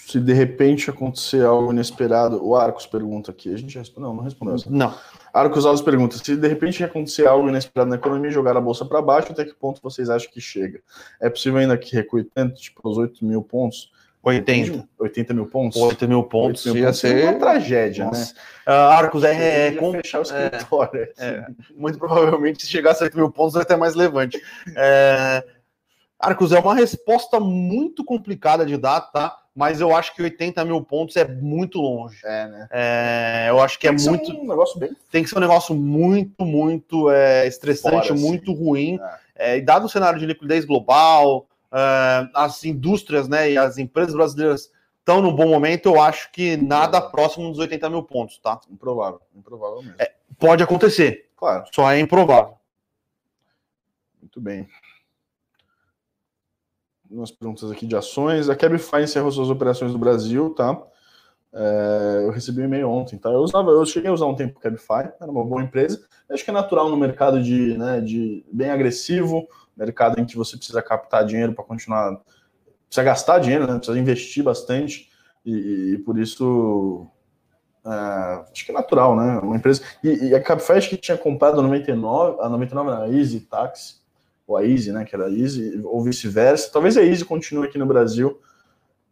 Se 0.07 0.21
de 0.21 0.33
repente 0.33 0.91
acontecer 0.91 1.45
algo 1.45 1.73
inesperado, 1.73 2.45
o 2.45 2.55
Arcos 2.55 2.87
pergunta 2.87 3.31
aqui. 3.31 3.53
A 3.53 3.57
gente 3.57 3.79
respondeu? 3.79 4.11
Não, 4.11 4.17
não 4.17 4.25
respondeu. 4.25 4.57
Não. 4.69 4.95
Arcos 5.33 5.65
Alves 5.65 5.83
pergunta: 5.83 6.19
se 6.19 6.37
de 6.37 6.49
repente 6.49 6.85
acontecer 6.85 7.27
algo 7.27 7.49
inesperado 7.49 7.91
na 7.91 7.97
economia 7.97 8.31
e 8.31 8.35
jogar 8.35 8.57
a 8.57 8.61
bolsa 8.61 8.85
para 8.85 9.01
baixo, 9.01 9.33
até 9.33 9.45
que 9.45 9.55
ponto 9.55 9.81
vocês 9.83 10.11
acham 10.11 10.31
que 10.31 10.41
chega? 10.41 10.81
É 11.21 11.31
possível 11.31 11.59
ainda 11.59 11.77
que 11.79 11.95
recue 11.95 12.25
tanto, 12.25 12.61
tipo, 12.61 12.81
os 12.89 12.99
8 12.99 13.25
mil 13.25 13.43
pontos? 13.43 13.91
80. 14.23 14.89
80 14.99 15.35
mil 15.35 15.47
pontos? 15.47 15.81
8 15.81 16.07
mil 16.07 16.23
pontos 16.23 16.65
8 16.65 16.75
mil 16.75 16.85
ia 16.85 16.93
ser 16.93 17.25
uma 17.25 17.39
tragédia, 17.41 18.05
Nossa. 18.05 18.35
né? 18.35 18.41
Uh, 18.69 18.71
Arcos, 18.71 19.25
é, 19.25 19.67
é 19.67 19.73
com... 19.73 19.91
fechar 19.93 20.21
o 20.21 20.23
escritório. 20.23 21.09
É, 21.19 21.27
é, 21.27 21.47
muito 21.75 21.99
provavelmente, 21.99 22.63
se 22.63 22.71
chegasse 22.71 23.03
a 23.03 23.07
8 23.07 23.17
mil 23.17 23.31
pontos, 23.33 23.55
vai 23.55 23.65
ter 23.65 23.77
mais 23.77 23.97
levante. 23.97 24.41
É, 24.77 25.45
Arcos, 26.21 26.53
é 26.53 26.61
uma 26.61 26.75
resposta 26.75 27.41
muito 27.41 28.05
complicada 28.05 28.65
de 28.65 28.77
dar, 28.77 29.01
tá? 29.01 29.42
Mas 29.55 29.81
eu 29.81 29.95
acho 29.95 30.15
que 30.15 30.23
80 30.23 30.65
mil 30.65 30.83
pontos 30.83 31.17
é 31.17 31.27
muito 31.27 31.79
longe. 31.79 32.19
É, 32.25 32.49
né? 32.49 32.69
É, 32.71 33.47
eu 33.51 33.61
acho 33.61 33.79
que 33.79 33.87
é 33.87 33.91
tem 33.95 33.99
é 33.99 34.03
que 34.03 34.09
muito. 34.09 34.41
Um 34.41 34.49
negócio 34.49 34.79
bem... 34.79 34.97
Tem 35.11 35.23
que 35.23 35.29
ser 35.29 35.37
um 35.37 35.41
negócio 35.41 35.75
muito, 35.75 36.45
muito 36.45 37.11
é, 37.11 37.47
estressante, 37.47 38.09
Fora, 38.09 38.21
muito 38.21 38.53
ruim. 38.53 38.99
É. 39.37 39.55
é. 39.55 39.59
e 39.59 39.61
dado 39.61 39.85
o 39.85 39.89
cenário 39.89 40.19
de 40.19 40.25
liquidez 40.25 40.65
global, 40.65 41.47
é, 41.71 42.29
as 42.35 42.65
indústrias 42.65 43.29
né, 43.29 43.51
e 43.51 43.59
as 43.59 43.77
empresas 43.77 44.15
brasileiras 44.15 44.71
estão 44.99 45.21
no 45.21 45.33
bom 45.33 45.49
momento, 45.49 45.87
eu 45.87 46.01
acho 46.01 46.31
que 46.33 46.57
nada 46.57 47.01
próximo 47.01 47.51
dos 47.51 47.59
80 47.59 47.91
mil 47.91 48.03
pontos, 48.05 48.39
tá? 48.39 48.61
Improvável, 48.71 49.21
improvável 49.35 49.83
mesmo. 49.83 49.97
pode 50.39 50.63
acontecer. 50.63 51.29
Claro. 51.37 51.65
Só 51.73 51.91
é 51.91 51.99
improvável. 51.99 52.55
Muito 54.21 54.41
bem 54.41 54.67
umas 57.13 57.31
perguntas 57.31 57.71
aqui 57.71 57.87
de 57.87 57.97
ações. 57.97 58.49
A 58.49 58.57
Cabify 58.57 59.03
encerrou 59.03 59.31
suas 59.31 59.51
operações 59.51 59.93
no 59.93 59.99
Brasil, 59.99 60.51
tá? 60.51 60.81
É, 61.55 62.23
eu 62.25 62.31
recebi 62.31 62.63
um 62.63 62.65
e-mail 62.65 62.89
ontem, 62.89 63.19
tá? 63.19 63.29
Eu, 63.31 63.41
usava, 63.41 63.71
eu 63.71 63.85
cheguei 63.85 64.11
a 64.11 64.13
usar 64.13 64.27
um 64.27 64.35
tempo 64.35 64.59
Cabify, 64.59 65.13
era 65.21 65.31
uma 65.31 65.45
boa 65.45 65.63
empresa. 65.63 66.03
Acho 66.31 66.45
que 66.45 66.51
é 66.51 66.55
natural 66.55 66.89
no 66.89 66.97
mercado 66.97 67.43
de, 67.43 67.77
né, 67.77 68.01
de 68.01 68.45
bem 68.51 68.71
agressivo, 68.71 69.47
mercado 69.77 70.19
em 70.19 70.25
que 70.25 70.37
você 70.37 70.57
precisa 70.57 70.81
captar 70.81 71.27
dinheiro 71.27 71.53
para 71.53 71.65
continuar, 71.65 72.21
precisa 72.87 73.05
gastar 73.05 73.39
dinheiro, 73.39 73.67
né? 73.67 73.77
Precisa 73.77 73.99
investir 73.99 74.43
bastante 74.43 75.11
e, 75.45 75.95
e 75.95 75.99
por 75.99 76.19
isso 76.19 77.07
é, 77.85 78.51
acho 78.51 78.65
que 78.65 78.71
é 78.71 78.75
natural, 78.75 79.15
né? 79.15 79.39
Uma 79.43 79.57
empresa 79.57 79.83
e, 80.03 80.29
e 80.29 80.35
a 80.35 80.43
Cabify 80.43 80.73
acho 80.73 80.89
que 80.89 80.97
tinha 80.97 81.19
comprado 81.19 81.61
a 81.61 81.63
99, 81.63 82.41
a 82.41 82.49
99 82.49 82.91
na 82.91 83.09
Easy 83.09 83.41
Taxi 83.41 84.02
ou 84.47 84.57
a 84.57 84.65
Easy, 84.65 84.93
né, 84.93 85.05
que 85.05 85.15
era 85.15 85.27
a 85.27 85.31
Easy, 85.31 85.81
ou 85.85 86.03
vice-versa. 86.03 86.71
Talvez 86.73 86.97
a 86.97 87.03
Easy 87.03 87.25
continue 87.25 87.67
aqui 87.67 87.79
no 87.79 87.87
Brasil 87.87 88.41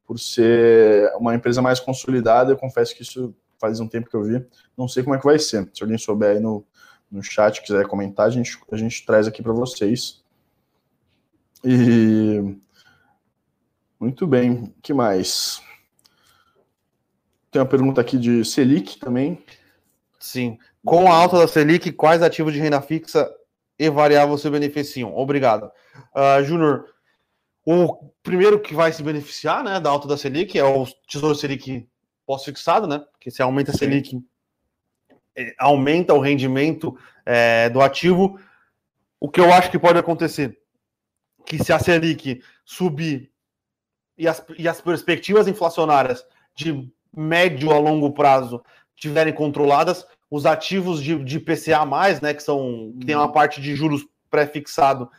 por 0.06 0.18
ser 0.18 1.12
uma 1.16 1.34
empresa 1.34 1.62
mais 1.62 1.78
consolidada. 1.78 2.52
Eu 2.52 2.56
confesso 2.56 2.94
que 2.94 3.02
isso 3.02 3.34
faz 3.58 3.78
um 3.78 3.86
tempo 3.86 4.08
que 4.08 4.16
eu 4.16 4.22
vi. 4.22 4.44
Não 4.76 4.88
sei 4.88 5.02
como 5.02 5.14
é 5.14 5.18
que 5.18 5.24
vai 5.24 5.38
ser. 5.38 5.68
Se 5.72 5.82
alguém 5.82 5.98
souber 5.98 6.30
aí 6.30 6.40
no, 6.40 6.64
no 7.10 7.22
chat, 7.22 7.62
quiser 7.62 7.86
comentar, 7.86 8.26
a 8.26 8.30
gente, 8.30 8.58
a 8.72 8.76
gente 8.76 9.04
traz 9.04 9.28
aqui 9.28 9.42
para 9.42 9.52
vocês. 9.52 10.22
E 11.64 12.56
muito 14.00 14.26
bem, 14.26 14.52
o 14.52 14.74
que 14.82 14.94
mais? 14.94 15.62
Tem 17.50 17.60
uma 17.60 17.68
pergunta 17.68 18.00
aqui 18.00 18.16
de 18.16 18.44
Selic 18.44 18.98
também. 18.98 19.44
Sim. 20.18 20.58
Com 20.84 21.10
a 21.10 21.14
alta 21.14 21.38
da 21.38 21.46
Selic, 21.46 21.92
quais 21.92 22.22
ativos 22.22 22.52
de 22.52 22.58
renda 22.58 22.80
fixa 22.80 23.30
e 23.80 23.88
variável 23.88 24.36
se 24.36 24.50
beneficiam. 24.50 25.16
Obrigado. 25.16 25.72
Uh, 26.14 26.44
Júnior, 26.44 26.84
o 27.64 28.12
primeiro 28.22 28.60
que 28.60 28.74
vai 28.74 28.92
se 28.92 29.02
beneficiar 29.02 29.64
né, 29.64 29.80
da 29.80 29.88
alta 29.88 30.06
da 30.06 30.18
Selic 30.18 30.58
é 30.58 30.64
o 30.64 30.86
Tesouro 31.08 31.34
Selic 31.34 31.88
pós-fixado, 32.26 32.86
né? 32.86 32.98
Porque 33.10 33.30
se 33.30 33.40
aumenta 33.40 33.70
a 33.70 33.74
Selic, 33.74 34.22
é, 35.34 35.54
aumenta 35.58 36.12
o 36.12 36.20
rendimento 36.20 36.94
é, 37.24 37.70
do 37.70 37.80
ativo. 37.80 38.38
O 39.18 39.30
que 39.30 39.40
eu 39.40 39.50
acho 39.50 39.70
que 39.70 39.78
pode 39.78 39.98
acontecer, 39.98 40.58
que 41.46 41.64
se 41.64 41.72
a 41.72 41.78
Selic 41.78 42.42
subir 42.66 43.32
e 44.18 44.28
as, 44.28 44.44
e 44.58 44.68
as 44.68 44.82
perspectivas 44.82 45.48
inflacionárias 45.48 46.22
de 46.54 46.86
médio 47.16 47.72
a 47.72 47.78
longo 47.78 48.12
prazo 48.12 48.62
tiverem 48.94 49.32
controladas, 49.32 50.06
os 50.30 50.46
ativos 50.46 51.02
de, 51.02 51.22
de 51.24 51.40
PCA, 51.40 51.84
né, 52.22 52.32
que 52.32 52.42
são 52.42 52.94
que 52.98 53.06
tem 53.06 53.16
uma 53.16 53.26
uhum. 53.26 53.32
parte 53.32 53.60
de 53.60 53.74
juros 53.74 54.06
pré-fixado 54.30 55.10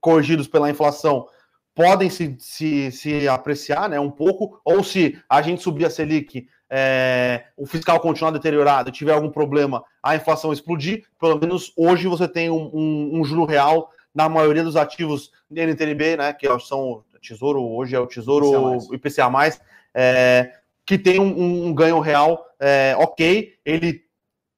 corrigidos 0.00 0.46
pela 0.46 0.70
inflação, 0.70 1.26
podem 1.74 2.08
se, 2.08 2.36
se, 2.38 2.92
se 2.92 3.28
apreciar 3.28 3.88
né, 3.88 3.98
um 3.98 4.10
pouco, 4.10 4.60
ou 4.64 4.84
se 4.84 5.18
a 5.28 5.42
gente 5.42 5.62
subir 5.62 5.84
a 5.84 5.90
Selic, 5.90 6.46
é, 6.70 7.44
o 7.56 7.66
fiscal 7.66 8.00
continuar 8.00 8.30
deteriorado, 8.30 8.90
tiver 8.90 9.12
algum 9.12 9.30
problema, 9.30 9.84
a 10.02 10.14
inflação 10.14 10.52
explodir, 10.52 11.04
pelo 11.20 11.38
menos 11.38 11.72
hoje 11.76 12.06
você 12.06 12.28
tem 12.28 12.48
um, 12.48 12.70
um, 12.72 13.20
um 13.20 13.24
juro 13.24 13.44
real 13.44 13.90
na 14.14 14.28
maioria 14.28 14.62
dos 14.62 14.76
ativos 14.76 15.32
NTNB, 15.50 16.16
né, 16.16 16.32
que 16.32 16.46
são 16.60 17.04
Tesouro, 17.20 17.62
hoje 17.62 17.94
é 17.94 18.00
o 18.00 18.06
Tesouro 18.06 18.76
IPCA+, 18.92 19.26
IPCA+, 19.28 19.60
é, 19.94 20.52
que 20.84 20.98
tem 20.98 21.20
um, 21.20 21.66
um 21.66 21.74
ganho 21.74 22.00
real 22.00 22.44
é, 22.58 22.94
ok, 22.98 23.54
ele 23.64 24.04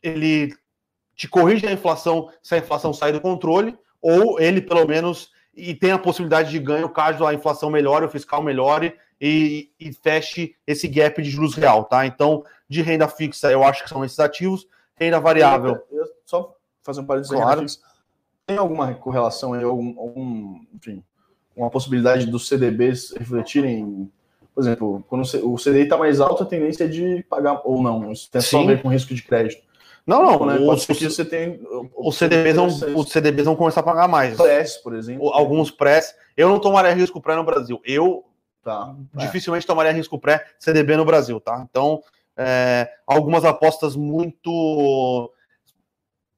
ele 0.04 0.54
te 1.16 1.26
corrige 1.26 1.66
a 1.66 1.72
inflação 1.72 2.28
se 2.42 2.54
a 2.54 2.58
inflação 2.58 2.92
sair 2.92 3.12
do 3.12 3.20
controle, 3.20 3.76
ou 4.02 4.38
ele, 4.38 4.60
pelo 4.60 4.86
menos, 4.86 5.30
e 5.56 5.74
tem 5.74 5.92
a 5.92 5.98
possibilidade 5.98 6.50
de 6.50 6.58
ganho 6.58 6.88
caso 6.90 7.24
a 7.24 7.32
inflação 7.32 7.70
melhore, 7.70 8.04
o 8.04 8.10
fiscal 8.10 8.42
melhore 8.42 8.94
e, 9.18 9.70
e 9.80 9.92
feche 9.92 10.54
esse 10.66 10.86
gap 10.86 11.22
de 11.22 11.30
juros 11.30 11.54
real, 11.54 11.84
tá? 11.84 12.04
Então, 12.04 12.44
de 12.68 12.82
renda 12.82 13.08
fixa, 13.08 13.50
eu 13.50 13.64
acho 13.64 13.82
que 13.82 13.88
são 13.88 14.04
esses 14.04 14.18
ativos. 14.18 14.66
Renda 14.96 15.18
variável. 15.18 15.82
Eu, 15.90 16.00
eu, 16.00 16.06
só 16.26 16.54
fazer 16.82 17.00
um 17.00 17.06
parênteses 17.06 17.34
claro. 17.34 17.64
Tem 18.46 18.58
alguma 18.58 18.92
correlação 18.94 19.54
aí, 19.54 19.64
algum, 19.64 19.98
algum, 19.98 20.60
enfim, 20.74 21.02
uma 21.56 21.70
possibilidade 21.70 22.26
dos 22.26 22.46
CDBs 22.46 23.14
refletirem 23.16 24.10
por 24.54 24.60
exemplo, 24.60 25.04
quando 25.08 25.22
o 25.22 25.56
CDI 25.56 25.80
está 25.80 25.96
mais 25.96 26.20
alto, 26.20 26.44
a 26.44 26.46
tendência 26.46 26.84
é 26.84 26.86
de 26.86 27.24
pagar 27.28 27.60
ou 27.64 27.82
não. 27.82 28.12
Isso 28.12 28.30
tem 28.30 28.40
só 28.40 28.62
a 28.62 28.66
ver 28.66 28.80
com 28.80 28.88
risco 28.88 29.12
de 29.12 29.20
crédito. 29.20 29.60
Não, 30.06 30.22
não, 30.22 30.46
né? 30.46 30.58
Os, 30.58 30.84
você 30.86 31.24
tem. 31.24 31.60
Os 31.96 32.16
CDBs, 32.16 32.56
vão, 32.56 32.66
os 32.96 33.10
CDBs 33.10 33.46
vão 33.46 33.56
começar 33.56 33.80
a 33.80 33.84
pagar 33.84 34.06
mais. 34.06 34.36
Press, 34.36 34.76
por 34.76 34.94
exemplo. 34.94 35.28
Alguns 35.30 35.70
press. 35.70 36.14
Eu 36.36 36.48
não 36.48 36.60
tomaria 36.60 36.92
risco 36.92 37.20
pré 37.20 37.34
no 37.36 37.44
Brasil. 37.44 37.80
Eu 37.84 38.24
tá, 38.62 38.94
é. 39.16 39.18
dificilmente 39.18 39.64
é. 39.64 39.66
tomaria 39.66 39.92
risco 39.92 40.18
pré 40.18 40.44
CDB 40.58 40.96
no 40.96 41.04
Brasil, 41.04 41.40
tá? 41.40 41.66
Então, 41.68 42.02
é, 42.36 42.90
algumas 43.06 43.44
apostas 43.44 43.96
muito 43.96 45.32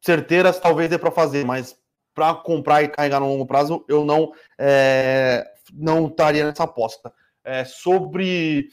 certeiras 0.00 0.60
talvez 0.60 0.88
dê 0.88 0.98
para 0.98 1.10
fazer, 1.10 1.44
mas 1.44 1.76
para 2.14 2.34
comprar 2.34 2.82
e 2.82 2.88
carregar 2.88 3.20
no 3.20 3.28
longo 3.28 3.46
prazo, 3.46 3.84
eu 3.88 4.04
não 4.04 4.32
é, 4.58 5.44
não 5.72 6.06
estaria 6.06 6.44
nessa 6.44 6.64
aposta. 6.64 7.12
É, 7.44 7.64
sobre 7.64 8.68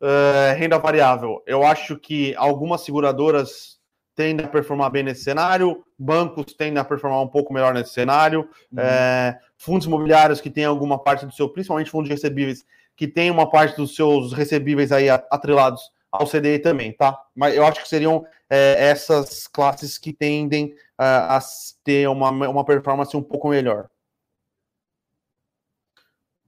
é, 0.00 0.54
renda 0.56 0.78
variável, 0.78 1.42
eu 1.46 1.64
acho 1.64 1.96
que 1.96 2.34
algumas 2.36 2.82
seguradoras 2.82 3.77
tendem 4.18 4.44
a 4.44 4.48
performar 4.48 4.90
bem 4.90 5.04
nesse 5.04 5.22
cenário, 5.22 5.84
bancos 5.96 6.52
tendem 6.52 6.80
a 6.80 6.84
performar 6.84 7.22
um 7.22 7.28
pouco 7.28 7.52
melhor 7.52 7.72
nesse 7.72 7.92
cenário, 7.92 8.50
uhum. 8.72 8.80
é, 8.80 9.38
fundos 9.56 9.86
imobiliários 9.86 10.40
que 10.40 10.50
têm 10.50 10.64
alguma 10.64 10.98
parte 10.98 11.24
do 11.24 11.32
seu, 11.32 11.48
principalmente 11.48 11.88
fundos 11.88 12.08
de 12.08 12.14
recebíveis, 12.16 12.66
que 12.96 13.06
tem 13.06 13.30
uma 13.30 13.48
parte 13.48 13.76
dos 13.76 13.94
seus 13.94 14.32
recebíveis 14.32 14.90
aí 14.90 15.08
atrelados 15.08 15.92
ao 16.10 16.26
CDI 16.26 16.58
também, 16.58 16.92
tá? 16.92 17.16
Mas 17.32 17.54
eu 17.54 17.64
acho 17.64 17.80
que 17.80 17.88
seriam 17.88 18.26
é, 18.50 18.88
essas 18.88 19.46
classes 19.46 19.96
que 19.98 20.12
tendem 20.12 20.72
uh, 20.98 21.28
a 21.28 21.38
ter 21.84 22.08
uma, 22.08 22.30
uma 22.30 22.64
performance 22.64 23.16
um 23.16 23.22
pouco 23.22 23.50
melhor. 23.50 23.88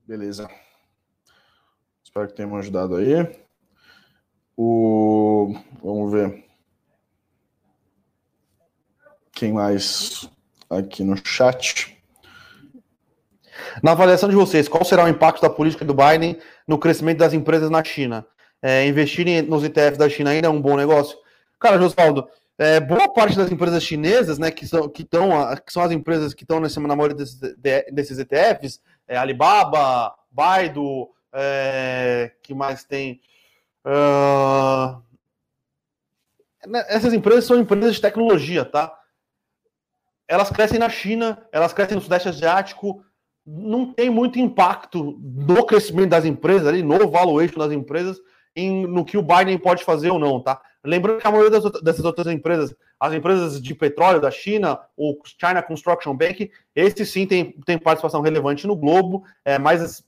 Beleza. 0.05 0.51
Espero 2.03 2.27
que 2.27 2.35
tenham 2.35 2.57
ajudado 2.57 2.97
aí. 2.97 3.15
O... 4.57 5.55
Vamos 5.81 6.11
ver. 6.11 6.50
Quem 9.41 9.55
mais 9.55 10.29
aqui 10.69 11.03
no 11.03 11.17
chat? 11.17 11.97
Na 13.83 13.93
avaliação 13.93 14.29
de 14.29 14.37
vocês, 14.37 14.69
qual 14.69 14.85
será 14.85 15.07
o 15.07 15.09
impacto 15.09 15.41
da 15.41 15.49
política 15.49 15.83
do 15.83 15.95
Biden 15.95 16.39
no 16.69 16.77
crescimento 16.77 17.17
das 17.17 17.33
empresas 17.33 17.71
na 17.71 17.83
China? 17.83 18.27
É, 18.61 18.87
investir 18.87 19.43
nos 19.49 19.65
ETFs 19.65 19.97
da 19.97 20.11
China 20.11 20.29
ainda 20.29 20.49
é 20.49 20.51
um 20.51 20.61
bom 20.61 20.77
negócio? 20.77 21.17
Cara, 21.59 21.79
Josvaldo, 21.79 22.29
é, 22.59 22.81
boa 22.81 23.11
parte 23.15 23.35
das 23.35 23.51
empresas 23.51 23.83
chinesas, 23.83 24.39
né, 24.39 24.51
que 24.51 24.67
são, 24.67 24.87
que 24.91 25.05
tão, 25.05 25.31
que 25.65 25.73
são 25.73 25.83
as 25.83 25.91
empresas 25.91 26.35
que 26.35 26.45
estão 26.45 26.61
na 26.61 26.95
maioria 26.95 27.17
desses, 27.17 27.41
desses 27.91 28.19
ETFs, 28.19 28.79
é, 29.09 29.17
Alibaba, 29.17 30.15
Baidu, 30.31 31.09
é, 31.33 32.31
que 32.43 32.53
mais 32.53 32.85
tem? 32.85 33.23
Uh, 33.87 35.01
essas 36.89 37.15
empresas 37.15 37.47
são 37.47 37.59
empresas 37.59 37.95
de 37.95 38.03
tecnologia, 38.03 38.67
tá? 38.67 39.00
Elas 40.31 40.49
crescem 40.49 40.79
na 40.79 40.89
China, 40.89 41.45
elas 41.51 41.73
crescem 41.73 41.97
no 41.97 42.01
Sudeste 42.01 42.29
Asiático, 42.29 43.05
não 43.45 43.93
tem 43.93 44.09
muito 44.09 44.39
impacto 44.39 45.19
no 45.21 45.67
crescimento 45.67 46.11
das 46.11 46.25
empresas, 46.25 46.69
ali, 46.69 46.85
no 46.85 47.11
valuation 47.11 47.59
das 47.59 47.73
empresas, 47.73 48.17
em, 48.55 48.87
no 48.87 49.05
que 49.05 49.19
o 49.19 49.23
Biden 49.23 49.59
pode 49.59 49.83
fazer 49.83 50.09
ou 50.09 50.21
não, 50.21 50.41
tá? 50.41 50.63
Lembrando 50.85 51.21
que 51.21 51.27
a 51.27 51.33
maioria 51.33 51.51
das, 51.51 51.83
dessas 51.83 52.05
outras 52.05 52.29
empresas, 52.29 52.73
as 53.01 53.13
empresas 53.13 53.61
de 53.61 53.75
petróleo 53.75 54.21
da 54.21 54.31
China, 54.31 54.79
o 54.97 55.19
China 55.25 55.65
Construction 55.65 56.17
Bank, 56.17 56.49
esse 56.77 57.05
sim 57.05 57.27
tem, 57.27 57.53
tem 57.67 57.77
participação 57.77 58.21
relevante 58.21 58.69
no 58.69 58.77
globo, 58.77 59.25
é, 59.45 59.59
mas 59.59 59.83
as, 59.83 60.05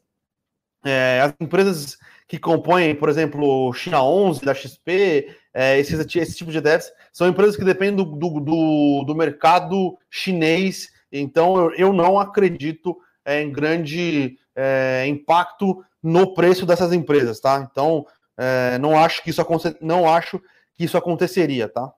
é, 0.84 1.20
as 1.22 1.34
empresas 1.40 1.98
que 2.28 2.38
compõem, 2.38 2.94
por 2.94 3.08
exemplo, 3.08 3.72
China 3.72 4.04
11 4.04 4.44
da 4.44 4.54
XP, 4.54 5.36
é, 5.52 5.78
esses, 5.78 5.98
esse 6.16 6.36
tipo 6.36 6.50
de 6.50 6.58
ETFs, 6.58 6.92
são 7.12 7.28
empresas 7.28 7.56
que 7.56 7.64
dependem 7.64 7.96
do, 7.96 8.04
do, 8.04 8.40
do, 8.40 9.04
do 9.06 9.14
mercado 9.14 9.98
chinês, 10.10 10.92
então 11.10 11.56
eu, 11.56 11.74
eu 11.74 11.92
não 11.92 12.18
acredito 12.18 12.98
é, 13.24 13.42
em 13.42 13.52
grande 13.52 14.38
é, 14.54 15.06
impacto 15.06 15.84
no 16.02 16.34
preço 16.34 16.66
dessas 16.66 16.92
empresas, 16.92 17.38
tá? 17.40 17.68
Então, 17.70 18.06
é, 18.36 18.78
não 18.78 18.98
acho 18.98 19.22
que 19.22 19.30
isso 19.30 19.42
não 19.80 20.08
acho 20.08 20.40
que 20.74 20.84
isso 20.84 20.96
aconteceria, 20.96 21.68
tá? 21.68 21.92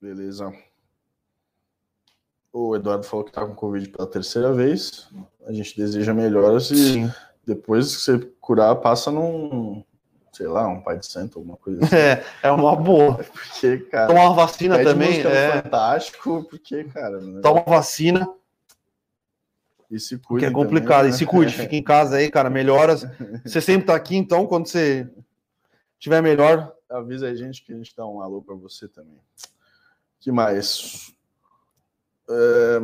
Beleza. 0.00 0.52
O 2.52 2.74
Eduardo 2.74 3.04
falou 3.04 3.24
que 3.24 3.32
tá 3.32 3.44
com 3.46 3.54
Covid 3.54 3.88
pela 3.90 4.08
terceira 4.08 4.52
vez. 4.52 5.08
A 5.46 5.52
gente 5.52 5.76
deseja 5.76 6.14
melhoras 6.14 6.70
e 6.70 6.92
Sim. 6.92 7.12
depois 7.44 7.94
que 7.94 8.02
você 8.02 8.18
curar, 8.40 8.76
passa 8.76 9.10
num, 9.10 9.84
sei 10.36 10.46
lá, 10.46 10.68
um 10.68 10.82
pai 10.82 10.98
de 10.98 11.06
santo, 11.06 11.38
alguma 11.38 11.56
coisa 11.56 11.82
assim. 11.84 11.96
É, 11.96 12.24
é 12.42 12.50
uma 12.50 12.76
boa. 12.76 13.16
Porque, 13.24 13.78
cara. 13.78 14.08
Tomar 14.08 14.34
vacina 14.34 14.82
também 14.82 15.20
é 15.20 15.62
fantástico, 15.62 16.46
porque, 16.50 16.84
cara. 16.84 17.18
Toma 17.40 17.62
vacina. 17.62 18.28
E 19.90 19.98
se 19.98 20.18
cuide. 20.18 20.44
Que 20.44 20.50
é 20.50 20.52
complicado. 20.52 21.04
Também, 21.04 21.10
né? 21.10 21.16
E 21.16 21.18
se 21.18 21.26
cuide, 21.26 21.52
fica 21.52 21.74
em 21.74 21.82
casa 21.82 22.16
aí, 22.16 22.30
cara. 22.30 22.50
Melhoras. 22.50 23.06
Você 23.44 23.60
sempre 23.60 23.86
tá 23.86 23.94
aqui, 23.94 24.16
então, 24.16 24.46
quando 24.46 24.66
você 24.66 25.08
tiver 25.98 26.20
melhor. 26.20 26.72
Avisa 26.88 27.28
a 27.28 27.34
gente 27.34 27.64
que 27.64 27.72
a 27.72 27.76
gente 27.76 27.96
dá 27.96 28.06
um 28.06 28.20
alô 28.20 28.40
para 28.40 28.54
você 28.54 28.86
também. 28.86 29.18
que 30.20 30.30
mais? 30.30 31.12
É... 32.28 32.78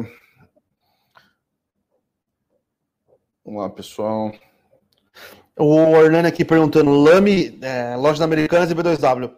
Vamos 3.44 3.62
lá, 3.62 3.70
pessoal. 3.70 4.32
O 5.58 5.96
Hernani 5.96 6.28
aqui 6.28 6.44
perguntando: 6.44 6.90
Lame, 6.90 7.58
é, 7.62 7.96
lojas 7.96 8.20
americanas 8.20 8.70
e 8.70 8.74
B2W. 8.74 9.32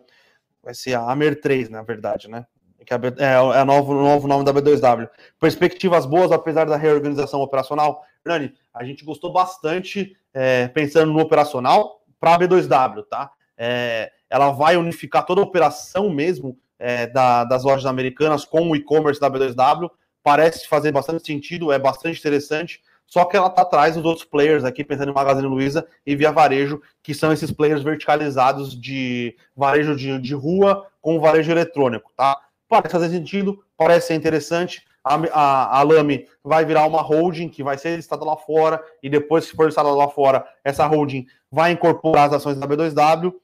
Vai 0.62 0.74
ser 0.74 0.94
a 0.94 1.10
Amer 1.10 1.40
3, 1.40 1.68
na 1.68 1.82
verdade, 1.82 2.28
né? 2.28 2.46
que 2.84 2.94
é, 2.94 2.98
é, 3.18 3.40
o 3.40 3.64
novo, 3.64 3.94
novo 3.94 4.28
nome 4.28 4.44
da 4.44 4.52
B2W. 4.52 5.08
Perspectivas 5.40 6.06
boas, 6.06 6.30
apesar 6.30 6.66
da 6.66 6.76
reorganização 6.76 7.40
operacional. 7.40 8.04
Nani, 8.24 8.52
a 8.72 8.84
gente 8.84 9.04
gostou 9.04 9.32
bastante, 9.32 10.16
é, 10.32 10.68
pensando 10.68 11.12
no 11.12 11.20
operacional, 11.20 12.02
para 12.20 12.34
a 12.34 12.38
B2W, 12.38 13.04
tá? 13.08 13.30
É, 13.56 14.12
ela 14.28 14.50
vai 14.50 14.76
unificar 14.76 15.24
toda 15.24 15.40
a 15.40 15.44
operação 15.44 16.10
mesmo 16.10 16.58
é, 16.78 17.06
da, 17.06 17.44
das 17.44 17.64
lojas 17.64 17.86
americanas 17.86 18.44
com 18.44 18.70
o 18.70 18.76
e-commerce 18.76 19.20
da 19.20 19.30
B2W. 19.30 19.90
Parece 20.22 20.68
fazer 20.68 20.92
bastante 20.92 21.26
sentido, 21.26 21.72
é 21.72 21.78
bastante 21.78 22.18
interessante. 22.18 22.80
Só 23.06 23.24
que 23.24 23.36
ela 23.36 23.48
está 23.48 23.62
atrás 23.62 23.94
dos 23.94 24.04
outros 24.04 24.24
players 24.24 24.64
aqui, 24.64 24.82
pensando 24.82 25.10
em 25.10 25.14
Magazine 25.14 25.46
Luiza 25.46 25.86
e 26.04 26.16
Via 26.16 26.32
Varejo, 26.32 26.80
que 27.02 27.14
são 27.14 27.32
esses 27.32 27.50
players 27.50 27.82
verticalizados 27.82 28.78
de 28.78 29.36
varejo 29.54 29.94
de, 29.94 30.18
de 30.18 30.34
rua 30.34 30.86
com 31.00 31.20
varejo 31.20 31.50
eletrônico, 31.50 32.10
tá? 32.16 32.36
Parece 32.68 32.92
fazer 32.92 33.10
sentido, 33.10 33.62
parece 33.76 34.08
ser 34.08 34.14
interessante. 34.14 34.84
A, 35.04 35.16
a, 35.32 35.78
a 35.78 35.82
Lame 35.82 36.26
vai 36.42 36.64
virar 36.64 36.86
uma 36.86 37.02
holding 37.02 37.48
que 37.48 37.62
vai 37.62 37.76
ser 37.76 37.96
listada 37.96 38.24
lá 38.24 38.36
fora, 38.36 38.82
e 39.02 39.10
depois, 39.10 39.44
se 39.44 39.52
for 39.52 39.66
listada 39.66 39.90
lá 39.90 40.08
fora, 40.08 40.44
essa 40.64 40.86
holding 40.86 41.26
vai 41.50 41.72
incorporar 41.72 42.28
as 42.28 42.32
ações 42.32 42.58
da 42.58 42.66
B2W. 42.66 43.34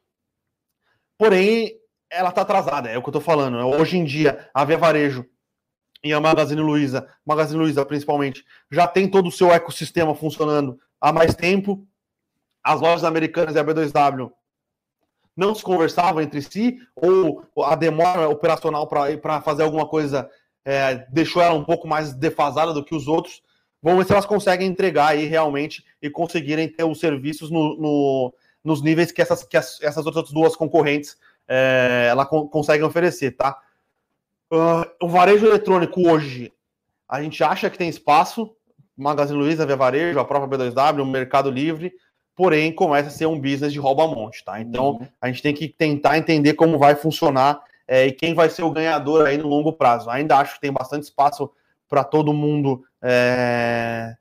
Porém, 1.19 1.79
ela 2.11 2.31
está 2.31 2.41
atrasada, 2.41 2.89
é 2.89 2.99
o 2.99 3.03
que 3.03 3.09
eu 3.09 3.13
estou 3.13 3.23
falando. 3.23 3.59
Hoje 3.59 3.99
em 3.99 4.05
dia, 4.05 4.49
a 4.55 4.65
Via 4.65 4.79
Varejo 4.79 5.25
e 6.03 6.12
a 6.12 6.20
Magazine 6.20 6.61
Luiza, 6.61 7.07
Magazine 7.24 7.61
Luiza 7.61 7.84
principalmente, 7.84 8.44
já 8.70 8.86
tem 8.86 9.09
todo 9.09 9.28
o 9.28 9.32
seu 9.32 9.53
ecossistema 9.53 10.14
funcionando 10.14 10.78
há 11.01 11.12
mais 11.12 11.34
tempo. 11.34 11.86
As 12.62 12.80
lojas 12.80 13.05
americanas 13.05 13.55
e 13.55 13.59
a 13.59 13.64
B2W 13.64 14.30
não 15.36 15.55
se 15.55 15.62
conversavam 15.62 16.20
entre 16.20 16.42
si, 16.42 16.78
ou 16.94 17.44
a 17.64 17.74
demora 17.74 18.28
operacional 18.28 18.86
para 18.86 19.40
fazer 19.40 19.62
alguma 19.62 19.86
coisa 19.86 20.28
é, 20.64 21.07
deixou 21.11 21.40
ela 21.40 21.55
um 21.55 21.64
pouco 21.64 21.88
mais 21.88 22.12
defasada 22.12 22.72
do 22.72 22.84
que 22.84 22.94
os 22.94 23.09
outros. 23.09 23.42
Vamos 23.82 24.01
ver 24.01 24.05
se 24.07 24.12
elas 24.12 24.26
conseguem 24.26 24.68
entregar 24.68 25.09
aí 25.09 25.24
realmente 25.24 25.82
e 26.03 26.11
conseguirem 26.11 26.68
ter 26.68 26.84
os 26.84 27.01
serviços 27.01 27.51
no, 27.51 27.76
no, 27.78 28.34
nos 28.62 28.82
níveis 28.82 29.11
que 29.11 29.22
essas, 29.22 29.42
que 29.42 29.57
as, 29.57 29.80
essas 29.80 30.05
outras 30.05 30.30
duas 30.30 30.55
concorrentes 30.55 31.16
é, 31.48 32.09
ela 32.11 32.26
con 32.26 32.46
conseguem 32.46 32.86
oferecer, 32.86 33.32
tá? 33.32 33.59
Uh, 34.53 34.84
o 35.01 35.09
varejo 35.09 35.46
eletrônico 35.46 36.09
hoje, 36.09 36.53
a 37.09 37.22
gente 37.22 37.42
acha 37.44 37.70
que 37.70 37.78
tem 37.78 37.88
espaço, 37.88 38.51
Magazine 38.96 39.38
Luiza, 39.38 39.64
Via 39.64 39.76
Varejo, 39.76 40.18
a 40.18 40.24
própria 40.24 40.59
B2W, 40.59 41.03
o 41.03 41.07
Mercado 41.07 41.51
Livre, 41.51 41.92
porém 42.34 42.72
começa 42.72 43.09
a 43.09 43.12
ser 43.12 43.26
um 43.26 43.38
business 43.38 43.72
de 43.72 43.78
rouba-monte, 43.78 44.44
tá? 44.44 44.61
Então 44.61 44.92
uhum. 44.92 45.07
a 45.20 45.28
gente 45.28 45.42
tem 45.42 45.55
que 45.55 45.68
tentar 45.68 46.18
entender 46.18 46.55
como 46.55 46.78
vai 46.78 46.94
funcionar 46.94 47.61
é, 47.86 48.07
e 48.07 48.12
quem 48.12 48.34
vai 48.34 48.48
ser 48.48 48.62
o 48.62 48.70
ganhador 48.70 49.26
aí 49.26 49.36
no 49.36 49.48
longo 49.48 49.72
prazo. 49.72 50.09
Ainda 50.11 50.38
acho 50.38 50.55
que 50.55 50.61
tem 50.61 50.72
bastante 50.72 51.05
espaço 51.05 51.51
para 51.88 52.03
todo 52.03 52.32
mundo 52.32 52.84
é, 53.03 54.14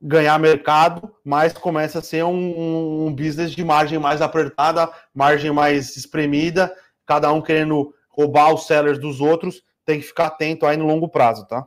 ganhar 0.00 0.38
mercado, 0.38 1.10
mas 1.24 1.52
começa 1.52 2.00
a 2.00 2.02
ser 2.02 2.24
um, 2.24 3.06
um, 3.06 3.14
business 3.14 3.52
de 3.52 3.64
margem 3.64 3.98
mais 3.98 4.20
apertada, 4.20 4.90
margem 5.14 5.50
mais 5.50 5.96
espremida, 5.96 6.74
cada 7.06 7.32
um 7.32 7.40
querendo 7.40 7.94
roubar 8.18 8.52
os 8.52 8.66
sellers 8.66 8.98
dos 8.98 9.20
outros, 9.20 9.62
tem 9.84 10.00
que 10.00 10.06
ficar 10.06 10.26
atento 10.26 10.66
aí 10.66 10.76
no 10.76 10.86
longo 10.86 11.08
prazo, 11.08 11.46
tá? 11.46 11.64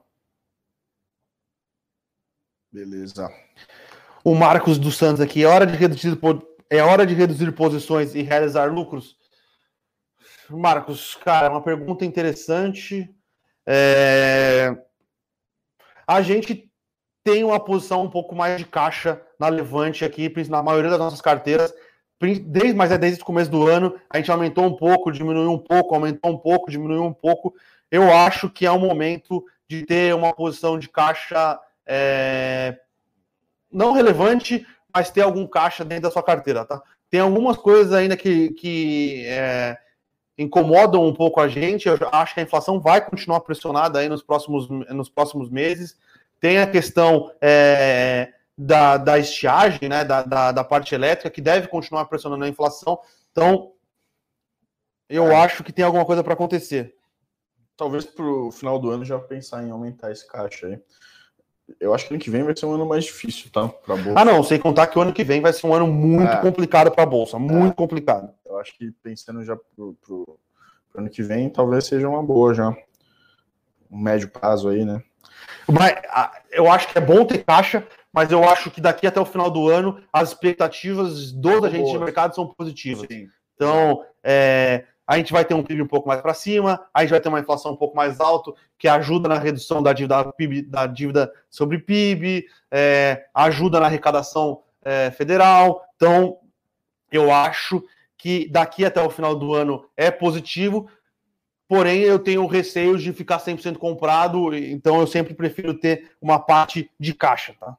Beleza. 2.69 3.31
O 4.21 4.35
Marcos 4.35 4.77
dos 4.77 4.97
Santos 4.97 5.21
aqui, 5.21 5.43
é 5.43 5.47
hora 5.47 5.65
de 5.65 5.77
reduzir, 5.77 6.19
é 6.69 6.83
hora 6.83 7.05
de 7.05 7.13
reduzir 7.13 7.49
posições 7.53 8.13
e 8.13 8.21
realizar 8.21 8.71
lucros? 8.71 9.15
Marcos, 10.49 11.15
cara, 11.15 11.49
uma 11.49 11.63
pergunta 11.63 12.03
interessante. 12.03 13.09
É... 13.65 14.75
A 16.05 16.21
gente 16.21 16.69
tem 17.23 17.45
uma 17.45 17.63
posição 17.63 18.03
um 18.03 18.09
pouco 18.09 18.35
mais 18.35 18.57
de 18.57 18.65
caixa 18.65 19.21
na 19.39 19.47
Levante 19.47 20.03
aqui, 20.03 20.31
na 20.49 20.61
maioria 20.61 20.89
das 20.89 20.99
nossas 20.99 21.21
carteiras, 21.21 21.73
desde, 22.21 22.73
mas 22.73 22.91
é 22.91 22.97
desde 22.97 23.21
o 23.21 23.25
começo 23.25 23.49
do 23.49 23.67
ano, 23.67 23.95
a 24.09 24.17
gente 24.17 24.31
aumentou 24.31 24.65
um 24.65 24.75
pouco, 24.75 25.11
diminuiu 25.11 25.51
um 25.51 25.57
pouco, 25.57 25.95
aumentou 25.95 26.31
um 26.31 26.37
pouco, 26.37 26.69
diminuiu 26.69 27.03
um 27.03 27.13
pouco. 27.13 27.53
Eu 27.89 28.13
acho 28.13 28.49
que 28.49 28.65
é 28.65 28.71
o 28.71 28.79
momento 28.79 29.43
de 29.67 29.85
ter 29.85 30.13
uma 30.13 30.33
posição 30.33 30.77
de 30.77 30.87
caixa 30.87 31.59
é, 31.85 32.77
não 33.71 33.93
relevante, 33.93 34.65
mas 34.93 35.09
ter 35.09 35.21
algum 35.21 35.47
caixa 35.47 35.83
dentro 35.83 36.03
da 36.03 36.11
sua 36.11 36.23
carteira, 36.23 36.65
tá? 36.65 36.81
Tem 37.09 37.19
algumas 37.19 37.57
coisas 37.57 37.91
ainda 37.91 38.15
que, 38.15 38.51
que 38.51 39.25
é, 39.25 39.77
incomodam 40.37 41.05
um 41.05 41.13
pouco 41.13 41.41
a 41.41 41.47
gente. 41.47 41.87
Eu 41.87 41.97
acho 42.11 42.33
que 42.33 42.39
a 42.39 42.43
inflação 42.43 42.79
vai 42.79 43.03
continuar 43.03 43.41
pressionada 43.41 43.99
aí 43.99 44.07
nos 44.07 44.23
próximos, 44.23 44.69
nos 44.69 45.09
próximos 45.09 45.49
meses. 45.49 45.97
Tem 46.39 46.59
a 46.59 46.67
questão 46.67 47.31
é, 47.41 48.33
da, 48.57 48.97
da 48.97 49.17
estiagem, 49.17 49.89
né, 49.89 50.03
da, 50.03 50.23
da, 50.23 50.51
da, 50.51 50.63
parte 50.63 50.93
elétrica, 50.93 51.29
que 51.29 51.41
deve 51.41 51.67
continuar 51.67 52.05
pressionando 52.05 52.43
a 52.43 52.49
inflação. 52.49 52.99
Então, 53.31 53.71
eu 55.09 55.31
é. 55.31 55.35
acho 55.35 55.63
que 55.63 55.73
tem 55.73 55.83
alguma 55.83 56.05
coisa 56.05 56.23
para 56.23 56.33
acontecer. 56.33 56.95
Talvez 57.75 58.05
para 58.05 58.25
o 58.25 58.51
final 58.51 58.77
do 58.77 58.91
ano 58.91 59.03
já 59.03 59.17
pensar 59.19 59.63
em 59.63 59.71
aumentar 59.71 60.11
esse 60.11 60.27
caixa 60.27 60.67
aí. 60.67 60.79
Eu 61.79 61.93
acho 61.93 62.07
que 62.07 62.13
ano 62.13 62.21
que 62.21 62.29
vem 62.29 62.43
vai 62.43 62.55
ser 62.55 62.65
um 62.65 62.73
ano 62.73 62.85
mais 62.85 63.05
difícil, 63.05 63.49
tá? 63.51 63.67
Pra 63.67 63.95
bolsa. 63.95 64.19
Ah, 64.19 64.25
não, 64.25 64.43
sem 64.43 64.59
contar 64.59 64.87
que 64.87 64.97
o 64.97 65.01
ano 65.01 65.13
que 65.13 65.23
vem 65.23 65.41
vai 65.41 65.53
ser 65.53 65.65
um 65.67 65.73
ano 65.73 65.87
muito 65.87 66.31
é. 66.31 66.41
complicado 66.41 66.91
para 66.91 67.03
a 67.03 67.07
bolsa, 67.07 67.39
muito 67.39 67.71
é. 67.71 67.75
complicado. 67.75 68.33
Eu 68.45 68.59
acho 68.59 68.77
que 68.77 68.91
pensando 69.03 69.43
já 69.43 69.55
pro, 69.55 69.93
pro, 70.01 70.39
pro, 70.91 71.01
ano 71.01 71.09
que 71.09 71.23
vem, 71.23 71.49
talvez 71.49 71.85
seja 71.85 72.07
uma 72.09 72.21
boa 72.21 72.53
já. 72.53 72.69
Um 73.89 73.99
médio 73.99 74.29
prazo 74.29 74.69
aí, 74.69 74.85
né? 74.85 75.01
Mas, 75.67 75.95
eu 76.51 76.69
acho 76.69 76.87
que 76.87 76.97
é 76.97 77.01
bom 77.01 77.25
ter 77.25 77.43
caixa, 77.43 77.85
mas 78.13 78.31
eu 78.31 78.43
acho 78.47 78.69
que 78.69 78.81
daqui 78.81 79.07
até 79.07 79.19
o 79.19 79.25
final 79.25 79.49
do 79.49 79.69
ano 79.69 80.01
as 80.11 80.29
expectativas 80.29 81.31
dos 81.31 81.63
agentes 81.63 81.91
de 81.91 81.99
mercado 81.99 82.35
são 82.35 82.47
positivas. 82.47 83.07
Sim. 83.09 83.27
Então, 83.55 84.03
é, 84.23 84.85
a 85.05 85.17
gente 85.17 85.31
vai 85.31 85.45
ter 85.45 85.53
um 85.53 85.63
PIB 85.63 85.81
um 85.81 85.87
pouco 85.87 86.07
mais 86.07 86.21
para 86.21 86.33
cima, 86.33 86.87
a 86.93 87.01
gente 87.01 87.11
vai 87.11 87.19
ter 87.19 87.29
uma 87.29 87.39
inflação 87.39 87.73
um 87.73 87.75
pouco 87.75 87.95
mais 87.95 88.19
alta, 88.19 88.53
que 88.77 88.87
ajuda 88.87 89.27
na 89.27 89.37
redução 89.37 89.83
da 89.83 89.93
dívida, 89.93 90.23
da 90.67 90.87
dívida 90.87 91.31
sobre 91.49 91.79
PIB, 91.79 92.45
é, 92.71 93.25
ajuda 93.33 93.79
na 93.79 93.87
arrecadação 93.87 94.63
é, 94.83 95.11
federal. 95.11 95.83
Então, 95.95 96.37
eu 97.11 97.31
acho 97.31 97.83
que 98.17 98.47
daqui 98.49 98.85
até 98.85 99.01
o 99.01 99.09
final 99.09 99.35
do 99.35 99.53
ano 99.53 99.85
é 99.97 100.09
positivo, 100.09 100.89
porém 101.67 102.01
eu 102.01 102.19
tenho 102.19 102.45
receio 102.45 102.97
de 102.97 103.11
ficar 103.11 103.39
100% 103.39 103.77
comprado, 103.77 104.55
então 104.55 104.99
eu 104.99 105.07
sempre 105.07 105.33
prefiro 105.33 105.73
ter 105.73 106.11
uma 106.21 106.39
parte 106.39 106.89
de 106.99 107.13
caixa, 107.13 107.55
tá? 107.59 107.77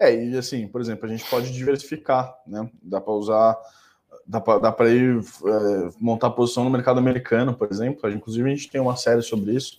É, 0.00 0.14
e 0.14 0.36
assim, 0.36 0.68
por 0.68 0.80
exemplo, 0.80 1.06
a 1.06 1.08
gente 1.08 1.28
pode 1.28 1.52
diversificar, 1.52 2.36
né? 2.46 2.68
Dá 2.82 3.00
para 3.00 3.12
usar 3.12 3.58
dá 4.26 4.40
para 4.40 4.90
ir 4.90 5.18
é, 5.20 5.90
montar 5.98 6.30
posição 6.30 6.62
no 6.62 6.70
mercado 6.70 6.98
americano, 6.98 7.54
por 7.54 7.70
exemplo. 7.70 8.08
Inclusive, 8.10 8.46
a 8.46 8.54
gente 8.54 8.70
tem 8.70 8.80
uma 8.80 8.94
série 8.94 9.22
sobre 9.22 9.54
isso 9.54 9.78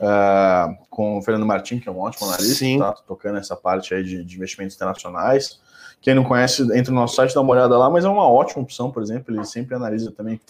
é, 0.00 0.76
com 0.88 1.18
o 1.18 1.22
Fernando 1.22 1.46
Martin, 1.46 1.78
que 1.78 1.88
é 1.88 1.92
um 1.92 1.98
ótimo 1.98 2.28
analista, 2.28 2.54
Sim. 2.54 2.78
tá 2.78 2.92
tocando 3.06 3.38
essa 3.38 3.56
parte 3.56 3.92
aí 3.92 4.02
de, 4.02 4.24
de, 4.24 4.36
investimentos 4.36 4.76
internacionais. 4.76 5.60
Quem 6.00 6.14
não 6.14 6.24
conhece, 6.24 6.62
entra 6.76 6.92
no 6.92 7.00
nosso 7.00 7.16
site, 7.16 7.34
dá 7.34 7.40
uma 7.40 7.52
olhada 7.52 7.76
lá, 7.76 7.90
mas 7.90 8.04
é 8.04 8.08
uma 8.08 8.26
ótima 8.28 8.62
opção, 8.62 8.90
por 8.90 9.02
exemplo. 9.02 9.34
Ele 9.34 9.44
sempre 9.44 9.74
analisa 9.74 10.10
também 10.10 10.40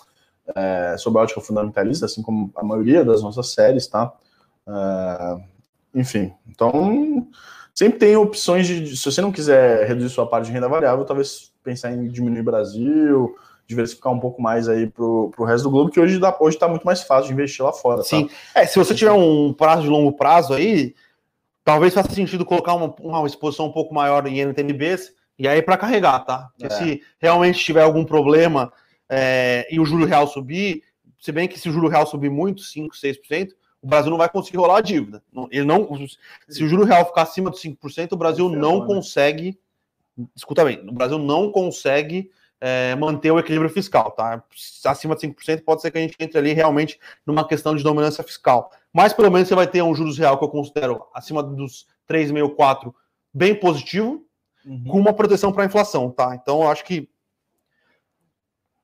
é, 0.54 0.96
sobre 0.98 1.18
a 1.18 1.22
ótica 1.22 1.40
fundamentalista, 1.40 2.06
assim 2.06 2.22
como 2.22 2.52
a 2.54 2.62
maioria 2.62 3.04
das 3.04 3.22
nossas 3.22 3.52
séries, 3.52 3.86
tá? 3.88 4.12
É, 4.68 5.36
enfim, 5.94 6.32
então 6.46 7.26
sempre 7.80 7.98
tem 7.98 8.14
opções 8.14 8.66
de. 8.66 8.94
Se 8.94 9.10
você 9.10 9.22
não 9.22 9.32
quiser 9.32 9.88
reduzir 9.88 10.10
sua 10.10 10.26
parte 10.26 10.46
de 10.46 10.52
renda 10.52 10.68
variável, 10.68 11.02
talvez 11.06 11.50
pensar 11.64 11.90
em 11.90 12.08
diminuir 12.08 12.42
Brasil, 12.42 13.34
diversificar 13.66 14.12
um 14.12 14.20
pouco 14.20 14.42
mais 14.42 14.68
aí 14.68 14.86
pro, 14.86 15.30
pro 15.34 15.46
resto 15.46 15.64
do 15.64 15.70
globo, 15.70 15.90
que 15.90 15.98
hoje 15.98 16.18
dá, 16.18 16.36
hoje 16.38 16.56
está 16.56 16.68
muito 16.68 16.84
mais 16.84 17.02
fácil 17.02 17.28
de 17.28 17.32
investir 17.32 17.64
lá 17.64 17.72
fora. 17.72 17.98
Tá? 17.98 18.04
Sim. 18.04 18.26
Tá? 18.26 18.60
É, 18.60 18.66
se 18.66 18.78
você 18.78 18.94
tiver 18.94 19.12
um 19.12 19.54
prazo 19.54 19.84
de 19.84 19.88
longo 19.88 20.12
prazo 20.12 20.52
aí, 20.52 20.94
talvez 21.64 21.94
faça 21.94 22.12
sentido 22.12 22.44
colocar 22.44 22.74
uma, 22.74 22.94
uma 23.00 23.26
exposição 23.26 23.66
um 23.66 23.72
pouco 23.72 23.94
maior 23.94 24.26
em 24.26 24.44
NTNBs 24.44 25.14
e 25.38 25.48
aí 25.48 25.62
para 25.62 25.78
carregar, 25.78 26.20
tá? 26.20 26.50
Porque 26.58 26.70
é. 26.70 26.76
se 26.76 27.02
realmente 27.18 27.64
tiver 27.64 27.82
algum 27.82 28.04
problema 28.04 28.70
é, 29.08 29.66
e 29.70 29.80
o 29.80 29.86
juro 29.86 30.04
real 30.04 30.26
subir, 30.26 30.82
se 31.18 31.32
bem 31.32 31.48
que 31.48 31.58
se 31.58 31.70
o 31.70 31.72
juro 31.72 31.88
real 31.88 32.06
subir 32.06 32.28
muito, 32.28 32.60
5, 32.60 32.94
6%, 32.94 33.52
o 33.82 33.86
Brasil 33.86 34.10
não 34.10 34.18
vai 34.18 34.28
conseguir 34.28 34.58
rolar 34.58 34.78
a 34.78 34.82
dívida. 34.82 35.22
Ele 35.50 35.64
não, 35.64 35.88
se 36.48 36.62
o 36.62 36.68
juro 36.68 36.84
real 36.84 37.06
ficar 37.06 37.22
acima 37.22 37.50
dos 37.50 37.62
5%, 37.62 38.12
o 38.12 38.16
Brasil 38.16 38.48
não 38.48 38.80
né? 38.80 38.86
consegue 38.86 39.58
escuta 40.34 40.64
bem, 40.64 40.80
o 40.88 40.92
Brasil 40.92 41.18
não 41.18 41.50
consegue 41.50 42.30
é, 42.60 42.94
manter 42.96 43.30
o 43.30 43.38
equilíbrio 43.38 43.70
fiscal, 43.70 44.10
tá? 44.10 44.42
Acima 44.84 45.16
de 45.16 45.26
5% 45.28 45.64
pode 45.64 45.80
ser 45.80 45.90
que 45.90 45.98
a 45.98 46.00
gente 46.00 46.16
entre 46.20 46.38
ali 46.38 46.52
realmente 46.52 46.98
numa 47.26 47.46
questão 47.46 47.74
de 47.74 47.82
dominância 47.82 48.22
fiscal. 48.22 48.70
Mas 48.92 49.12
pelo 49.12 49.30
menos 49.30 49.48
você 49.48 49.54
vai 49.54 49.66
ter 49.66 49.82
um 49.82 49.94
juros 49.94 50.18
real 50.18 50.38
que 50.38 50.44
eu 50.44 50.48
considero 50.48 51.06
acima 51.14 51.42
dos 51.42 51.86
3,5, 52.08 52.54
4, 52.54 52.94
bem 53.32 53.54
positivo, 53.54 54.24
uhum. 54.66 54.84
com 54.84 54.98
uma 54.98 55.12
proteção 55.12 55.52
para 55.52 55.62
a 55.62 55.66
inflação, 55.66 56.10
tá? 56.10 56.34
Então 56.34 56.62
eu 56.62 56.68
acho 56.68 56.84
que. 56.84 57.08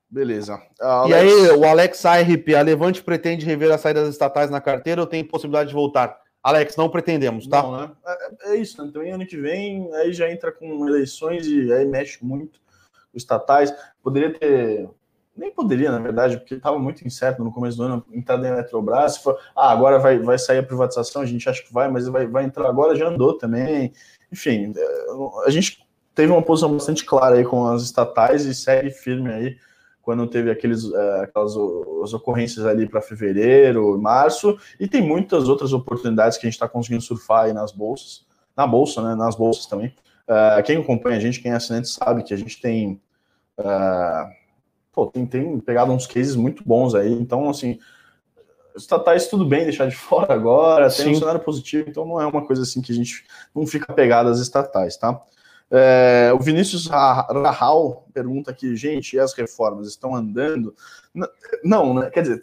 Beleza. 0.09 0.61
Alex... 0.81 1.11
E 1.11 1.15
aí, 1.15 1.51
o 1.57 1.65
Alex 1.65 2.07
ARP, 2.07 2.49
a 2.57 2.63
Levante 2.63 3.03
pretende 3.03 3.45
rever 3.45 3.73
as 3.73 3.81
saídas 3.81 4.09
estatais 4.09 4.51
na 4.51 4.61
carteira 4.61 5.01
ou 5.01 5.07
tem 5.07 5.25
possibilidade 5.25 5.69
de 5.71 5.75
voltar? 5.75 6.21
Alex, 6.43 6.77
não 6.77 6.89
pretendemos, 6.89 7.49
tá? 7.49 7.61
Não, 7.61 7.77
né? 7.77 7.91
é, 8.07 8.53
é, 8.53 8.57
isso, 8.57 8.81
né? 8.83 8.89
Também 8.93 9.11
ano 9.11 9.27
que 9.27 9.37
vem, 9.37 9.93
aí 9.95 10.13
já 10.13 10.31
entra 10.31 10.53
com 10.53 10.87
eleições 10.87 11.45
e 11.47 11.73
aí 11.73 11.85
mexe 11.85 12.25
muito 12.25 12.61
os 13.13 13.23
estatais. 13.23 13.75
Poderia 14.01 14.33
ter. 14.33 14.89
Nem 15.37 15.51
poderia, 15.51 15.91
na 15.91 15.99
verdade, 15.99 16.39
porque 16.39 16.55
estava 16.55 16.79
muito 16.79 17.05
incerto 17.05 17.43
no 17.43 17.53
começo 17.53 17.77
do 17.77 17.83
ano 17.83 18.07
entrar 18.13 18.39
na 18.39 18.49
Eletrobras. 18.49 19.19
For, 19.19 19.37
ah, 19.57 19.73
agora 19.73 19.99
vai, 19.99 20.21
vai 20.21 20.39
sair 20.39 20.59
a 20.59 20.63
privatização, 20.63 21.21
a 21.21 21.27
gente 21.27 21.49
acha 21.49 21.63
que 21.63 21.73
vai, 21.73 21.91
mas 21.91 22.07
vai, 22.07 22.27
vai 22.29 22.45
entrar 22.45 22.69
agora, 22.69 22.95
já 22.95 23.09
andou 23.09 23.37
também. 23.37 23.93
Enfim, 24.33 24.73
é, 24.77 25.47
a 25.47 25.51
gente 25.51 25.85
teve 26.15 26.33
uma 26.33 26.43
posição 26.43 26.73
bastante 26.73 27.05
clara 27.05 27.35
aí 27.35 27.45
com 27.45 27.67
as 27.67 27.83
estatais 27.83 28.47
e 28.47 28.55
segue 28.55 28.91
firme 28.91 29.33
aí 29.33 29.57
quando 30.07 30.25
teve 30.29 30.53
aqueles, 30.53 30.85
uh, 30.85 31.23
aquelas 31.25 31.53
as 32.05 32.15
ocorrências 32.15 32.65
ali 32.65 32.89
para 32.89 33.03
fevereiro, 33.03 34.01
março, 34.01 34.57
e 34.79 34.87
tem 34.87 35.03
muitas 35.03 35.49
outras 35.49 35.73
oportunidades 35.73 36.39
que 36.39 36.47
a 36.47 36.49
gente 36.49 36.55
está 36.55 36.69
conseguindo 36.69 37.03
surfar 37.03 37.47
aí 37.47 37.53
nas 37.53 37.73
bolsas, 37.73 38.25
na 38.57 38.65
bolsa, 38.69 39.03
né, 39.03 39.17
nas 39.17 39.35
bolsas 39.35 39.67
também. 39.67 39.93
Uh, 40.29 40.63
quem 40.63 40.77
acompanha 40.77 41.17
a 41.17 41.21
gente, 41.21 41.41
quem 41.41 41.51
é 41.51 41.57
assinante, 41.57 41.89
sabe 41.89 42.23
que 42.23 42.33
a 42.33 42.37
gente 42.37 42.61
tem, 42.61 43.03
uh, 43.59 44.31
pô, 44.93 45.07
tem, 45.09 45.27
tem 45.27 45.59
pegado 45.59 45.91
uns 45.91 46.07
cases 46.07 46.37
muito 46.37 46.63
bons 46.65 46.95
aí, 46.95 47.13
então, 47.13 47.51
assim, 47.51 47.77
estatais 48.77 49.27
tudo 49.27 49.45
bem 49.45 49.65
deixar 49.65 49.89
de 49.89 49.97
fora 49.99 50.33
agora, 50.33 50.89
tem 50.89 51.07
Sim. 51.07 51.11
um 51.15 51.19
cenário 51.19 51.41
positivo, 51.41 51.91
então 51.91 52.07
não 52.07 52.21
é 52.21 52.27
uma 52.27 52.47
coisa 52.47 52.63
assim 52.63 52.81
que 52.81 52.93
a 52.93 52.95
gente 52.95 53.25
não 53.53 53.67
fica 53.67 53.93
pegado 53.93 54.29
às 54.29 54.39
estatais, 54.39 54.97
tá? 54.97 55.21
É, 55.71 56.31
o 56.33 56.39
Vinícius 56.39 56.87
Rahal 56.87 58.07
pergunta 58.13 58.51
aqui, 58.51 58.77
gente, 58.77 59.17
e 59.17 59.21
as 59.21 59.35
reformas 59.35 59.89
estão 59.89 60.15
andando? 60.15 60.75
Não, 61.65 61.95
né? 61.95 62.11
Quer 62.11 62.23
dizer, 62.23 62.43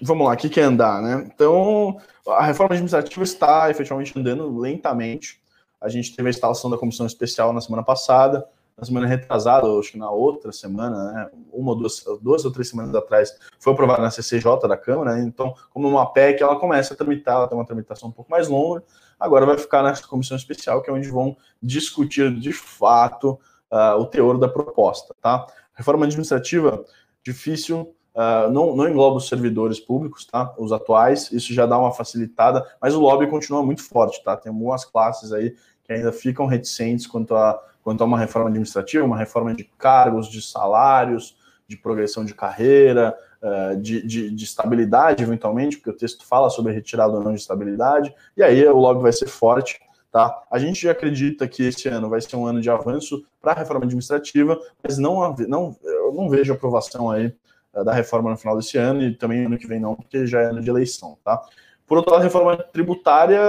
vamos 0.00 0.26
lá, 0.26 0.34
o 0.34 0.36
que, 0.36 0.60
é 0.60 0.62
andar, 0.62 1.02
né? 1.02 1.28
Então, 1.32 1.98
a 2.28 2.44
reforma 2.44 2.74
administrativa 2.74 3.22
está 3.22 3.70
efetivamente 3.70 4.16
andando 4.18 4.58
lentamente. 4.58 5.40
A 5.80 5.88
gente 5.88 6.14
teve 6.14 6.28
a 6.28 6.30
instalação 6.30 6.70
da 6.70 6.78
comissão 6.78 7.06
especial 7.06 7.52
na 7.52 7.60
semana 7.60 7.82
passada, 7.82 8.46
na 8.76 8.84
semana 8.84 9.06
retrasada, 9.06 9.68
acho 9.78 9.92
que 9.92 9.98
na 9.98 10.10
outra 10.10 10.50
semana, 10.50 11.12
né? 11.12 11.30
uma 11.52 11.70
ou 11.70 11.76
duas, 11.76 12.04
duas 12.20 12.44
ou 12.44 12.50
três 12.50 12.68
semanas 12.68 12.94
atrás, 12.94 13.36
foi 13.58 13.72
aprovada 13.72 14.02
na 14.02 14.10
CCJ 14.10 14.66
da 14.68 14.76
Câmara, 14.76 15.14
né? 15.14 15.22
então, 15.22 15.54
como 15.70 15.88
uma 15.88 16.12
PEC, 16.12 16.42
ela 16.42 16.58
começa 16.58 16.92
a 16.92 16.96
tramitar, 16.96 17.36
ela 17.36 17.48
tem 17.48 17.56
uma 17.56 17.64
tramitação 17.64 18.08
um 18.08 18.12
pouco 18.12 18.30
mais 18.30 18.48
longa, 18.48 18.82
agora 19.18 19.46
vai 19.46 19.58
ficar 19.58 19.82
nessa 19.82 20.06
comissão 20.06 20.36
especial, 20.36 20.82
que 20.82 20.90
é 20.90 20.92
onde 20.92 21.08
vão 21.08 21.36
discutir 21.62 22.34
de 22.38 22.52
fato 22.52 23.38
uh, 23.70 23.98
o 23.98 24.06
teor 24.06 24.38
da 24.38 24.48
proposta. 24.48 25.14
Tá? 25.20 25.46
Reforma 25.74 26.04
administrativa, 26.04 26.84
difícil, 27.22 27.94
uh, 28.14 28.50
não, 28.50 28.76
não 28.76 28.88
engloba 28.88 29.16
os 29.16 29.28
servidores 29.28 29.80
públicos, 29.80 30.24
tá? 30.26 30.54
os 30.58 30.72
atuais, 30.72 31.30
isso 31.32 31.52
já 31.52 31.66
dá 31.66 31.78
uma 31.78 31.92
facilitada, 31.92 32.64
mas 32.80 32.94
o 32.94 33.00
lobby 33.00 33.26
continua 33.26 33.62
muito 33.62 33.82
forte. 33.82 34.22
Tá? 34.22 34.36
Tem 34.36 34.52
algumas 34.52 34.84
classes 34.84 35.32
aí 35.32 35.56
que 35.84 35.92
ainda 35.92 36.12
ficam 36.12 36.46
reticentes 36.46 37.06
quanto 37.06 37.34
a, 37.34 37.60
quanto 37.82 38.02
a 38.02 38.06
uma 38.06 38.18
reforma 38.18 38.48
administrativa, 38.48 39.04
uma 39.04 39.18
reforma 39.18 39.54
de 39.54 39.64
cargos, 39.78 40.28
de 40.28 40.40
salários, 40.40 41.36
de 41.66 41.76
progressão 41.76 42.24
de 42.24 42.34
carreira, 42.34 43.16
uh, 43.44 43.76
de, 43.76 44.04
de, 44.06 44.30
de, 44.30 44.44
estabilidade, 44.44 45.22
eventualmente, 45.22 45.76
porque 45.76 45.90
o 45.90 45.96
texto 45.96 46.26
fala 46.26 46.48
sobre 46.48 46.72
retirada 46.72 47.12
ou 47.12 47.22
não 47.22 47.32
de 47.32 47.40
estabilidade, 47.40 48.14
e 48.36 48.42
aí 48.42 48.66
o 48.66 48.76
lobby 48.76 49.02
vai 49.02 49.12
ser 49.12 49.28
forte. 49.28 49.78
Tá? 50.10 50.42
A 50.50 50.58
gente 50.58 50.88
acredita 50.88 51.46
que 51.46 51.64
esse 51.64 51.88
ano 51.88 52.08
vai 52.08 52.20
ser 52.20 52.36
um 52.36 52.46
ano 52.46 52.60
de 52.60 52.70
avanço 52.70 53.24
para 53.40 53.52
a 53.52 53.54
reforma 53.54 53.84
administrativa, 53.84 54.58
mas 54.82 54.96
não, 54.96 55.34
não, 55.48 55.76
eu 55.82 56.12
não 56.14 56.28
vejo 56.28 56.52
aprovação 56.52 57.10
aí 57.10 57.34
uh, 57.74 57.84
da 57.84 57.92
reforma 57.92 58.30
no 58.30 58.36
final 58.36 58.56
desse 58.56 58.78
ano 58.78 59.02
e 59.02 59.14
também 59.14 59.44
ano 59.44 59.58
que 59.58 59.66
vem 59.66 59.80
não, 59.80 59.94
porque 59.94 60.26
já 60.26 60.40
é 60.40 60.46
ano 60.46 60.62
de 60.62 60.70
eleição. 60.70 61.18
Tá? 61.24 61.42
Por 61.86 61.98
outro 61.98 62.12
lado, 62.12 62.22
a 62.22 62.24
reforma 62.24 62.56
tributária, 62.56 63.40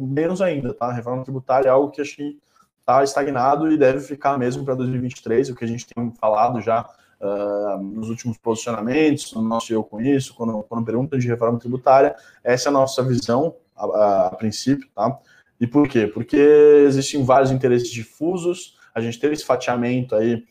menos 0.00 0.40
ainda. 0.40 0.72
Tá? 0.72 0.86
A 0.86 0.92
reforma 0.92 1.22
tributária 1.22 1.68
é 1.68 1.70
algo 1.70 1.90
que 1.90 2.00
acho 2.00 2.16
que 2.16 2.38
está 2.80 3.04
estagnado 3.04 3.70
e 3.70 3.78
deve 3.78 4.00
ficar 4.00 4.38
mesmo 4.38 4.64
para 4.64 4.74
2023, 4.74 5.50
o 5.50 5.54
que 5.54 5.64
a 5.64 5.68
gente 5.68 5.86
tem 5.86 6.10
falado 6.20 6.60
já 6.60 6.86
uh, 7.20 7.82
nos 7.82 8.08
últimos 8.08 8.38
posicionamentos, 8.38 9.32
no 9.32 9.42
nosso 9.42 9.72
eu 9.72 9.82
com 9.82 10.00
isso, 10.00 10.34
quando, 10.34 10.62
quando 10.64 10.84
perguntam 10.84 11.18
de 11.18 11.28
reforma 11.28 11.58
tributária, 11.58 12.14
essa 12.42 12.68
é 12.68 12.70
a 12.70 12.72
nossa 12.72 13.02
visão 13.02 13.56
a, 13.76 13.84
a, 13.84 14.26
a 14.28 14.30
princípio, 14.30 14.88
tá? 14.94 15.18
E 15.60 15.66
por 15.66 15.88
quê? 15.88 16.06
Porque 16.06 16.36
existem 16.36 17.24
vários 17.24 17.50
interesses 17.50 17.90
difusos, 17.90 18.76
a 18.94 19.00
gente 19.00 19.18
teve 19.18 19.34
esse 19.34 19.44
fatiamento 19.44 20.14
aí 20.14 20.44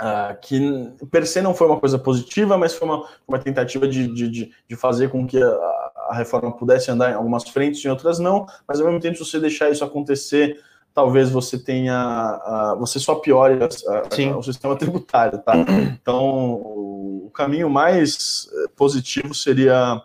Uh, 0.00 0.34
que 0.40 0.58
per 1.12 1.24
se 1.26 1.40
não 1.40 1.54
foi 1.54 1.68
uma 1.68 1.78
coisa 1.78 1.96
positiva, 1.96 2.58
mas 2.58 2.74
foi 2.74 2.88
uma, 2.88 3.06
uma 3.28 3.38
tentativa 3.38 3.86
de, 3.86 4.08
de, 4.08 4.50
de 4.66 4.76
fazer 4.76 5.10
com 5.10 5.24
que 5.24 5.40
a, 5.40 5.46
a, 6.08 6.14
reforma 6.14 6.50
pudesse 6.50 6.90
andar 6.90 7.12
em 7.12 7.14
algumas 7.14 7.48
frentes, 7.48 7.84
em 7.84 7.88
outras 7.88 8.18
não, 8.18 8.46
mas 8.66 8.80
ao 8.80 8.86
mesmo 8.86 9.00
tempo, 9.00 9.16
se 9.16 9.24
você 9.24 9.38
deixar 9.38 9.70
isso 9.70 9.84
acontecer, 9.84 10.58
talvez 10.94 11.30
você 11.30 11.58
tenha, 11.58 12.74
você 12.78 12.98
só 12.98 13.16
piore 13.16 13.58
a, 13.62 14.36
o 14.36 14.42
sistema 14.42 14.76
tributário, 14.76 15.38
tá? 15.38 15.52
Então, 16.02 16.54
o, 16.54 17.26
o 17.26 17.30
caminho 17.30 17.70
mais 17.70 18.48
eh, 18.52 18.68
positivo 18.76 19.34
seria 19.34 20.02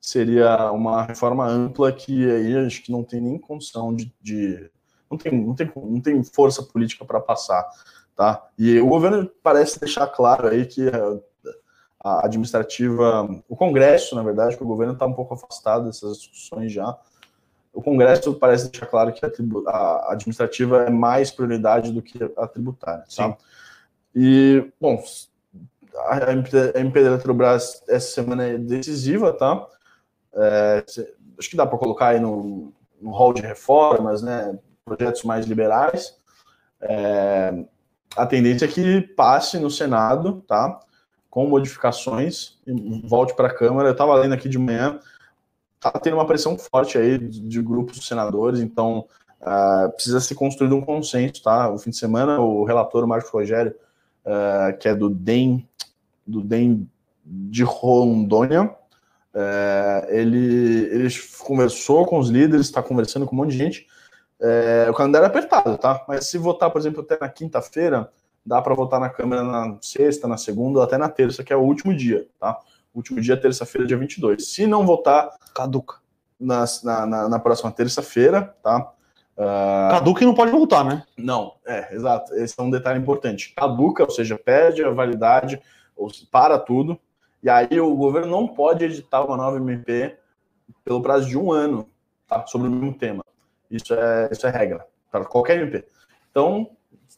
seria 0.00 0.72
uma 0.72 1.02
reforma 1.02 1.46
ampla 1.46 1.92
que 1.92 2.30
aí 2.30 2.56
acho 2.66 2.82
que 2.82 2.90
não 2.90 3.04
tem 3.04 3.20
nem 3.20 3.38
condição 3.38 3.94
de, 3.94 4.12
de 4.22 4.70
não, 5.10 5.18
tem, 5.18 5.32
não, 5.32 5.54
tem, 5.54 5.70
não 5.76 6.00
tem 6.00 6.24
força 6.24 6.62
política 6.62 7.04
para 7.04 7.20
passar. 7.20 7.68
Tá? 8.16 8.48
E 8.58 8.80
o 8.80 8.88
governo 8.88 9.30
parece 9.42 9.78
deixar 9.78 10.06
claro 10.08 10.48
aí 10.48 10.66
que 10.66 10.88
a 12.02 12.26
administrativa, 12.26 13.28
o 13.48 13.56
Congresso, 13.56 14.14
na 14.14 14.22
verdade, 14.22 14.56
que 14.56 14.62
o 14.62 14.66
governo 14.66 14.92
está 14.92 15.06
um 15.06 15.12
pouco 15.12 15.34
afastado 15.34 15.86
dessas 15.86 16.18
discussões 16.18 16.72
já. 16.72 16.96
O 17.78 17.80
Congresso 17.80 18.34
parece 18.34 18.72
deixar 18.72 18.86
claro 18.86 19.12
que 19.12 19.24
a, 19.24 19.70
a 19.70 20.12
administrativa 20.12 20.82
é 20.82 20.90
mais 20.90 21.30
prioridade 21.30 21.92
do 21.92 22.02
que 22.02 22.18
a 22.36 22.44
tributária. 22.44 23.04
Tá? 23.16 23.36
E, 24.12 24.68
bom, 24.80 25.00
a 25.94 26.32
MP 26.32 27.00
da 27.04 27.06
Eletrobras 27.06 27.80
essa 27.88 28.14
semana 28.14 28.48
é 28.48 28.58
decisiva, 28.58 29.32
tá? 29.32 29.64
É, 30.34 30.84
acho 31.38 31.48
que 31.48 31.56
dá 31.56 31.64
para 31.64 31.78
colocar 31.78 32.08
aí 32.08 32.18
no, 32.18 32.72
no 33.00 33.12
hall 33.12 33.32
de 33.32 33.42
reformas, 33.42 34.22
né? 34.22 34.58
Projetos 34.84 35.22
mais 35.22 35.46
liberais. 35.46 36.16
É, 36.80 37.64
a 38.16 38.26
tendência 38.26 38.64
é 38.64 38.68
que 38.68 39.02
passe 39.02 39.56
no 39.56 39.70
Senado, 39.70 40.42
tá? 40.48 40.80
Com 41.30 41.46
modificações 41.46 42.58
e 42.66 42.72
volte 43.06 43.36
para 43.36 43.46
a 43.46 43.54
Câmara. 43.54 43.90
Eu 43.90 43.92
estava 43.92 44.16
lendo 44.16 44.34
aqui 44.34 44.48
de 44.48 44.58
manhã, 44.58 44.98
tá 45.80 45.90
tendo 45.92 46.14
uma 46.14 46.26
pressão 46.26 46.56
forte 46.58 46.98
aí 46.98 47.18
de 47.18 47.62
grupos 47.62 48.06
senadores, 48.06 48.60
então 48.60 49.06
uh, 49.40 49.90
precisa 49.92 50.20
ser 50.20 50.34
construído 50.34 50.76
um 50.76 50.80
consenso, 50.80 51.42
tá? 51.42 51.70
O 51.70 51.78
fim 51.78 51.90
de 51.90 51.96
semana, 51.96 52.40
o 52.40 52.64
relator 52.64 53.04
o 53.04 53.08
Marcos 53.08 53.30
Rogério, 53.30 53.74
uh, 54.24 54.76
que 54.78 54.88
é 54.88 54.94
do 54.94 55.08
DEM, 55.08 55.66
do 56.26 56.40
DEM 56.40 56.88
de 57.24 57.62
Rondônia, 57.62 58.64
uh, 59.34 60.06
ele, 60.08 60.88
ele 60.92 61.08
conversou 61.40 62.06
com 62.06 62.18
os 62.18 62.28
líderes, 62.28 62.66
está 62.66 62.82
conversando 62.82 63.26
com 63.26 63.34
um 63.34 63.38
monte 63.38 63.52
de 63.52 63.58
gente, 63.58 63.86
é, 64.40 64.86
o 64.88 64.94
calendário 64.94 65.26
é 65.26 65.28
apertado, 65.28 65.76
tá? 65.76 66.04
Mas 66.06 66.28
se 66.28 66.38
votar, 66.38 66.70
por 66.70 66.80
exemplo, 66.80 67.00
até 67.00 67.18
na 67.20 67.28
quinta-feira, 67.28 68.10
dá 68.46 68.62
para 68.62 68.74
votar 68.74 69.00
na 69.00 69.08
Câmara 69.08 69.42
na 69.42 69.76
sexta, 69.80 70.28
na 70.28 70.36
segunda, 70.36 70.82
até 70.82 70.96
na 70.96 71.08
terça, 71.08 71.42
que 71.42 71.52
é 71.52 71.56
o 71.56 71.62
último 71.62 71.94
dia, 71.94 72.26
tá? 72.38 72.58
Último 72.98 73.20
dia 73.20 73.36
terça-feira, 73.36 73.86
dia 73.86 73.96
22. 73.96 74.44
Se 74.44 74.66
não 74.66 74.84
votar, 74.84 75.30
caduca. 75.54 76.00
Na, 76.38 76.64
na, 76.82 77.28
na 77.28 77.38
próxima 77.38 77.70
terça-feira, 77.70 78.56
tá? 78.60 78.92
Uh... 79.36 79.90
Caduca 79.92 80.24
e 80.24 80.26
não 80.26 80.34
pode 80.34 80.50
voltar, 80.50 80.84
né? 80.84 81.04
Não, 81.16 81.54
é, 81.64 81.94
exato. 81.94 82.34
Esse 82.34 82.58
é 82.58 82.62
um 82.62 82.70
detalhe 82.70 82.98
importante. 82.98 83.54
Caduca, 83.54 84.02
ou 84.02 84.10
seja, 84.10 84.36
perde 84.36 84.82
a 84.82 84.90
validade, 84.90 85.62
ou 85.96 86.10
para 86.28 86.58
tudo, 86.58 86.98
e 87.40 87.48
aí 87.48 87.80
o 87.80 87.94
governo 87.94 88.32
não 88.32 88.48
pode 88.48 88.84
editar 88.84 89.24
uma 89.24 89.36
nova 89.36 89.58
MP 89.58 90.18
pelo 90.84 91.00
prazo 91.00 91.28
de 91.28 91.38
um 91.38 91.52
ano, 91.52 91.88
tá? 92.26 92.44
Sobre 92.48 92.66
o 92.66 92.70
mesmo 92.70 92.94
tema. 92.94 93.24
Isso 93.70 93.94
é, 93.94 94.28
isso 94.32 94.44
é 94.44 94.50
regra 94.50 94.84
para 95.08 95.24
qualquer 95.24 95.60
MP. 95.60 95.86
Então, 96.32 96.68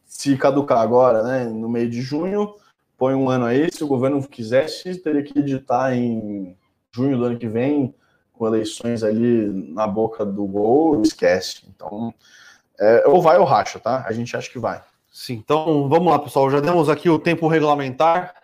se 0.04 0.36
caducar 0.36 0.80
agora, 0.80 1.22
né, 1.22 1.44
no 1.44 1.70
meio 1.70 1.88
de 1.88 2.02
junho, 2.02 2.54
põe 3.01 3.14
um 3.14 3.30
ano 3.30 3.46
aí. 3.46 3.72
Se 3.72 3.82
o 3.82 3.86
governo 3.86 4.22
quisesse, 4.28 4.94
teria 4.98 5.22
que 5.22 5.38
editar 5.38 5.96
em 5.96 6.55
junho 6.94 7.16
do 7.16 7.24
ano 7.24 7.38
que 7.38 7.48
vem, 7.48 7.94
com 8.30 8.46
eleições 8.46 9.03
ali 9.03 9.48
na 9.72 9.86
boca 9.86 10.22
do 10.22 10.44
gol, 10.44 11.01
esquece. 11.01 11.62
Então, 11.74 12.12
é, 12.78 13.05
ou 13.07 13.22
vai 13.22 13.38
ou 13.38 13.46
racha, 13.46 13.80
tá? 13.80 14.05
A 14.07 14.12
gente 14.12 14.36
acha 14.36 14.51
que 14.51 14.59
vai. 14.59 14.82
Sim, 15.11 15.34
então 15.34 15.88
vamos 15.88 16.12
lá, 16.12 16.18
pessoal. 16.18 16.51
Já 16.51 16.61
demos 16.61 16.90
aqui 16.90 17.09
o 17.09 17.18
tempo 17.18 17.48
regulamentar. 17.48 18.34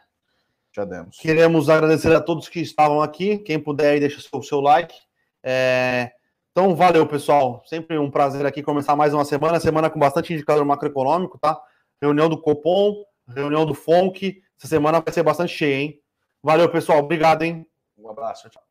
Já 0.74 0.86
demos. 0.86 1.18
Queremos 1.18 1.68
agradecer 1.68 2.14
a 2.14 2.20
todos 2.20 2.48
que 2.48 2.60
estavam 2.60 3.02
aqui. 3.02 3.36
Quem 3.38 3.58
puder 3.58 3.92
aí, 3.92 4.00
deixa 4.00 4.26
o 4.32 4.42
seu 4.42 4.60
like. 4.60 4.94
É, 5.42 6.12
então, 6.50 6.74
valeu, 6.74 7.06
pessoal. 7.06 7.62
Sempre 7.66 7.98
um 7.98 8.10
prazer 8.10 8.46
aqui 8.46 8.62
começar 8.62 8.96
mais 8.96 9.12
uma 9.12 9.24
semana, 9.26 9.60
semana 9.60 9.90
com 9.90 10.00
bastante 10.00 10.32
indicador 10.32 10.64
macroeconômico, 10.64 11.38
tá? 11.38 11.60
Reunião 12.00 12.30
do 12.30 12.40
Copom, 12.40 13.04
reunião 13.28 13.66
do 13.66 13.74
FONC. 13.74 14.45
Essa 14.58 14.68
semana 14.68 15.00
vai 15.00 15.12
ser 15.12 15.22
bastante 15.22 15.52
cheia, 15.52 15.76
hein? 15.76 16.00
Valeu, 16.42 16.68
pessoal. 16.68 17.00
Obrigado, 17.00 17.42
hein? 17.42 17.66
Um 17.98 18.08
abraço. 18.08 18.48
Tchau. 18.48 18.62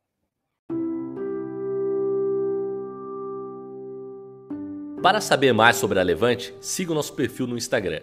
Para 5.01 5.21
saber 5.21 5.53
mais 5.53 5.75
sobre 5.75 5.99
a 5.99 6.03
Levante, 6.03 6.55
siga 6.59 6.91
o 6.91 6.95
nosso 6.95 7.13
perfil 7.13 7.45
no 7.45 7.57
Instagram 7.57 8.01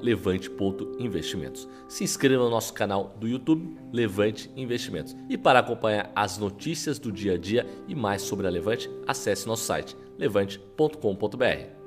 levante.investimentos. 0.00 1.68
Se 1.88 2.04
inscreva 2.04 2.44
no 2.44 2.50
nosso 2.50 2.72
canal 2.72 3.14
do 3.18 3.28
YouTube 3.28 3.76
Levante 3.92 4.50
Investimentos. 4.56 5.16
E 5.28 5.36
para 5.36 5.58
acompanhar 5.58 6.10
as 6.14 6.38
notícias 6.38 6.98
do 6.98 7.12
dia 7.12 7.34
a 7.34 7.38
dia 7.38 7.66
e 7.86 7.94
mais 7.94 8.22
sobre 8.22 8.46
a 8.46 8.50
Levante, 8.50 8.90
acesse 9.06 9.46
nosso 9.46 9.64
site 9.64 9.96
levante.com.br. 10.18 11.81